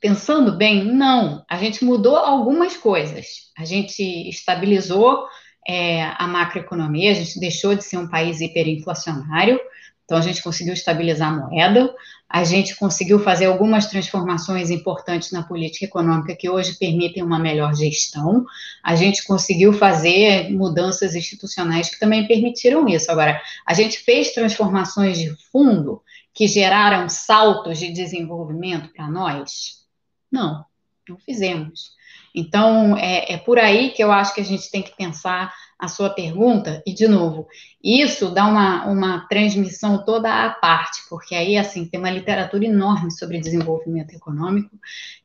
pensando 0.00 0.56
bem, 0.56 0.84
não. 0.84 1.44
A 1.48 1.56
gente 1.56 1.84
mudou 1.84 2.16
algumas 2.16 2.76
coisas. 2.76 3.26
A 3.56 3.64
gente 3.64 4.02
estabilizou 4.28 5.26
é, 5.66 6.04
a 6.04 6.26
macroeconomia, 6.26 7.10
a 7.10 7.14
gente 7.14 7.40
deixou 7.40 7.74
de 7.74 7.82
ser 7.82 7.98
um 7.98 8.08
país 8.08 8.40
hiperinflacionário, 8.40 9.58
então 10.04 10.16
a 10.16 10.20
gente 10.20 10.40
conseguiu 10.40 10.72
estabilizar 10.72 11.32
a 11.32 11.36
moeda, 11.36 11.92
a 12.30 12.44
gente 12.44 12.76
conseguiu 12.76 13.18
fazer 13.18 13.46
algumas 13.46 13.86
transformações 13.86 14.70
importantes 14.70 15.32
na 15.32 15.42
política 15.42 15.84
econômica 15.84 16.36
que 16.36 16.48
hoje 16.48 16.78
permitem 16.78 17.24
uma 17.24 17.40
melhor 17.40 17.74
gestão, 17.74 18.44
a 18.84 18.94
gente 18.94 19.24
conseguiu 19.24 19.72
fazer 19.72 20.50
mudanças 20.50 21.16
institucionais 21.16 21.90
que 21.90 21.98
também 21.98 22.26
permitiram 22.28 22.88
isso. 22.88 23.10
Agora, 23.10 23.40
a 23.66 23.74
gente 23.74 23.98
fez 23.98 24.32
transformações 24.32 25.18
de 25.18 25.34
fundo 25.50 26.00
que 26.36 26.46
geraram 26.46 27.08
saltos 27.08 27.78
de 27.78 27.90
desenvolvimento 27.90 28.92
para 28.92 29.08
nós? 29.08 29.86
Não, 30.30 30.62
não 31.08 31.16
fizemos. 31.18 31.96
Então, 32.34 32.94
é, 32.98 33.32
é 33.32 33.36
por 33.38 33.58
aí 33.58 33.90
que 33.90 34.04
eu 34.04 34.12
acho 34.12 34.34
que 34.34 34.42
a 34.42 34.44
gente 34.44 34.70
tem 34.70 34.82
que 34.82 34.94
pensar 34.94 35.50
a 35.78 35.88
sua 35.88 36.10
pergunta, 36.10 36.82
e 36.86 36.92
de 36.92 37.06
novo, 37.06 37.46
isso 37.82 38.30
dá 38.30 38.46
uma, 38.46 38.86
uma 38.86 39.26
transmissão 39.28 40.04
toda 40.04 40.44
à 40.44 40.50
parte, 40.50 41.00
porque 41.08 41.34
aí, 41.34 41.56
assim, 41.56 41.86
tem 41.86 42.00
uma 42.00 42.10
literatura 42.10 42.64
enorme 42.64 43.10
sobre 43.10 43.40
desenvolvimento 43.40 44.14
econômico, 44.14 44.78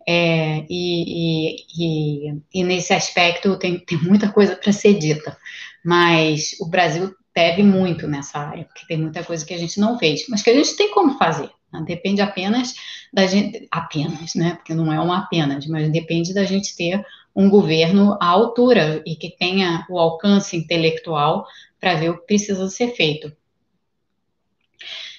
é, 0.07 0.65
e, 0.69 1.55
e, 1.59 1.65
e, 1.77 2.41
e, 2.53 2.63
nesse 2.63 2.93
aspecto 2.93 3.57
tem, 3.57 3.79
tem 3.79 3.97
muita 3.97 4.29
coisa 4.29 4.55
para 4.55 4.73
ser 4.73 4.97
dita, 4.97 5.37
mas 5.85 6.57
o 6.59 6.67
Brasil 6.67 7.13
deve 7.35 7.63
muito 7.63 8.07
nessa 8.07 8.39
área, 8.39 8.65
porque 8.65 8.85
tem 8.87 8.97
muita 8.97 9.23
coisa 9.23 9.45
que 9.45 9.53
a 9.53 9.57
gente 9.57 9.79
não 9.79 9.97
fez, 9.97 10.25
mas 10.29 10.41
que 10.41 10.49
a 10.49 10.53
gente 10.53 10.75
tem 10.75 10.91
como 10.91 11.17
fazer. 11.17 11.49
Né? 11.71 11.83
Depende 11.87 12.21
apenas 12.21 12.73
da 13.13 13.25
gente, 13.25 13.67
apenas, 13.71 14.35
né? 14.35 14.55
Porque 14.55 14.73
não 14.73 14.91
é 14.91 14.99
uma 14.99 15.19
apenas, 15.19 15.65
mas 15.67 15.91
depende 15.91 16.33
da 16.33 16.43
gente 16.43 16.75
ter 16.75 17.03
um 17.35 17.49
governo 17.49 18.17
à 18.21 18.27
altura 18.27 19.01
e 19.05 19.15
que 19.15 19.35
tenha 19.37 19.85
o 19.89 19.97
alcance 19.97 20.55
intelectual 20.57 21.45
para 21.79 21.95
ver 21.95 22.09
o 22.09 22.19
que 22.19 22.27
precisa 22.27 22.67
ser 22.69 22.93
feito. 22.95 23.31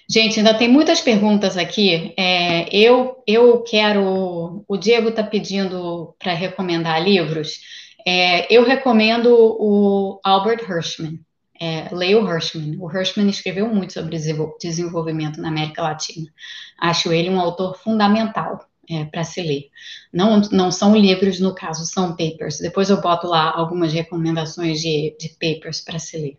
Gente, 0.08 0.38
ainda 0.38 0.52
tem 0.52 0.68
muitas 0.68 1.00
perguntas 1.00 1.56
aqui. 1.56 2.12
É, 2.18 2.68
eu, 2.74 3.22
eu 3.26 3.62
quero. 3.62 4.62
O 4.68 4.76
Diego 4.76 5.08
está 5.08 5.22
pedindo 5.22 6.14
para 6.18 6.34
recomendar 6.34 7.02
livros. 7.02 7.60
É, 8.06 8.52
eu 8.54 8.64
recomendo 8.64 9.32
o 9.32 10.20
Albert 10.22 10.68
Hirschman. 10.68 11.18
É, 11.62 11.94
leia 11.94 12.18
o 12.18 12.28
Hirschman. 12.28 12.76
O 12.80 12.90
Hirschman 12.90 13.30
escreveu 13.30 13.72
muito 13.72 13.92
sobre 13.92 14.18
desenvolvimento 14.60 15.40
na 15.40 15.46
América 15.46 15.80
Latina. 15.80 16.28
Acho 16.76 17.12
ele 17.12 17.30
um 17.30 17.38
autor 17.38 17.78
fundamental 17.78 18.66
é, 18.90 19.04
para 19.04 19.22
se 19.22 19.40
ler. 19.40 19.70
Não, 20.12 20.40
não 20.50 20.72
são 20.72 20.96
livros, 20.96 21.38
no 21.38 21.54
caso, 21.54 21.86
são 21.86 22.16
papers. 22.16 22.58
Depois 22.58 22.90
eu 22.90 23.00
boto 23.00 23.28
lá 23.28 23.52
algumas 23.54 23.92
recomendações 23.92 24.80
de, 24.80 25.16
de 25.20 25.28
papers 25.38 25.80
para 25.80 26.00
se 26.00 26.16
ler. 26.18 26.38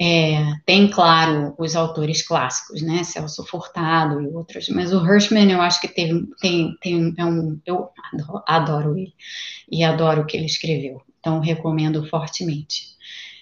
É, 0.00 0.54
tem, 0.64 0.88
claro, 0.88 1.54
os 1.58 1.76
autores 1.76 2.26
clássicos, 2.26 2.80
né? 2.80 3.04
Celso 3.04 3.44
Furtado 3.44 4.22
e 4.22 4.28
outros, 4.28 4.70
mas 4.70 4.90
o 4.90 5.04
Hirschman 5.04 5.52
eu 5.52 5.60
acho 5.60 5.82
que 5.82 5.88
teve, 5.88 6.26
tem, 6.40 6.74
tem 6.80 7.14
é 7.18 7.24
um, 7.26 7.60
eu 7.66 7.90
adoro, 8.12 8.42
adoro 8.46 8.96
ele 8.96 9.12
e 9.70 9.84
adoro 9.84 10.22
o 10.22 10.24
que 10.24 10.36
ele 10.36 10.46
escreveu, 10.46 11.02
então 11.18 11.40
recomendo 11.40 12.08
fortemente. 12.08 12.96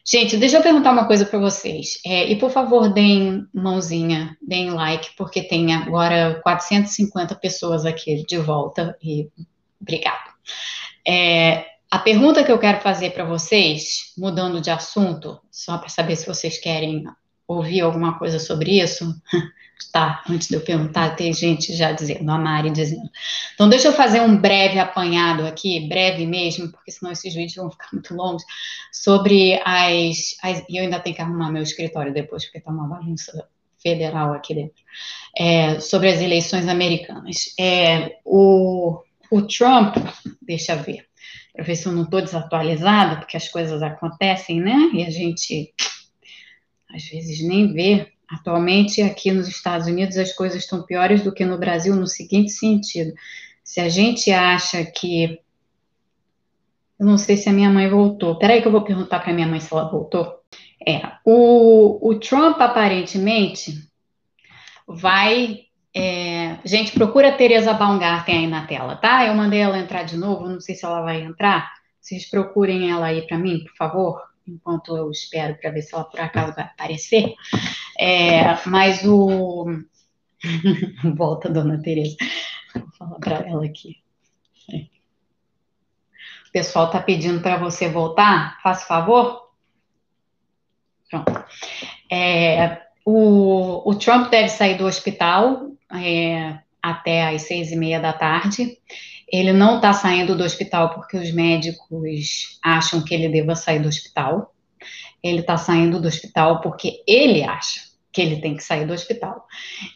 Gente, 0.09 0.37
deixa 0.37 0.59
eu 0.59 0.63
perguntar 0.63 0.93
uma 0.93 1.07
coisa 1.07 1.27
para 1.27 1.39
vocês. 1.39 1.99
É, 2.07 2.31
e 2.31 2.37
por 2.37 2.51
favor, 2.51 2.93
deem 2.93 3.45
mãozinha, 3.53 4.37
deem 4.41 4.71
like, 4.71 5.17
porque 5.17 5.43
tem 5.43 5.75
agora 5.75 6.41
450 6.45 7.35
pessoas 7.35 7.85
aqui 7.85 8.25
de 8.25 8.39
volta. 8.39 8.97
E 9.03 9.29
obrigado. 9.81 10.33
É, 11.07 11.67
a 11.91 11.99
pergunta 11.99 12.45
que 12.45 12.53
eu 12.53 12.59
quero 12.59 12.81
fazer 12.81 13.11
para 13.11 13.25
vocês, 13.25 14.13
mudando 14.17 14.61
de 14.61 14.71
assunto, 14.71 15.41
só 15.51 15.77
para 15.77 15.89
saber 15.89 16.15
se 16.15 16.27
vocês 16.27 16.57
querem 16.57 17.05
ouvir 17.49 17.81
alguma 17.81 18.17
coisa 18.17 18.39
sobre 18.39 18.81
isso, 18.81 19.13
Tá, 19.93 20.23
antes 20.29 20.49
de 20.49 20.55
eu 20.55 20.61
perguntar, 20.61 21.17
tem 21.17 21.33
gente 21.33 21.75
já 21.75 21.93
dizendo, 21.93 22.31
a 22.31 22.39
Mari 22.39 22.71
dizendo. 22.71 23.09
Então, 23.55 23.69
deixa 23.69 23.89
eu 23.89 23.93
fazer 23.93 24.21
um 24.21 24.37
breve 24.37 24.79
apanhado 24.79 25.47
aqui, 25.47 25.89
breve 25.89 26.27
mesmo, 26.27 26.71
porque 26.71 26.91
senão 26.91 27.13
esses 27.13 27.35
vídeos 27.35 27.57
vão 27.57 27.71
ficar 27.71 27.89
muito 27.93 28.15
longos, 28.15 28.43
sobre 28.93 29.61
as. 29.65 30.37
as 30.43 30.65
e 30.69 30.77
eu 30.77 30.85
ainda 30.85 31.01
tenho 31.01 31.17
que 31.17 31.23
arrumar 31.23 31.51
meu 31.51 31.63
escritório 31.63 32.13
depois, 32.13 32.45
porque 32.45 32.59
está 32.59 32.71
uma 32.71 32.89
bagunça 32.89 33.49
federal 33.83 34.33
aqui 34.33 34.55
dentro. 34.55 34.83
É, 35.37 35.79
sobre 35.81 36.09
as 36.09 36.21
eleições 36.21 36.69
americanas. 36.69 37.55
É, 37.59 38.19
o, 38.25 39.01
o 39.31 39.43
Trump, 39.43 39.97
deixa 40.43 40.73
eu 40.73 40.83
ver, 40.83 41.07
para 41.55 41.65
ver 41.65 41.77
se 41.77 41.87
eu 41.87 41.93
não 41.93 42.03
estou 42.03 42.21
desatualizada, 42.21 43.17
porque 43.17 43.37
as 43.37 43.49
coisas 43.49 43.83
acontecem, 43.83 44.61
né? 44.61 44.91
E 44.93 45.05
a 45.05 45.11
gente 45.11 45.73
às 46.95 47.05
vezes 47.05 47.47
nem 47.47 47.73
vê 47.73 48.16
Atualmente, 48.29 49.03
aqui 49.03 49.31
nos 49.31 49.47
Estados 49.47 49.87
Unidos, 49.87 50.17
as 50.17 50.33
coisas 50.33 50.63
estão 50.63 50.83
piores 50.83 51.23
do 51.23 51.33
que 51.33 51.45
no 51.45 51.59
Brasil, 51.59 51.95
no 51.95 52.07
seguinte 52.07 52.51
sentido: 52.51 53.15
se 53.63 53.81
a 53.81 53.89
gente 53.89 54.33
acha 54.33 54.85
que. 54.85 55.39
Eu 56.99 57.07
não 57.07 57.19
sei 57.19 57.37
se 57.37 57.49
a 57.49 57.53
minha 57.53 57.71
mãe 57.71 57.89
voltou. 57.89 58.39
Peraí, 58.39 58.61
que 58.61 58.67
eu 58.67 58.73
vou 58.73 58.83
perguntar 58.83 59.21
para 59.21 59.33
minha 59.33 59.47
mãe 59.47 59.61
se 59.61 59.73
ela 59.73 59.91
voltou. 59.91 60.41
É, 60.85 61.03
o, 61.25 62.09
o 62.09 62.19
Trump 62.19 62.61
aparentemente 62.61 63.87
vai. 64.89 65.61
É, 65.95 66.59
gente, 66.65 66.93
procura 66.93 67.29
a 67.29 67.37
Teresa 67.37 67.73
Baumgarten 67.73 68.37
aí 68.37 68.47
na 68.47 68.67
tela, 68.67 68.97
tá? 68.97 69.25
Eu 69.25 69.35
mandei 69.35 69.61
ela 69.61 69.79
entrar 69.79 70.03
de 70.03 70.17
novo, 70.17 70.49
não 70.49 70.61
sei 70.61 70.75
se 70.75 70.85
ela 70.85 71.03
vai 71.03 71.23
entrar. 71.23 71.73
Vocês 72.01 72.29
procurem 72.29 72.91
ela 72.91 73.07
aí 73.07 73.27
para 73.27 73.39
mim, 73.39 73.65
por 73.65 73.77
favor 73.77 74.26
enquanto 74.47 74.97
eu 74.97 75.11
espero 75.11 75.57
para 75.57 75.71
ver 75.71 75.83
se 75.83 75.95
ela 75.95 76.05
por 76.05 76.21
acaso 76.21 76.55
vai 76.55 76.65
aparecer. 76.65 77.35
É, 77.99 78.57
mas 78.67 79.05
o. 79.05 79.67
Volta, 81.17 81.49
dona 81.49 81.81
Tereza. 81.83 82.17
Vou 82.75 82.93
falar 82.93 83.19
para 83.19 83.49
ela 83.49 83.65
aqui. 83.65 83.97
O 86.49 86.53
pessoal 86.53 86.87
está 86.87 87.03
pedindo 87.03 87.41
para 87.43 87.57
você 87.57 87.89
voltar. 87.89 88.61
Faça 88.63 88.87
favor. 88.87 89.51
Pronto. 91.11 91.45
É, 92.11 92.83
o, 93.05 93.89
o, 93.89 93.95
Trump 93.95 94.31
deve 94.31 94.49
sair 94.49 94.77
do 94.77 94.87
hospital 94.87 95.71
é, 95.93 96.59
até 96.83 97.29
às 97.29 97.43
seis 97.43 97.71
e 97.71 97.77
meia 97.77 98.01
da 98.01 98.13
tarde. 98.13 98.79
Ele 99.29 99.53
não 99.53 99.77
está 99.77 99.93
saindo 99.93 100.37
do 100.37 100.45
hospital 100.45 100.95
porque 100.95 101.17
os 101.17 101.33
médicos 101.33 102.59
acham 102.63 103.03
que 103.03 103.15
ele 103.15 103.29
deva 103.29 103.55
sair 103.55 103.81
do 103.81 103.89
hospital. 103.89 104.55
Ele 105.23 105.41
está 105.41 105.57
saindo 105.57 106.01
do 106.01 106.09
hospital 106.09 106.61
porque 106.61 107.03
ele 107.07 107.43
acha 107.43 107.81
que 108.13 108.23
ele 108.23 108.41
tem 108.41 108.57
que 108.57 108.63
sair 108.63 108.87
do 108.87 108.95
hospital. 108.95 109.45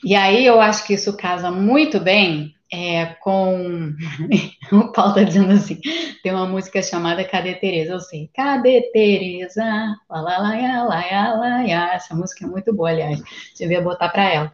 E 0.05 0.15
aí 0.15 0.45
eu 0.45 0.61
acho 0.61 0.87
que 0.87 0.95
isso 0.95 1.17
casa 1.17 1.51
muito 1.51 2.01
bem 2.01 2.55
é, 2.73 3.07
com. 3.21 3.93
o 4.73 4.93
Paulo 4.93 5.13
está 5.13 5.23
dizendo 5.23 5.53
assim: 5.53 5.81
tem 6.23 6.33
uma 6.33 6.47
música 6.47 6.83
chamada 6.83 7.25
Cadê 7.25 7.55
Tereza? 7.55 7.93
Eu 7.93 8.01
sei, 8.01 8.31
Cadê 8.35 8.91
Tereza? 8.93 9.65
Lá, 10.09 10.21
lá, 10.21 10.39
lá, 10.39 10.85
lá, 10.85 10.85
lá, 10.85 11.35
lá, 11.35 11.95
Essa 11.95 12.15
música 12.15 12.45
é 12.45 12.49
muito 12.49 12.75
boa, 12.75 12.91
aliás, 12.91 13.23
devia 13.59 13.81
botar 13.81 14.09
para 14.09 14.33
ela. 14.33 14.53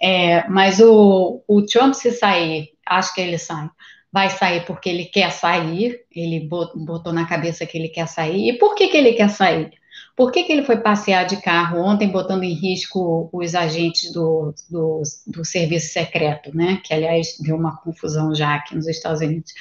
É, 0.00 0.46
mas 0.48 0.80
o, 0.80 1.42
o 1.48 1.62
Trump, 1.62 1.94
se 1.94 2.12
sair, 2.12 2.70
acho 2.86 3.14
que 3.14 3.20
ele 3.20 3.38
sai 3.38 3.68
vai 4.16 4.30
sair 4.30 4.64
porque 4.64 4.88
ele 4.88 5.04
quer 5.04 5.30
sair, 5.30 6.00
ele 6.10 6.48
botou 6.48 7.12
na 7.12 7.26
cabeça 7.26 7.66
que 7.66 7.76
ele 7.76 7.90
quer 7.90 8.08
sair. 8.08 8.48
E 8.48 8.58
por 8.58 8.74
que, 8.74 8.88
que 8.88 8.96
ele 8.96 9.12
quer 9.12 9.28
sair? 9.28 9.70
Por 10.16 10.32
que, 10.32 10.42
que 10.44 10.52
ele 10.52 10.64
foi 10.64 10.78
passear 10.78 11.26
de 11.26 11.36
carro 11.36 11.82
ontem, 11.82 12.08
botando 12.08 12.42
em 12.42 12.54
risco 12.54 13.28
os 13.30 13.54
agentes 13.54 14.10
do, 14.14 14.54
do, 14.70 15.02
do 15.26 15.44
serviço 15.44 15.92
secreto, 15.92 16.56
né? 16.56 16.80
Que, 16.82 16.94
aliás, 16.94 17.36
deu 17.38 17.56
uma 17.56 17.76
confusão 17.76 18.34
já 18.34 18.54
aqui 18.54 18.74
nos 18.74 18.88
Estados 18.88 19.20
Unidos. 19.20 19.52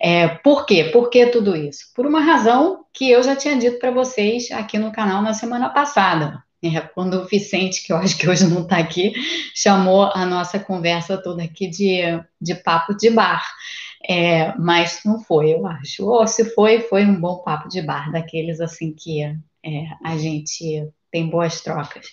É, 0.00 0.28
por 0.28 0.66
quê? 0.66 0.84
Por 0.84 1.10
que 1.10 1.26
tudo 1.26 1.56
isso? 1.56 1.86
Por 1.92 2.06
uma 2.06 2.20
razão 2.20 2.84
que 2.92 3.10
eu 3.10 3.24
já 3.24 3.34
tinha 3.34 3.56
dito 3.56 3.80
para 3.80 3.90
vocês 3.90 4.52
aqui 4.52 4.78
no 4.78 4.92
canal 4.92 5.20
na 5.20 5.34
semana 5.34 5.68
passada. 5.70 6.44
É, 6.62 6.80
quando 6.80 7.14
o 7.14 7.26
Vicente, 7.26 7.84
que 7.84 7.92
eu 7.92 7.96
acho 7.96 8.16
que 8.16 8.28
hoje 8.28 8.46
não 8.46 8.62
está 8.62 8.78
aqui, 8.78 9.12
chamou 9.52 10.10
a 10.14 10.24
nossa 10.24 10.58
conversa 10.58 11.18
toda 11.18 11.42
aqui 11.42 11.68
de, 11.68 12.00
de 12.40 12.54
papo 12.54 12.96
de 12.96 13.10
bar. 13.10 13.44
É, 14.08 14.56
mas 14.56 15.00
não 15.04 15.20
foi, 15.20 15.52
eu 15.52 15.66
acho. 15.66 16.06
Ou 16.06 16.26
se 16.26 16.44
foi, 16.54 16.80
foi 16.80 17.04
um 17.04 17.20
bom 17.20 17.38
papo 17.38 17.68
de 17.68 17.82
bar, 17.82 18.12
daqueles 18.12 18.60
assim 18.60 18.94
que 18.94 19.22
é, 19.22 19.36
a 20.04 20.16
gente 20.16 20.88
tem 21.10 21.28
boas 21.28 21.60
trocas. 21.60 22.06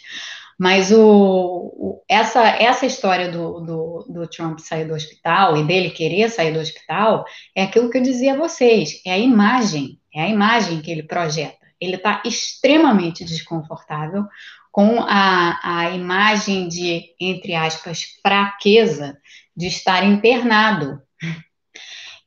Mas 0.57 0.91
o, 0.91 0.99
o, 1.01 2.03
essa, 2.07 2.41
essa 2.47 2.85
história 2.85 3.29
do, 3.31 3.59
do, 3.59 4.05
do, 4.09 4.27
Trump 4.27 4.59
sair 4.59 4.85
do 4.85 4.93
hospital 4.93 5.57
e 5.57 5.63
dele 5.63 5.89
querer 5.89 6.29
sair 6.29 6.53
do 6.53 6.59
hospital 6.59 7.25
é 7.55 7.63
aquilo 7.63 7.89
que 7.89 7.97
eu 7.97 8.03
dizia 8.03 8.33
a 8.33 8.37
vocês, 8.37 9.01
é 9.05 9.11
a 9.11 9.17
imagem, 9.17 9.99
é 10.13 10.21
a 10.21 10.29
imagem 10.29 10.81
que 10.81 10.91
ele 10.91 11.03
projeta. 11.03 11.57
Ele 11.81 11.95
está 11.95 12.21
extremamente 12.25 13.25
desconfortável 13.25 14.25
com 14.71 15.01
a, 15.01 15.59
a 15.63 15.91
imagem 15.91 16.67
de, 16.67 17.13
entre 17.19 17.53
aspas, 17.53 18.05
fraqueza 18.21 19.17
de 19.55 19.67
estar 19.67 20.03
internado 20.03 21.01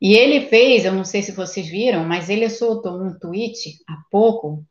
e 0.01 0.15
ele 0.15 0.47
fez, 0.49 0.85
eu 0.85 0.93
não 0.93 1.05
sei 1.05 1.23
se 1.23 1.33
vocês 1.33 1.67
viram, 1.67 2.05
mas 2.05 2.29
ele 2.29 2.49
soltou 2.51 3.03
um 3.03 3.19
tweet 3.19 3.79
há 3.89 3.97
pouco 4.11 4.65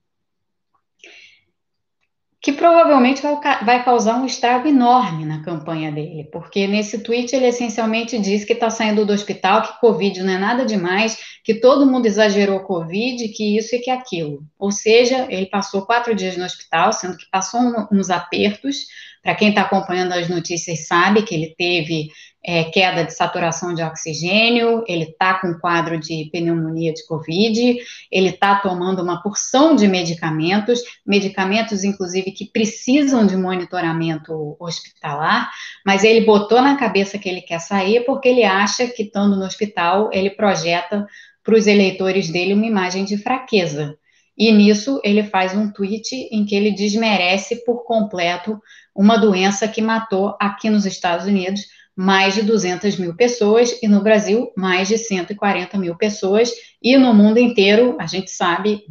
que 2.46 2.54
provavelmente 2.54 3.24
vai, 3.64 3.84
causar 3.84 4.18
um 4.22 4.26
estrago 4.28 4.68
enorme 4.68 5.26
na 5.26 5.42
campanha 5.42 5.92
dele, 5.92 6.30
porque 6.32 6.68
nesse 6.68 7.00
tweet 7.00 7.36
ele 7.36 7.48
essencialmente 7.48 8.20
diz 8.20 8.46
que 8.46 8.54
está 8.54 8.70
saindo 8.70 9.04
do 9.04 9.12
hospital, 9.12 9.64
que 9.64 9.80
Covid 9.80 10.22
não 10.22 10.32
é 10.32 10.38
nada 10.38 10.64
demais, 10.64 11.18
que 11.44 11.56
todo 11.56 11.88
mundo 11.88 12.06
exagerou 12.06 12.60
Covid, 12.60 13.30
que 13.30 13.58
isso 13.58 13.76
e 13.76 13.80
que 13.80 13.90
aquilo. 13.90 14.44
Ou 14.60 14.72
seja, 14.72 15.26
ele 15.28 15.48
passou 15.48 15.88
quatro 15.88 16.14
dias 16.14 16.38
no 16.38 16.46
hospital, 16.46 16.94
sendo 16.94 17.18
que 17.18 17.26
passou 17.32 17.60
uns 17.92 18.12
apertos. 18.12 18.86
Para 19.26 19.34
quem 19.34 19.50
está 19.50 19.62
acompanhando 19.62 20.14
as 20.14 20.30
notícias 20.30 20.86
sabe 20.86 21.24
que 21.24 21.34
ele 21.34 21.56
teve 21.58 22.10
é, 22.46 22.66
queda 22.66 23.04
de 23.04 23.12
saturação 23.12 23.74
de 23.74 23.82
oxigênio, 23.82 24.84
ele 24.88 25.06
está 25.06 25.40
com 25.40 25.56
quadro 25.56 26.00
de 26.00 26.30
pneumonia 26.32 26.94
de 26.94 27.04
Covid, 27.08 27.76
ele 28.12 28.30
está 28.30 28.58
tomando 28.60 29.02
uma 29.02 29.24
porção 29.24 29.76
de 29.76 29.88
medicamentos, 29.88 30.80
medicamentos, 31.04 31.84
inclusive, 31.84 32.34
que 32.34 32.46
precisam 32.46 33.26
de 33.26 33.36
monitoramento 33.36 34.56
hospitalar, 34.60 35.50
mas 35.84 36.04
ele 36.04 36.24
botou 36.24 36.62
na 36.62 36.78
cabeça 36.78 37.18
que 37.18 37.28
ele 37.28 37.42
quer 37.42 37.60
sair 37.60 38.06
porque 38.06 38.30
ele 38.30 38.44
acha 38.44 38.86
que, 38.86 39.02
estando 39.02 39.36
no 39.36 39.46
hospital, 39.46 40.12
ele 40.14 40.30
projeta 40.30 41.08
para 41.44 41.56
os 41.56 41.66
eleitores 41.66 42.30
dele 42.30 42.54
uma 42.54 42.68
imagem 42.68 43.06
de 43.06 43.18
fraqueza. 43.18 43.98
E 44.38 44.52
nisso 44.52 45.00
ele 45.04 45.24
faz 45.24 45.56
um 45.56 45.72
tweet 45.72 46.14
em 46.32 46.46
que 46.46 46.56
ele 46.56 46.72
desmerece 46.72 47.64
por 47.66 47.86
completo 47.86 48.60
uma 48.96 49.18
doença 49.18 49.68
que 49.68 49.82
matou 49.82 50.36
aqui 50.40 50.70
nos 50.70 50.86
Estados 50.86 51.26
Unidos 51.26 51.62
mais 51.96 52.36
de 52.36 52.42
200 52.42 52.98
mil 52.98 53.16
pessoas, 53.16 53.82
e 53.82 53.88
no 53.88 54.02
Brasil, 54.02 54.52
mais 54.58 54.90
de 54.90 54.98
140 54.98 55.78
mil 55.78 55.96
pessoas, 55.96 56.52
e 56.84 56.98
no 56.98 57.14
mundo 57.14 57.40
inteiro, 57.40 57.96
a 58.00 58.06
gente 58.06 58.30
sabe 58.30 58.84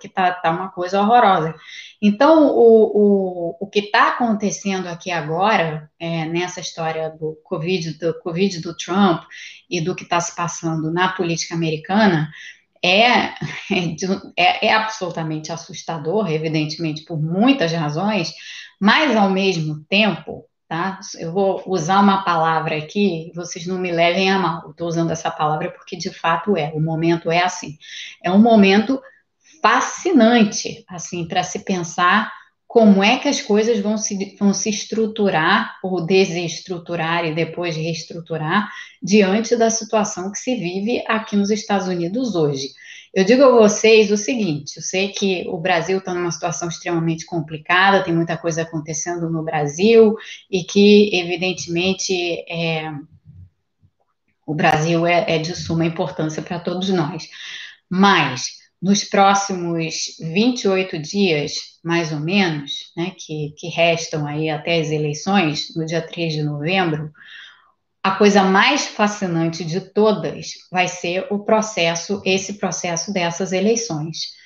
que 0.00 0.08
está 0.08 0.32
tá 0.32 0.50
uma 0.50 0.68
coisa 0.68 1.00
horrorosa. 1.00 1.54
Então, 2.02 2.48
o, 2.48 3.52
o, 3.52 3.56
o 3.60 3.66
que 3.68 3.78
está 3.78 4.08
acontecendo 4.08 4.88
aqui 4.88 5.12
agora, 5.12 5.88
é, 5.98 6.24
nessa 6.24 6.60
história 6.60 7.10
do 7.10 7.38
COVID, 7.44 7.98
do 7.98 8.18
COVID 8.18 8.60
do 8.60 8.76
Trump 8.76 9.22
e 9.68 9.80
do 9.80 9.94
que 9.94 10.02
está 10.02 10.18
se 10.18 10.34
passando 10.34 10.90
na 10.90 11.10
política 11.10 11.54
americana, 11.54 12.30
é, 12.84 13.34
é, 14.36 14.66
é, 14.66 14.72
absolutamente 14.72 15.52
assustador, 15.52 16.30
evidentemente, 16.30 17.04
por 17.04 17.20
muitas 17.20 17.72
razões, 17.72 18.32
mas, 18.80 19.14
ao 19.14 19.30
mesmo 19.30 19.84
tempo, 19.88 20.46
tá? 20.66 20.98
Eu 21.18 21.32
vou 21.32 21.62
usar 21.66 22.00
uma 22.00 22.24
palavra 22.24 22.78
aqui, 22.78 23.30
vocês 23.34 23.66
não 23.66 23.78
me 23.78 23.92
levem 23.92 24.30
a 24.30 24.38
mal. 24.38 24.70
Estou 24.70 24.88
usando 24.88 25.10
essa 25.10 25.30
palavra 25.30 25.70
porque 25.70 25.96
de 25.96 26.10
fato 26.10 26.56
é. 26.56 26.70
O 26.74 26.80
momento 26.80 27.30
é 27.30 27.42
assim. 27.42 27.76
É 28.24 28.30
um 28.30 28.38
momento 28.38 29.02
fascinante, 29.60 30.84
assim, 30.88 31.26
para 31.26 31.42
se 31.42 31.64
pensar 31.64 32.32
como 32.70 33.02
é 33.02 33.18
que 33.18 33.26
as 33.26 33.42
coisas 33.42 33.80
vão 33.80 33.98
se, 33.98 34.36
vão 34.38 34.54
se 34.54 34.70
estruturar 34.70 35.76
ou 35.82 36.06
desestruturar 36.06 37.24
e 37.24 37.34
depois 37.34 37.74
reestruturar 37.74 38.70
diante 39.02 39.56
da 39.56 39.68
situação 39.68 40.30
que 40.30 40.38
se 40.38 40.54
vive 40.54 41.02
aqui 41.08 41.34
nos 41.34 41.50
Estados 41.50 41.88
Unidos 41.88 42.36
hoje. 42.36 42.68
Eu 43.12 43.24
digo 43.24 43.42
a 43.42 43.50
vocês 43.50 44.12
o 44.12 44.16
seguinte: 44.16 44.76
eu 44.76 44.84
sei 44.84 45.08
que 45.08 45.44
o 45.48 45.58
Brasil 45.58 45.98
está 45.98 46.14
numa 46.14 46.30
situação 46.30 46.68
extremamente 46.68 47.26
complicada, 47.26 48.04
tem 48.04 48.14
muita 48.14 48.36
coisa 48.36 48.62
acontecendo 48.62 49.28
no 49.28 49.42
Brasil 49.42 50.14
e 50.48 50.62
que, 50.62 51.10
evidentemente, 51.12 52.14
é, 52.48 52.88
o 54.46 54.54
Brasil 54.54 55.04
é, 55.04 55.24
é 55.26 55.38
de 55.38 55.56
suma 55.56 55.84
importância 55.84 56.40
para 56.40 56.60
todos 56.60 56.88
nós. 56.90 57.28
Mas, 57.90 58.59
nos 58.80 59.04
próximos 59.04 60.16
28 60.18 60.98
dias, 60.98 61.52
mais 61.84 62.12
ou 62.12 62.20
menos, 62.20 62.92
né, 62.96 63.12
que, 63.16 63.54
que 63.58 63.68
restam 63.68 64.26
aí 64.26 64.48
até 64.48 64.80
as 64.80 64.90
eleições, 64.90 65.74
no 65.76 65.84
dia 65.84 66.00
3 66.00 66.32
de 66.32 66.42
novembro, 66.42 67.12
a 68.02 68.12
coisa 68.12 68.42
mais 68.42 68.86
fascinante 68.86 69.62
de 69.64 69.80
todas 69.80 70.52
vai 70.72 70.88
ser 70.88 71.26
o 71.30 71.40
processo, 71.40 72.22
esse 72.24 72.54
processo 72.54 73.12
dessas 73.12 73.52
eleições. 73.52 74.38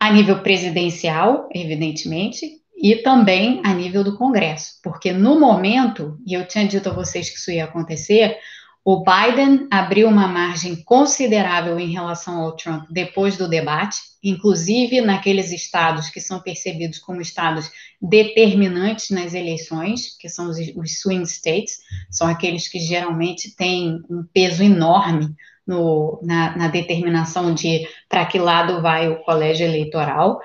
A 0.00 0.10
nível 0.10 0.42
presidencial, 0.42 1.48
evidentemente, 1.52 2.46
e 2.80 2.96
também 2.96 3.60
a 3.64 3.74
nível 3.74 4.02
do 4.04 4.16
Congresso, 4.16 4.74
porque 4.82 5.12
no 5.12 5.38
momento, 5.38 6.16
e 6.24 6.32
eu 6.34 6.46
tinha 6.46 6.66
dito 6.66 6.88
a 6.88 6.94
vocês 6.94 7.28
que 7.28 7.36
isso 7.36 7.50
ia 7.50 7.64
acontecer, 7.64 8.38
o 8.84 9.04
Biden 9.04 9.66
abriu 9.70 10.08
uma 10.08 10.26
margem 10.26 10.82
considerável 10.82 11.78
em 11.78 11.90
relação 11.90 12.40
ao 12.40 12.56
Trump 12.56 12.84
depois 12.90 13.36
do 13.36 13.48
debate, 13.48 13.98
inclusive 14.22 15.00
naqueles 15.00 15.52
estados 15.52 16.08
que 16.08 16.20
são 16.20 16.40
percebidos 16.40 16.98
como 16.98 17.20
estados 17.20 17.70
determinantes 18.00 19.10
nas 19.10 19.34
eleições, 19.34 20.16
que 20.18 20.28
são 20.28 20.48
os, 20.48 20.56
swing 21.00 21.24
states, 21.24 21.78
são 22.10 22.26
aqueles 22.26 22.66
que 22.66 22.78
geralmente 22.78 23.54
têm 23.54 24.00
um 24.08 24.24
peso 24.32 24.62
enorme 24.62 25.34
no, 25.68 26.18
na, 26.22 26.56
na, 26.56 26.68
determinação 26.68 27.52
de 27.52 27.86
para 28.08 28.24
que 28.24 28.38
lado 28.38 28.80
vai 28.80 29.06
o 29.08 29.22
colégio 29.22 29.66
eleitoral. 29.66 30.40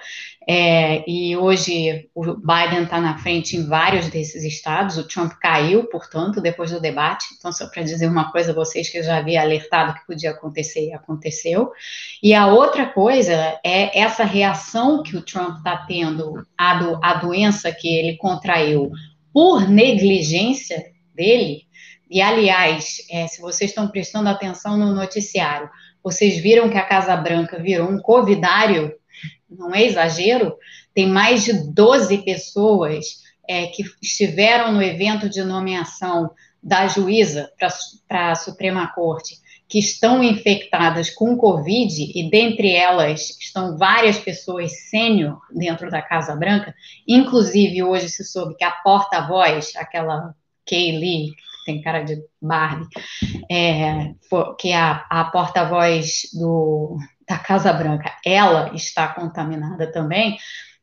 É, 0.45 1.09
e 1.09 1.37
hoje 1.37 2.09
o 2.13 2.35
Biden 2.35 2.83
está 2.83 2.99
na 2.99 3.17
frente 3.17 3.55
em 3.55 3.65
vários 3.65 4.09
desses 4.09 4.43
estados, 4.43 4.97
o 4.97 5.07
Trump 5.07 5.31
caiu, 5.39 5.85
portanto, 5.85 6.41
depois 6.41 6.71
do 6.71 6.81
debate. 6.81 7.27
Então, 7.37 7.53
só 7.53 7.67
para 7.69 7.83
dizer 7.83 8.07
uma 8.07 8.29
coisa 8.29 8.51
a 8.51 8.55
vocês 8.55 8.89
que 8.89 8.97
eu 8.97 9.03
já 9.03 9.17
havia 9.17 9.41
alertado 9.41 9.93
que 9.93 10.05
podia 10.05 10.31
acontecer 10.31 10.89
e 10.89 10.93
aconteceu. 10.93 11.71
E 12.21 12.33
a 12.33 12.47
outra 12.47 12.87
coisa 12.87 13.57
é 13.63 13.97
essa 13.97 14.25
reação 14.25 15.01
que 15.01 15.15
o 15.15 15.21
Trump 15.21 15.59
está 15.59 15.77
tendo 15.87 16.45
à, 16.57 16.75
do, 16.75 16.99
à 17.01 17.13
doença 17.13 17.71
que 17.71 17.87
ele 17.87 18.17
contraiu 18.17 18.91
por 19.31 19.69
negligência 19.69 20.91
dele 21.15 21.63
e, 22.13 22.21
aliás, 22.21 22.97
é, 23.09 23.25
se 23.27 23.41
vocês 23.41 23.71
estão 23.71 23.87
prestando 23.87 24.29
atenção 24.29 24.77
no 24.77 24.93
noticiário, 24.93 25.67
vocês 26.03 26.37
viram 26.37 26.69
que 26.69 26.77
a 26.77 26.85
Casa 26.85 27.15
Branca 27.15 27.57
virou 27.59 27.89
um 27.89 27.99
covidário, 27.99 28.93
não 29.49 29.73
é 29.73 29.83
exagero? 29.83 30.55
Tem 30.93 31.07
mais 31.07 31.43
de 31.43 31.53
12 31.73 32.19
pessoas 32.19 33.23
é, 33.49 33.65
que 33.65 33.83
estiveram 33.99 34.71
no 34.71 34.81
evento 34.81 35.27
de 35.27 35.43
nomeação 35.43 36.29
da 36.61 36.87
juíza 36.87 37.51
para 38.07 38.31
a 38.31 38.35
Suprema 38.35 38.93
Corte 38.93 39.41
que 39.67 39.79
estão 39.79 40.23
infectadas 40.23 41.09
com 41.09 41.35
Covid, 41.35 42.11
e 42.13 42.29
dentre 42.29 42.75
elas 42.75 43.31
estão 43.41 43.75
várias 43.75 44.19
pessoas 44.19 44.71
sênior 44.89 45.39
dentro 45.51 45.89
da 45.89 45.99
Casa 45.99 46.35
Branca, 46.35 46.75
inclusive 47.07 47.81
hoje 47.81 48.07
se 48.07 48.23
soube 48.23 48.55
que 48.55 48.63
a 48.63 48.69
porta-voz, 48.69 49.73
aquela 49.75 50.35
Kaylee, 50.63 51.31
tem 51.63 51.81
cara 51.81 52.01
de 52.01 52.21
Barbie, 52.41 52.87
é, 53.49 54.13
que 54.59 54.69
é 54.69 54.75
a, 54.75 55.05
a 55.09 55.25
porta-voz 55.25 56.23
da 57.27 57.37
Casa 57.37 57.71
Branca, 57.73 58.11
ela 58.25 58.71
está 58.73 59.07
contaminada 59.07 59.91
também, 59.91 60.37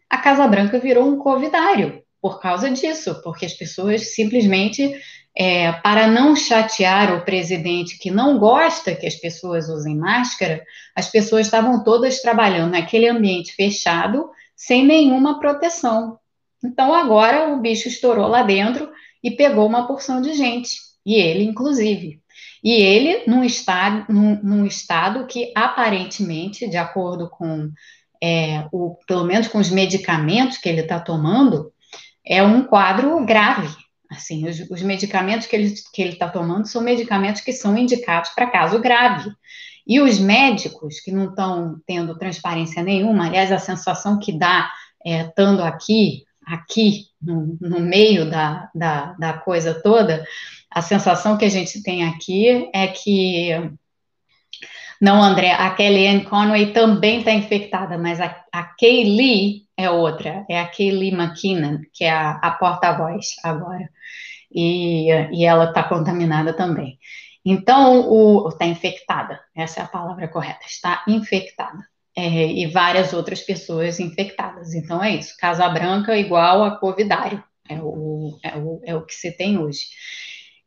a 0.09 0.19
Casa 0.19 0.47
Branca 0.49 0.79
virou 0.79 1.07
um 1.07 1.19
covidário 1.19 2.03
por 2.21 2.41
causa 2.41 2.71
disso, 2.71 3.21
porque 3.23 3.47
as 3.47 3.55
pessoas 3.55 4.15
simplesmente, 4.15 4.93
é, 5.37 5.73
para 5.73 6.07
não 6.07 6.35
chatear 6.35 7.15
o 7.15 7.25
presidente 7.25 7.99
que 7.99 8.11
não 8.11 8.39
gosta 8.39 8.95
que 8.95 9.07
as 9.07 9.15
pessoas 9.15 9.69
usem 9.69 9.97
máscara, 9.97 10.63
as 10.95 11.09
pessoas 11.09 11.47
estavam 11.47 11.83
todas 11.83 12.21
trabalhando 12.21 12.73
naquele 12.73 13.09
ambiente 13.09 13.53
fechado, 13.53 14.29
sem 14.57 14.85
nenhuma 14.85 15.39
proteção. 15.39 16.19
Então 16.63 16.93
agora 16.93 17.55
o 17.55 17.61
bicho 17.61 17.89
estourou 17.89 18.27
lá 18.27 18.43
dentro 18.43 18.91
e 19.23 19.31
pegou 19.31 19.67
uma 19.67 19.87
porção 19.87 20.21
de 20.21 20.35
gente, 20.35 20.77
e 21.05 21.15
ele, 21.15 21.45
inclusive. 21.45 22.21
E 22.63 22.73
ele, 22.73 23.25
num 23.27 23.43
estado, 23.43 24.13
num, 24.13 24.39
num 24.43 24.67
estado 24.67 25.27
que 25.27 25.53
aparentemente, 25.55 26.69
de 26.69 26.77
acordo 26.77 27.29
com 27.29 27.71
é, 28.23 28.67
o, 28.71 28.97
pelo 29.07 29.25
menos 29.25 29.49
com 29.49 29.59
os 29.59 29.71
medicamentos 29.71 30.59
que 30.59 30.69
ele 30.69 30.83
está 30.83 31.01
tomando, 31.01 31.73
é 32.25 32.43
um 32.43 32.65
quadro 32.65 33.25
grave. 33.25 33.75
Assim, 34.11 34.47
os, 34.49 34.61
os 34.71 34.83
medicamentos 34.83 35.47
que 35.47 35.57
ele 35.57 35.75
que 35.93 36.03
ele 36.03 36.13
está 36.13 36.29
tomando 36.29 36.67
são 36.67 36.83
medicamentos 36.83 37.41
que 37.41 37.53
são 37.53 37.77
indicados 37.79 38.31
para 38.31 38.51
caso 38.51 38.81
grave. 38.81 39.31
E 39.87 40.01
os 40.01 40.19
médicos 40.19 41.01
que 41.01 41.11
não 41.11 41.31
estão 41.31 41.81
tendo 41.87 42.19
transparência 42.19 42.83
nenhuma, 42.83 43.27
aliás, 43.27 43.51
a 43.51 43.59
sensação 43.59 44.19
que 44.19 44.37
dá 44.37 44.71
é, 45.05 45.23
estando 45.23 45.63
aqui 45.63 46.25
aqui 46.47 47.05
no, 47.21 47.57
no 47.61 47.81
meio 47.81 48.29
da, 48.29 48.71
da, 48.75 49.13
da, 49.13 49.33
coisa 49.35 49.75
toda, 49.75 50.25
a 50.71 50.81
sensação 50.81 51.37
que 51.37 51.45
a 51.45 51.49
gente 51.49 51.83
tem 51.83 52.05
aqui 52.05 52.71
é 52.75 52.87
que. 52.89 53.51
Não, 55.01 55.23
André, 55.23 55.53
a 55.53 55.71
Kellyanne 55.71 56.25
Conway 56.25 56.73
também 56.73 57.21
está 57.21 57.33
infectada, 57.33 57.97
mas 57.97 58.21
a, 58.21 58.37
a 58.53 58.65
Kaylee 58.79 59.67
é 59.77 59.89
outra, 59.91 60.45
é 60.49 60.61
a 60.61 60.67
Kaylee 60.69 61.13
McKinnon, 61.13 61.81
que 61.93 62.05
é 62.05 62.11
a, 62.11 62.33
a 62.33 62.51
porta-voz 62.53 63.37
agora. 63.43 63.89
E, 64.53 65.09
e 65.33 65.45
ela 65.45 65.67
está 65.67 65.85
contaminada 65.85 66.53
também. 66.53 66.99
Então, 67.45 68.47
está 68.49 68.67
infectada, 68.67 69.41
essa 69.57 69.81
é 69.81 69.83
a 69.85 69.89
palavra 69.89 70.29
correta, 70.29 70.67
está 70.67 71.03
infectada 71.09 71.90
é, 72.17 72.47
e 72.47 72.67
várias 72.67 73.13
outras 73.13 73.41
pessoas 73.41 74.01
infectadas. 74.01 74.75
Então 74.75 75.03
é 75.03 75.17
isso, 75.17 75.37
Casa 75.39 75.69
Branca 75.69 76.17
igual 76.17 76.65
a 76.65 76.77
covidário, 76.79 77.43
é 77.69 77.79
o, 77.81 78.39
é 78.43 78.57
o, 78.57 78.81
é 78.85 78.95
o 78.95 79.05
que 79.05 79.15
se 79.15 79.33
tem 79.33 79.59
hoje. 79.59 79.87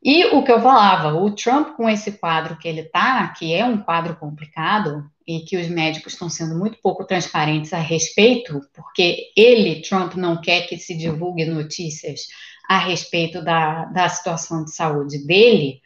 E 0.02 0.26
o 0.26 0.44
que 0.44 0.52
eu 0.52 0.60
falava, 0.60 1.14
o 1.14 1.34
Trump 1.34 1.76
com 1.76 1.88
esse 1.88 2.12
quadro 2.12 2.58
que 2.58 2.68
ele 2.68 2.82
está, 2.82 3.26
que 3.28 3.54
é 3.54 3.64
um 3.64 3.78
quadro 3.78 4.14
complicado 4.16 5.02
e 5.26 5.40
que 5.40 5.56
os 5.56 5.66
médicos 5.66 6.12
estão 6.12 6.28
sendo 6.28 6.58
muito 6.58 6.76
pouco 6.82 7.06
transparentes 7.06 7.72
a 7.72 7.78
respeito, 7.78 8.60
porque 8.74 9.32
ele, 9.34 9.80
Trump, 9.80 10.14
não 10.14 10.38
quer 10.38 10.66
que 10.66 10.76
se 10.76 10.94
divulgue 10.94 11.46
notícias 11.46 12.26
a 12.68 12.78
respeito 12.78 13.42
da, 13.42 13.86
da 13.86 14.06
situação 14.10 14.64
de 14.64 14.74
saúde 14.74 15.26
dele, 15.26 15.80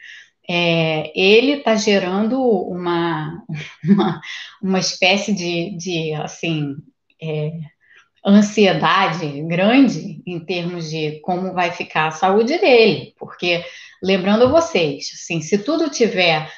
é, 0.49 1.13
ele 1.15 1.53
está 1.59 1.77
gerando 1.77 2.41
uma, 2.41 3.45
uma, 3.85 4.21
uma, 4.63 4.79
espécie 4.79 5.35
de, 5.35 5.77
de 5.77 6.15
assim, 6.15 6.77
é, 7.23 7.53
ansiedade 8.25 9.43
grande 9.43 10.23
em 10.27 10.41
termos 10.41 10.89
de 10.89 11.21
como 11.21 11.53
vai 11.53 11.71
ficar 11.71 12.09
a 12.09 12.13
saúde 12.13 12.59
dele, 12.59 13.15
porque, 13.19 13.63
lembrando 14.03 14.51
vocês, 14.51 15.11
assim, 15.15 15.43
se 15.43 15.59
tudo 15.59 15.91
tiver 15.91 16.51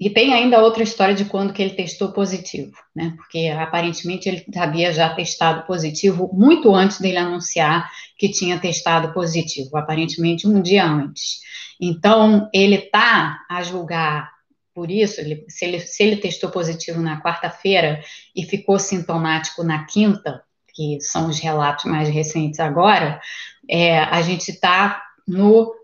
e 0.00 0.08
tem 0.08 0.32
ainda 0.32 0.62
outra 0.62 0.82
história 0.82 1.14
de 1.14 1.24
quando 1.24 1.52
que 1.52 1.60
ele 1.60 1.74
testou 1.74 2.12
positivo, 2.12 2.72
né? 2.94 3.14
Porque 3.16 3.48
aparentemente 3.48 4.28
ele 4.28 4.44
havia 4.56 4.92
já 4.92 5.12
testado 5.12 5.66
positivo 5.66 6.30
muito 6.32 6.72
antes 6.74 7.00
dele 7.00 7.18
anunciar 7.18 7.90
que 8.16 8.28
tinha 8.28 8.60
testado 8.60 9.12
positivo, 9.12 9.76
aparentemente 9.76 10.46
um 10.46 10.62
dia 10.62 10.84
antes. 10.84 11.40
Então, 11.80 12.48
ele 12.54 12.76
está 12.76 13.40
a 13.48 13.62
julgar 13.62 14.30
por 14.72 14.92
isso, 14.92 15.20
ele, 15.20 15.44
se, 15.48 15.64
ele, 15.64 15.80
se 15.80 16.02
ele 16.04 16.16
testou 16.18 16.50
positivo 16.50 17.00
na 17.00 17.20
quarta-feira 17.20 18.00
e 18.34 18.44
ficou 18.44 18.78
sintomático 18.78 19.64
na 19.64 19.84
quinta, 19.84 20.40
que 20.72 21.00
são 21.00 21.28
os 21.28 21.40
relatos 21.40 21.84
mais 21.86 22.08
recentes 22.08 22.60
agora, 22.60 23.20
é, 23.68 23.98
a 23.98 24.22
gente 24.22 24.52
está 24.52 25.02
no 25.26 25.74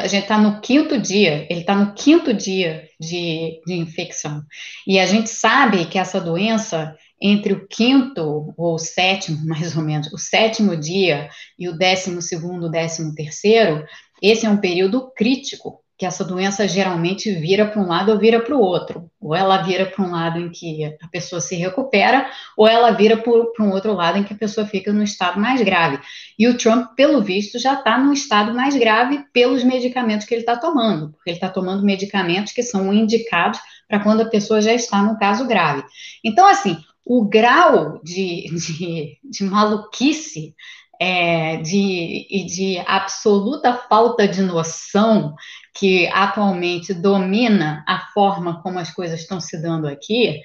a 0.00 0.06
gente 0.06 0.22
está 0.22 0.38
no 0.38 0.60
quinto 0.60 0.98
dia, 0.98 1.46
ele 1.50 1.60
está 1.60 1.74
no 1.74 1.94
quinto 1.94 2.32
dia 2.32 2.88
de, 2.98 3.60
de 3.66 3.74
infecção. 3.74 4.42
E 4.86 4.98
a 4.98 5.06
gente 5.06 5.28
sabe 5.30 5.86
que 5.86 5.98
essa 5.98 6.20
doença, 6.20 6.96
entre 7.20 7.52
o 7.52 7.66
quinto 7.66 8.54
ou 8.56 8.74
o 8.74 8.78
sétimo, 8.78 9.44
mais 9.46 9.76
ou 9.76 9.82
menos, 9.82 10.12
o 10.12 10.18
sétimo 10.18 10.76
dia 10.76 11.28
e 11.58 11.68
o 11.68 11.76
décimo 11.76 12.22
segundo, 12.22 12.70
décimo 12.70 13.14
terceiro, 13.14 13.84
esse 14.22 14.46
é 14.46 14.50
um 14.50 14.58
período 14.58 15.10
crítico 15.14 15.79
que 16.00 16.06
essa 16.06 16.24
doença 16.24 16.66
geralmente 16.66 17.30
vira 17.30 17.66
para 17.66 17.78
um 17.78 17.86
lado 17.86 18.10
ou 18.10 18.18
vira 18.18 18.40
para 18.40 18.56
o 18.56 18.58
outro. 18.58 19.10
Ou 19.20 19.36
ela 19.36 19.58
vira 19.58 19.84
para 19.84 20.02
um 20.02 20.10
lado 20.10 20.40
em 20.40 20.48
que 20.48 20.82
a 20.98 21.08
pessoa 21.08 21.42
se 21.42 21.54
recupera, 21.56 22.30
ou 22.56 22.66
ela 22.66 22.90
vira 22.90 23.18
para 23.18 23.62
um 23.62 23.70
outro 23.70 23.92
lado 23.92 24.16
em 24.16 24.24
que 24.24 24.32
a 24.32 24.36
pessoa 24.36 24.66
fica 24.66 24.94
no 24.94 25.02
estado 25.02 25.38
mais 25.38 25.60
grave. 25.60 25.98
E 26.38 26.48
o 26.48 26.56
Trump, 26.56 26.94
pelo 26.96 27.20
visto, 27.20 27.58
já 27.58 27.74
está 27.74 27.98
no 27.98 28.14
estado 28.14 28.54
mais 28.54 28.74
grave 28.74 29.26
pelos 29.30 29.62
medicamentos 29.62 30.26
que 30.26 30.32
ele 30.32 30.40
está 30.40 30.56
tomando, 30.56 31.10
porque 31.10 31.28
ele 31.28 31.36
está 31.36 31.50
tomando 31.50 31.84
medicamentos 31.84 32.54
que 32.54 32.62
são 32.62 32.94
indicados 32.94 33.60
para 33.86 34.00
quando 34.00 34.22
a 34.22 34.30
pessoa 34.30 34.62
já 34.62 34.72
está 34.72 35.02
no 35.02 35.18
caso 35.18 35.46
grave. 35.46 35.84
Então, 36.24 36.46
assim, 36.46 36.78
o 37.04 37.26
grau 37.26 38.00
de, 38.02 38.46
de, 38.54 39.18
de 39.22 39.44
maluquice 39.44 40.54
é, 41.00 41.56
de, 41.56 42.26
e 42.28 42.44
de 42.44 42.78
absoluta 42.86 43.72
falta 43.72 44.28
de 44.28 44.42
noção 44.42 45.34
que 45.74 46.08
atualmente 46.08 46.92
domina 46.92 47.84
a 47.86 48.00
forma 48.12 48.62
como 48.62 48.78
as 48.78 48.90
coisas 48.90 49.20
estão 49.20 49.40
se 49.40 49.60
dando 49.60 49.86
aqui, 49.86 50.40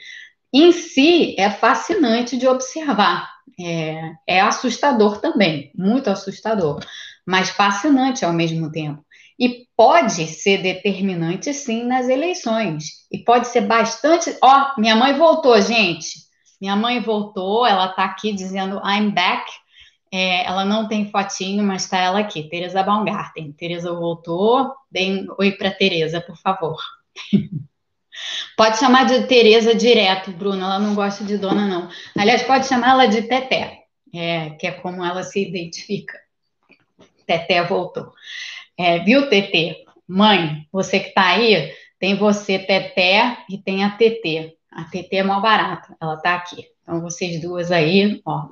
em 0.54 0.72
si 0.72 1.36
é 1.38 1.50
fascinante 1.50 2.38
de 2.38 2.48
observar. 2.48 3.30
É, 3.60 4.12
é 4.28 4.42
assustador 4.42 5.20
também, 5.20 5.72
muito 5.76 6.10
assustador, 6.10 6.80
mas 7.26 7.50
fascinante 7.50 8.26
ao 8.26 8.34
mesmo 8.34 8.72
tempo. 8.72 9.06
E 9.40 9.68
pode 9.76 10.28
ser 10.28 10.62
determinante, 10.62 11.54
sim, 11.54 11.84
nas 11.84 12.08
eleições. 12.08 13.06
E 13.12 13.18
pode 13.20 13.48
ser 13.48 13.62
bastante. 13.62 14.36
Ó, 14.42 14.74
oh, 14.78 14.80
minha 14.80 14.96
mãe 14.96 15.14
voltou, 15.14 15.60
gente. 15.62 16.26
Minha 16.60 16.76
mãe 16.76 17.02
voltou, 17.02 17.66
ela 17.66 17.88
está 17.88 18.06
aqui 18.06 18.32
dizendo 18.32 18.82
I'm 18.86 19.12
back. 19.12 19.52
É, 20.18 20.46
ela 20.46 20.64
não 20.64 20.88
tem 20.88 21.12
fotinho, 21.12 21.62
mas 21.62 21.84
está 21.84 22.00
ela 22.00 22.22
aqui, 22.22 22.44
Teresa 22.44 22.82
Baumgarten. 22.82 23.52
Teresa 23.52 23.92
voltou. 23.92 24.74
Deem 24.90 25.28
oi 25.38 25.52
para 25.52 25.70
Teresa, 25.70 26.22
por 26.22 26.38
favor. 26.38 26.78
pode 28.56 28.78
chamar 28.80 29.08
de 29.08 29.28
Teresa 29.28 29.76
direto, 29.76 30.32
Bruna. 30.32 30.64
Ela 30.64 30.80
não 30.80 30.96
gosta 30.96 31.26
de 31.26 31.38
dona, 31.38 31.68
não. 31.68 31.90
Aliás, 32.18 32.44
pode 32.44 32.66
chamar 32.66 32.92
ela 32.92 33.08
de 33.08 33.24
Teté, 33.24 33.80
é, 34.14 34.52
que 34.52 34.66
é 34.66 34.72
como 34.72 35.04
ela 35.04 35.22
se 35.22 35.46
identifica. 35.46 36.18
Teté 37.28 37.62
voltou. 37.64 38.14
É, 38.78 39.00
viu, 39.00 39.28
Teté? 39.28 39.84
Mãe, 40.08 40.66
você 40.72 41.02
que 41.02 41.10
está 41.10 41.32
aí, 41.32 41.74
tem 42.00 42.16
você, 42.16 42.58
Teté, 42.58 43.40
e 43.50 43.58
tem 43.58 43.84
a 43.84 43.90
Tetê. 43.90 44.56
A 44.72 44.86
TT 44.86 45.18
é 45.18 45.24
mal 45.24 45.42
barata, 45.42 45.94
ela 46.00 46.14
está 46.14 46.36
aqui. 46.36 46.66
Então, 46.84 47.02
vocês 47.02 47.42
duas 47.42 47.70
aí, 47.70 48.22
ó, 48.26 48.48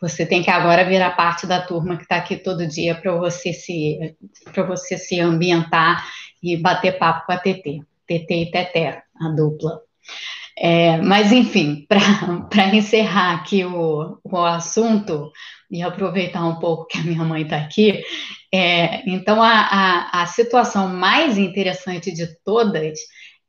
você 0.00 0.24
tem 0.24 0.42
que 0.42 0.50
agora 0.50 0.84
virar 0.84 1.10
parte 1.10 1.46
da 1.46 1.60
turma 1.60 1.96
que 1.96 2.02
está 2.02 2.16
aqui 2.16 2.36
todo 2.36 2.66
dia 2.66 2.94
para 2.94 3.14
você 3.16 3.52
se 3.52 4.16
para 4.52 4.62
você 4.64 4.96
se 4.96 5.20
ambientar 5.20 6.04
e 6.42 6.56
bater 6.56 6.98
papo 6.98 7.26
com 7.26 7.32
a 7.32 7.38
TT. 7.38 7.82
TT 8.06 8.34
e 8.34 8.50
Teté, 8.50 9.02
a 9.20 9.28
dupla. 9.28 9.80
É, 10.58 10.98
mas, 10.98 11.32
enfim, 11.32 11.86
para 12.50 12.74
encerrar 12.74 13.34
aqui 13.36 13.64
o, 13.64 14.18
o 14.22 14.36
assunto 14.38 15.30
e 15.70 15.82
aproveitar 15.82 16.44
um 16.44 16.56
pouco 16.56 16.86
que 16.86 16.98
a 16.98 17.02
minha 17.02 17.24
mãe 17.24 17.42
está 17.42 17.56
aqui, 17.56 18.02
é, 18.52 19.08
então 19.08 19.42
a, 19.42 19.52
a, 19.52 20.22
a 20.22 20.26
situação 20.26 20.88
mais 20.88 21.38
interessante 21.38 22.12
de 22.12 22.26
todas 22.44 22.98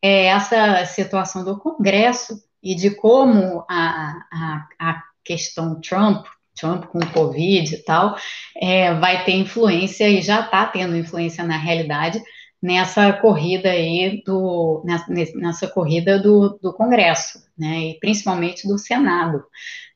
é 0.01 0.27
essa 0.27 0.85
situação 0.85 1.43
do 1.43 1.59
Congresso 1.59 2.39
e 2.61 2.75
de 2.75 2.91
como 2.91 3.65
a, 3.67 4.13
a, 4.31 4.67
a 4.79 5.03
questão 5.23 5.81
Trump, 5.81 6.25
Trump 6.55 6.85
com 6.85 6.99
o 6.99 7.11
Covid 7.11 7.73
e 7.73 7.83
tal, 7.83 8.15
é, 8.55 8.93
vai 8.95 9.23
ter 9.23 9.33
influência 9.33 10.07
e 10.07 10.21
já 10.21 10.41
está 10.41 10.65
tendo 10.65 10.95
influência 10.95 11.43
na 11.43 11.57
realidade 11.57 12.21
nessa 12.61 13.11
corrida 13.13 13.71
aí 13.71 14.21
do 14.25 14.83
nessa, 14.85 15.05
nessa 15.35 15.67
corrida 15.67 16.19
do, 16.19 16.59
do 16.61 16.71
Congresso, 16.73 17.39
né, 17.57 17.79
e 17.79 17.99
principalmente 17.99 18.67
do 18.67 18.77
Senado. 18.77 19.43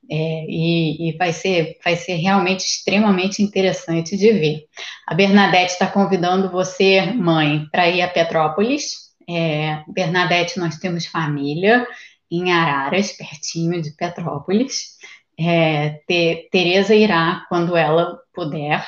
É, 0.10 0.46
e, 0.48 1.10
e, 1.10 1.18
vai 1.18 1.34
ser 1.34 1.80
vai 1.84 1.96
ser 1.96 2.16
realmente 2.18 2.64
extremamente 2.64 3.42
interessante 3.42 4.16
de 4.16 4.32
ver. 4.34 4.66
A 5.08 5.16
Bernadette 5.16 5.74
está 5.74 5.88
convidando 5.88 6.52
você, 6.52 7.02
mãe, 7.12 7.66
para 7.72 7.90
ir 7.90 8.04
a 8.04 8.08
Petrópolis 8.08 9.06
é, 9.28 9.84
Bernadette, 9.88 10.60
nós 10.60 10.78
temos 10.78 11.06
família 11.06 11.88
em 12.32 12.52
Araras, 12.52 13.12
pertinho 13.12 13.82
de 13.82 13.92
Petrópolis. 13.92 14.96
É, 15.40 16.02
te, 16.08 16.50
Tereza 16.52 16.96
irá 16.96 17.46
quando 17.50 17.76
ela 17.76 18.20
puder. 18.34 18.86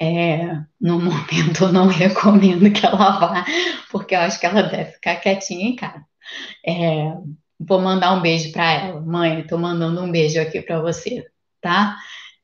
É, 0.00 0.60
no 0.80 1.00
momento 1.00 1.64
eu 1.64 1.72
não 1.72 1.86
recomendo 1.88 2.70
que 2.72 2.86
ela 2.86 3.18
vá, 3.18 3.44
porque 3.90 4.14
eu 4.14 4.20
acho 4.20 4.38
que 4.38 4.46
ela 4.46 4.62
deve 4.62 4.92
ficar 4.92 5.16
quietinha 5.16 5.68
em 5.68 5.76
casa. 5.76 6.04
É, 6.66 7.12
vou 7.58 7.80
mandar 7.80 8.12
um 8.14 8.22
beijo 8.22 8.52
para 8.52 8.72
ela. 8.72 9.00
Mãe, 9.00 9.40
estou 9.40 9.58
mandando 9.58 10.02
um 10.02 10.10
beijo 10.10 10.40
aqui 10.40 10.62
para 10.62 10.80
você, 10.80 11.26
tá? 11.60 11.96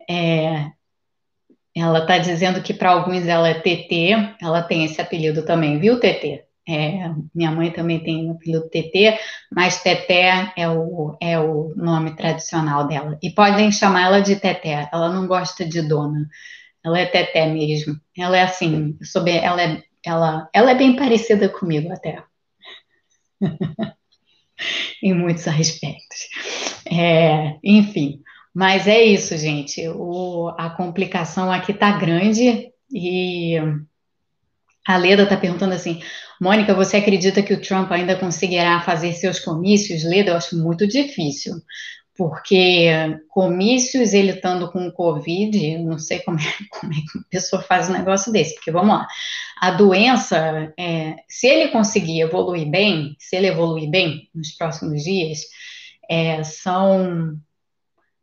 É, 0.09 0.71
ela 1.75 2.01
está 2.01 2.19
dizendo 2.19 2.63
que 2.63 2.73
para 2.73 2.91
alguns 2.91 3.27
ela 3.27 3.49
é 3.49 3.55
TT, 3.55 4.37
ela 4.41 4.63
tem 4.63 4.85
esse 4.85 5.01
apelido 5.01 5.45
também, 5.45 5.79
viu, 5.79 5.99
TT? 5.99 6.44
É, 6.67 7.11
minha 7.35 7.51
mãe 7.51 7.71
também 7.71 8.03
tem 8.03 8.29
o 8.29 8.33
apelido 8.33 8.69
TT, 8.71 9.19
mas 9.53 9.83
Teté 9.83 10.53
é 10.57 10.69
o, 10.69 11.17
é 11.21 11.39
o 11.39 11.75
nome 11.77 12.17
tradicional 12.17 12.87
dela. 12.87 13.19
E 13.23 13.31
podem 13.31 13.71
chamar 13.71 14.05
ela 14.05 14.21
de 14.21 14.37
Teté, 14.37 14.89
ela 14.93 15.13
não 15.13 15.27
gosta 15.27 15.65
de 15.65 15.83
dona, 15.83 16.27
ela 16.83 16.99
é 16.99 17.07
Teté 17.07 17.47
mesmo. 17.47 18.01
Ela 18.17 18.39
é 18.39 18.43
assim, 18.43 18.97
bem, 19.23 19.39
ela, 19.45 19.63
é, 19.63 19.83
ela, 20.05 20.49
ela 20.55 20.71
é 20.71 20.75
bem 20.75 20.97
parecida 20.97 21.49
comigo 21.49 21.93
até. 21.93 22.23
em 25.03 25.13
muitos 25.13 25.47
aspectos. 25.47 26.29
É, 26.91 27.57
enfim, 27.63 28.23
mas 28.55 28.87
é 28.87 29.03
isso, 29.03 29.37
gente. 29.37 29.87
O, 29.89 30.49
a 30.57 30.71
complicação 30.71 31.51
aqui 31.51 31.73
está 31.73 31.93
grande 31.99 32.71
e 32.93 33.57
a 34.87 34.97
Leda 34.97 35.25
está 35.25 35.37
perguntando 35.37 35.75
assim: 35.75 36.01
Mônica, 36.41 36.75
você 36.75 36.97
acredita 36.97 37.43
que 37.43 37.55
o 37.55 37.61
Trump 37.61 37.91
ainda 37.93 38.17
conseguirá 38.17 38.81
fazer 38.81 39.13
seus 39.13 39.39
comícios? 39.39 40.05
Leda, 40.05 40.31
eu 40.31 40.37
acho 40.37 40.57
muito 40.57 40.87
difícil, 40.87 41.55
porque 42.17 42.89
comícios, 43.29 44.13
ele 44.13 44.33
estando 44.33 44.71
com 44.71 44.91
Covid, 44.91 45.79
não 45.79 45.99
sei 45.99 46.21
como 46.21 46.39
é, 46.39 46.43
como 46.81 46.93
é 46.93 46.97
que 46.97 47.19
a 47.19 47.31
pessoa 47.31 47.63
faz 47.63 47.89
um 47.89 47.93
negócio 47.93 48.33
desse, 48.33 48.55
porque 48.55 48.71
vamos 48.71 48.97
lá, 48.97 49.07
a 49.61 49.71
doença, 49.71 50.73
é, 50.79 51.17
se 51.29 51.47
ele 51.47 51.69
conseguir 51.71 52.21
evoluir 52.21 52.69
bem, 52.69 53.17
se 53.19 53.37
ele 53.37 53.47
evoluir 53.47 53.89
bem 53.89 54.29
nos 54.35 54.53
próximos 54.53 55.03
dias, 55.03 55.41
é, 56.09 56.43
são 56.43 57.39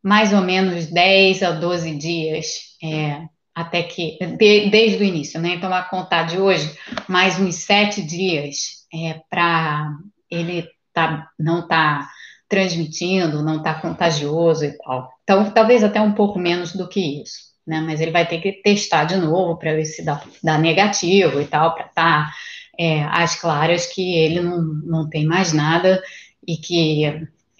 mais 0.02 0.32
ou 0.32 0.40
menos 0.40 0.86
10 0.86 1.42
a 1.42 1.52
12 1.52 1.96
dias 1.96 2.76
é, 2.82 3.28
até 3.54 3.82
que, 3.82 4.18
de, 4.38 4.70
desde 4.70 5.02
o 5.02 5.06
início, 5.06 5.40
né? 5.40 5.54
Então, 5.54 5.72
a 5.72 5.82
contar 5.82 6.24
de 6.24 6.38
hoje, 6.38 6.76
mais 7.08 7.38
uns 7.38 7.56
sete 7.56 8.02
dias 8.02 8.86
é, 8.92 9.20
para 9.28 9.90
ele 10.30 10.66
tá, 10.92 11.28
não 11.38 11.66
tá 11.66 12.08
transmitindo, 12.48 13.42
não 13.42 13.62
tá 13.62 13.74
contagioso 13.74 14.64
e 14.64 14.72
tal. 14.78 15.10
Então, 15.22 15.50
talvez 15.50 15.84
até 15.84 16.00
um 16.00 16.12
pouco 16.12 16.38
menos 16.38 16.74
do 16.74 16.88
que 16.88 17.22
isso, 17.22 17.38
né? 17.66 17.80
Mas 17.80 18.00
ele 18.00 18.10
vai 18.10 18.26
ter 18.26 18.40
que 18.40 18.52
testar 18.52 19.04
de 19.04 19.16
novo 19.16 19.58
para 19.58 19.74
ver 19.74 19.84
se 19.84 20.04
dá, 20.04 20.22
dá, 20.42 20.58
negativo 20.58 21.40
e 21.40 21.46
tal, 21.46 21.74
para 21.74 21.86
estar 21.86 22.26
tá, 22.26 22.32
é, 22.78 23.04
às 23.04 23.34
claras 23.40 23.86
que 23.86 24.16
ele 24.16 24.40
não, 24.40 24.62
não 24.62 25.08
tem 25.08 25.26
mais 25.26 25.52
nada 25.52 26.02
e 26.46 26.56
que 26.56 27.04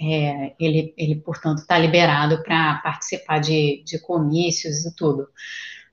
é, 0.00 0.52
ele, 0.58 0.92
ele, 0.96 1.16
portanto, 1.16 1.58
está 1.58 1.78
liberado 1.78 2.42
para 2.42 2.74
participar 2.82 3.38
de, 3.38 3.82
de 3.84 3.98
comícios 4.00 4.84
e 4.84 4.94
tudo. 4.96 5.28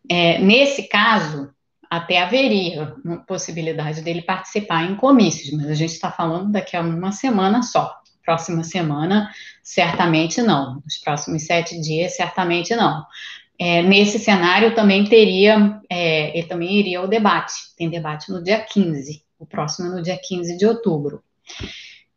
É, 0.07 0.39
nesse 0.39 0.83
caso, 0.83 1.49
até 1.89 2.21
haveria 2.21 2.93
possibilidade 3.27 4.01
dele 4.01 4.21
participar 4.21 4.83
em 4.83 4.95
comícios, 4.95 5.51
mas 5.51 5.69
a 5.69 5.73
gente 5.73 5.93
está 5.93 6.11
falando 6.11 6.51
daqui 6.51 6.77
a 6.77 6.81
uma 6.81 7.11
semana 7.11 7.63
só. 7.63 7.97
Próxima 8.23 8.63
semana, 8.63 9.31
certamente 9.63 10.39
não. 10.41 10.75
Nos 10.85 10.97
próximos 10.97 11.45
sete 11.45 11.81
dias, 11.81 12.15
certamente 12.15 12.75
não. 12.75 13.03
É, 13.57 13.81
nesse 13.81 14.19
cenário, 14.19 14.75
também 14.75 15.03
teria, 15.03 15.81
é, 15.89 16.37
ele 16.37 16.47
também 16.47 16.77
iria 16.77 16.99
ao 16.99 17.07
debate. 17.07 17.53
Tem 17.75 17.89
debate 17.89 18.31
no 18.31 18.43
dia 18.43 18.59
15, 18.59 19.23
o 19.39 19.45
próximo 19.45 19.87
é 19.87 19.95
no 19.95 20.01
dia 20.01 20.17
15 20.21 20.57
de 20.57 20.65
outubro. 20.65 21.23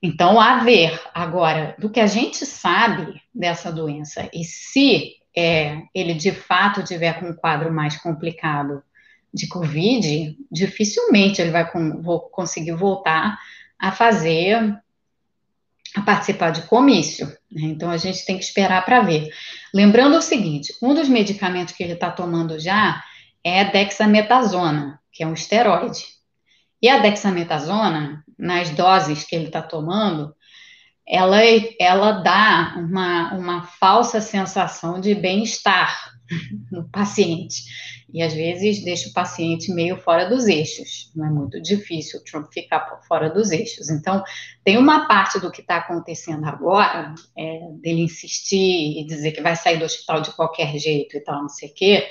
Então, 0.02 0.38
a 0.38 0.58
ver 0.58 1.00
agora, 1.14 1.74
do 1.78 1.88
que 1.88 2.00
a 2.00 2.06
gente 2.06 2.44
sabe 2.44 3.20
dessa 3.34 3.72
doença, 3.72 4.28
e 4.34 4.44
se 4.44 5.14
é, 5.36 5.82
ele 5.94 6.14
de 6.14 6.32
fato 6.32 6.84
tiver 6.84 7.18
com 7.18 7.30
um 7.30 7.34
quadro 7.34 7.72
mais 7.72 7.96
complicado 7.96 8.82
de 9.32 9.48
Covid, 9.48 10.36
dificilmente 10.50 11.40
ele 11.40 11.50
vai 11.50 11.70
com, 11.70 12.02
conseguir 12.30 12.72
voltar 12.72 13.38
a 13.78 13.90
fazer, 13.90 14.78
a 15.96 16.02
participar 16.02 16.50
de 16.50 16.62
comício. 16.62 17.26
Né? 17.50 17.62
Então 17.62 17.90
a 17.90 17.96
gente 17.96 18.24
tem 18.26 18.36
que 18.36 18.44
esperar 18.44 18.84
para 18.84 19.00
ver. 19.00 19.30
Lembrando 19.72 20.16
o 20.16 20.22
seguinte: 20.22 20.74
um 20.82 20.94
dos 20.94 21.08
medicamentos 21.08 21.74
que 21.74 21.82
ele 21.82 21.94
está 21.94 22.10
tomando 22.10 22.58
já 22.58 23.02
é 23.42 23.64
dexametasona, 23.64 25.00
que 25.10 25.22
é 25.22 25.26
um 25.26 25.34
esteroide. 25.34 26.04
E 26.80 26.88
a 26.88 26.98
dexametasona, 26.98 28.24
nas 28.38 28.70
doses 28.70 29.24
que 29.24 29.34
ele 29.34 29.46
está 29.46 29.62
tomando, 29.62 30.34
ela, 31.06 31.38
ela 31.78 32.12
dá 32.22 32.74
uma, 32.76 33.34
uma 33.34 33.62
falsa 33.62 34.20
sensação 34.20 35.00
de 35.00 35.14
bem-estar 35.14 36.12
no 36.70 36.88
paciente. 36.88 37.62
E 38.12 38.22
às 38.22 38.34
vezes 38.34 38.84
deixa 38.84 39.08
o 39.08 39.12
paciente 39.12 39.72
meio 39.72 39.96
fora 39.96 40.28
dos 40.28 40.46
eixos. 40.46 41.10
Não 41.16 41.26
é 41.26 41.30
muito 41.30 41.60
difícil 41.62 42.20
o 42.20 42.24
Trump 42.24 42.52
ficar 42.52 43.00
fora 43.08 43.30
dos 43.30 43.50
eixos. 43.50 43.88
Então, 43.88 44.22
tem 44.62 44.76
uma 44.76 45.08
parte 45.08 45.40
do 45.40 45.50
que 45.50 45.62
está 45.62 45.76
acontecendo 45.76 46.44
agora, 46.44 47.14
é, 47.36 47.60
dele 47.80 48.02
insistir 48.02 49.00
e 49.00 49.06
dizer 49.06 49.32
que 49.32 49.40
vai 49.40 49.56
sair 49.56 49.78
do 49.78 49.86
hospital 49.86 50.20
de 50.20 50.30
qualquer 50.32 50.78
jeito 50.78 51.16
e 51.16 51.20
tal, 51.20 51.40
não 51.40 51.48
sei 51.48 51.70
o 51.70 51.74
quê, 51.74 52.06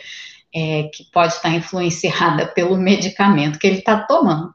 é, 0.53 0.83
que 0.93 1.05
pode 1.11 1.33
estar 1.33 1.49
influenciada 1.53 2.45
pelo 2.53 2.77
medicamento 2.77 3.59
que 3.59 3.67
ele 3.67 3.79
está 3.79 3.99
tomando. 3.99 4.53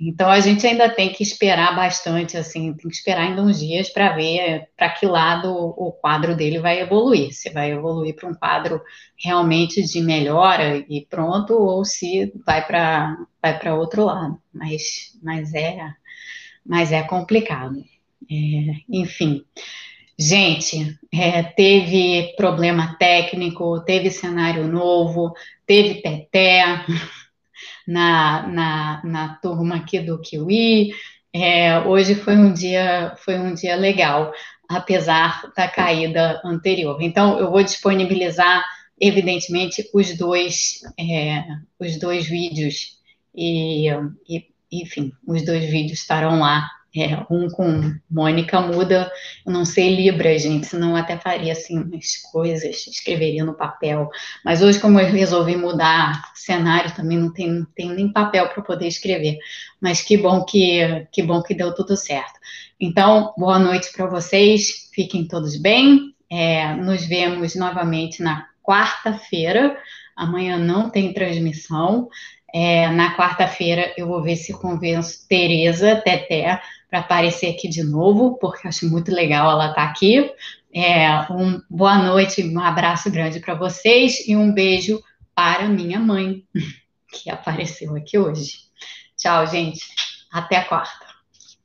Então 0.00 0.28
a 0.28 0.40
gente 0.40 0.66
ainda 0.66 0.88
tem 0.90 1.12
que 1.12 1.22
esperar 1.22 1.74
bastante, 1.76 2.36
assim, 2.36 2.74
tem 2.74 2.90
que 2.90 2.96
esperar 2.96 3.22
ainda 3.22 3.42
uns 3.42 3.60
dias 3.60 3.88
para 3.88 4.12
ver 4.14 4.68
para 4.76 4.90
que 4.90 5.06
lado 5.06 5.52
o 5.54 5.92
quadro 5.92 6.36
dele 6.36 6.58
vai 6.58 6.80
evoluir. 6.80 7.32
Se 7.32 7.48
vai 7.50 7.70
evoluir 7.70 8.14
para 8.14 8.28
um 8.28 8.34
quadro 8.34 8.82
realmente 9.16 9.82
de 9.82 10.00
melhora 10.02 10.84
e 10.88 11.06
pronto, 11.08 11.54
ou 11.54 11.84
se 11.84 12.32
vai 12.44 12.66
para 12.66 13.16
vai 13.40 13.58
para 13.58 13.74
outro 13.74 14.04
lado. 14.04 14.38
Mas, 14.52 15.16
mas 15.22 15.54
é 15.54 15.94
mas 16.64 16.92
é 16.92 17.02
complicado. 17.02 17.84
É, 18.30 18.34
enfim. 18.88 19.44
Gente, 20.18 20.96
é, 21.12 21.42
teve 21.42 22.34
problema 22.36 22.96
técnico, 22.96 23.80
teve 23.80 24.10
cenário 24.10 24.68
novo, 24.68 25.34
teve 25.66 26.00
teté 26.00 26.62
na, 27.86 28.46
na, 28.46 29.02
na 29.04 29.28
turma 29.36 29.76
aqui 29.76 29.98
do 29.98 30.20
Kiwi. 30.20 30.92
É, 31.32 31.80
hoje 31.80 32.14
foi 32.14 32.36
um 32.36 32.52
dia 32.52 33.16
foi 33.24 33.36
um 33.36 33.54
dia 33.54 33.74
legal, 33.74 34.32
apesar 34.68 35.52
da 35.56 35.66
caída 35.66 36.40
anterior. 36.44 37.02
Então, 37.02 37.40
eu 37.40 37.50
vou 37.50 37.62
disponibilizar, 37.62 38.64
evidentemente, 39.00 39.90
os 39.92 40.16
dois 40.16 40.80
é, 40.96 41.44
os 41.78 41.98
dois 41.98 42.24
vídeos 42.26 42.98
e, 43.34 43.88
e 44.28 44.46
enfim, 44.70 45.12
os 45.26 45.44
dois 45.44 45.64
vídeos 45.64 45.98
estarão 45.98 46.38
lá 46.38 46.70
é, 46.96 47.26
um 47.28 47.48
com 47.48 47.92
Mônica 48.08 48.60
muda, 48.60 49.10
eu 49.44 49.52
não 49.52 49.64
sei 49.64 49.96
Libra, 49.96 50.38
gente, 50.38 50.66
senão 50.66 50.94
até 50.94 51.18
faria 51.18 51.52
assim 51.52 51.78
umas 51.78 52.16
coisas, 52.30 52.86
escreveria 52.86 53.44
no 53.44 53.54
papel. 53.54 54.08
Mas 54.44 54.62
hoje, 54.62 54.78
como 54.78 55.00
eu 55.00 55.10
resolvi 55.10 55.56
mudar 55.56 56.22
cenário, 56.34 56.94
também 56.94 57.18
não 57.18 57.32
não 57.34 57.66
tenho 57.74 57.94
nem 57.94 58.12
papel 58.12 58.48
para 58.48 58.62
poder 58.62 58.86
escrever. 58.86 59.38
Mas 59.80 60.00
que 60.02 60.16
bom 60.16 60.44
que, 60.44 61.06
que 61.10 61.22
bom 61.22 61.42
que 61.42 61.54
deu 61.54 61.74
tudo 61.74 61.96
certo. 61.96 62.38
Então, 62.78 63.34
boa 63.36 63.58
noite 63.58 63.92
para 63.92 64.06
vocês, 64.06 64.90
fiquem 64.94 65.26
todos 65.26 65.56
bem. 65.56 66.14
É, 66.30 66.74
nos 66.74 67.04
vemos 67.04 67.54
novamente 67.56 68.22
na 68.22 68.46
quarta-feira. 68.62 69.76
Amanhã 70.16 70.58
não 70.58 70.88
tem 70.90 71.12
transmissão. 71.12 72.08
É, 72.56 72.88
na 72.88 73.16
quarta-feira 73.16 73.92
eu 73.96 74.06
vou 74.06 74.22
ver 74.22 74.36
se 74.36 74.52
convenço 74.52 75.26
Tereza 75.28 75.96
Teté 75.96 76.62
para 76.88 77.00
aparecer 77.00 77.48
aqui 77.48 77.66
de 77.68 77.82
novo, 77.82 78.38
porque 78.38 78.68
acho 78.68 78.88
muito 78.88 79.10
legal 79.10 79.50
ela 79.50 79.70
estar 79.70 79.86
tá 79.86 79.90
aqui. 79.90 80.30
É, 80.72 81.10
um 81.32 81.60
boa 81.68 81.98
noite, 81.98 82.44
um 82.44 82.60
abraço 82.60 83.10
grande 83.10 83.40
para 83.40 83.54
vocês 83.54 84.24
e 84.28 84.36
um 84.36 84.52
beijo 84.52 85.02
para 85.34 85.66
minha 85.66 85.98
mãe, 85.98 86.44
que 87.10 87.28
apareceu 87.28 87.96
aqui 87.96 88.16
hoje. 88.16 88.52
Tchau, 89.16 89.44
gente. 89.48 89.84
Até 90.32 90.58
a 90.58 90.64
quarta. 90.64 91.03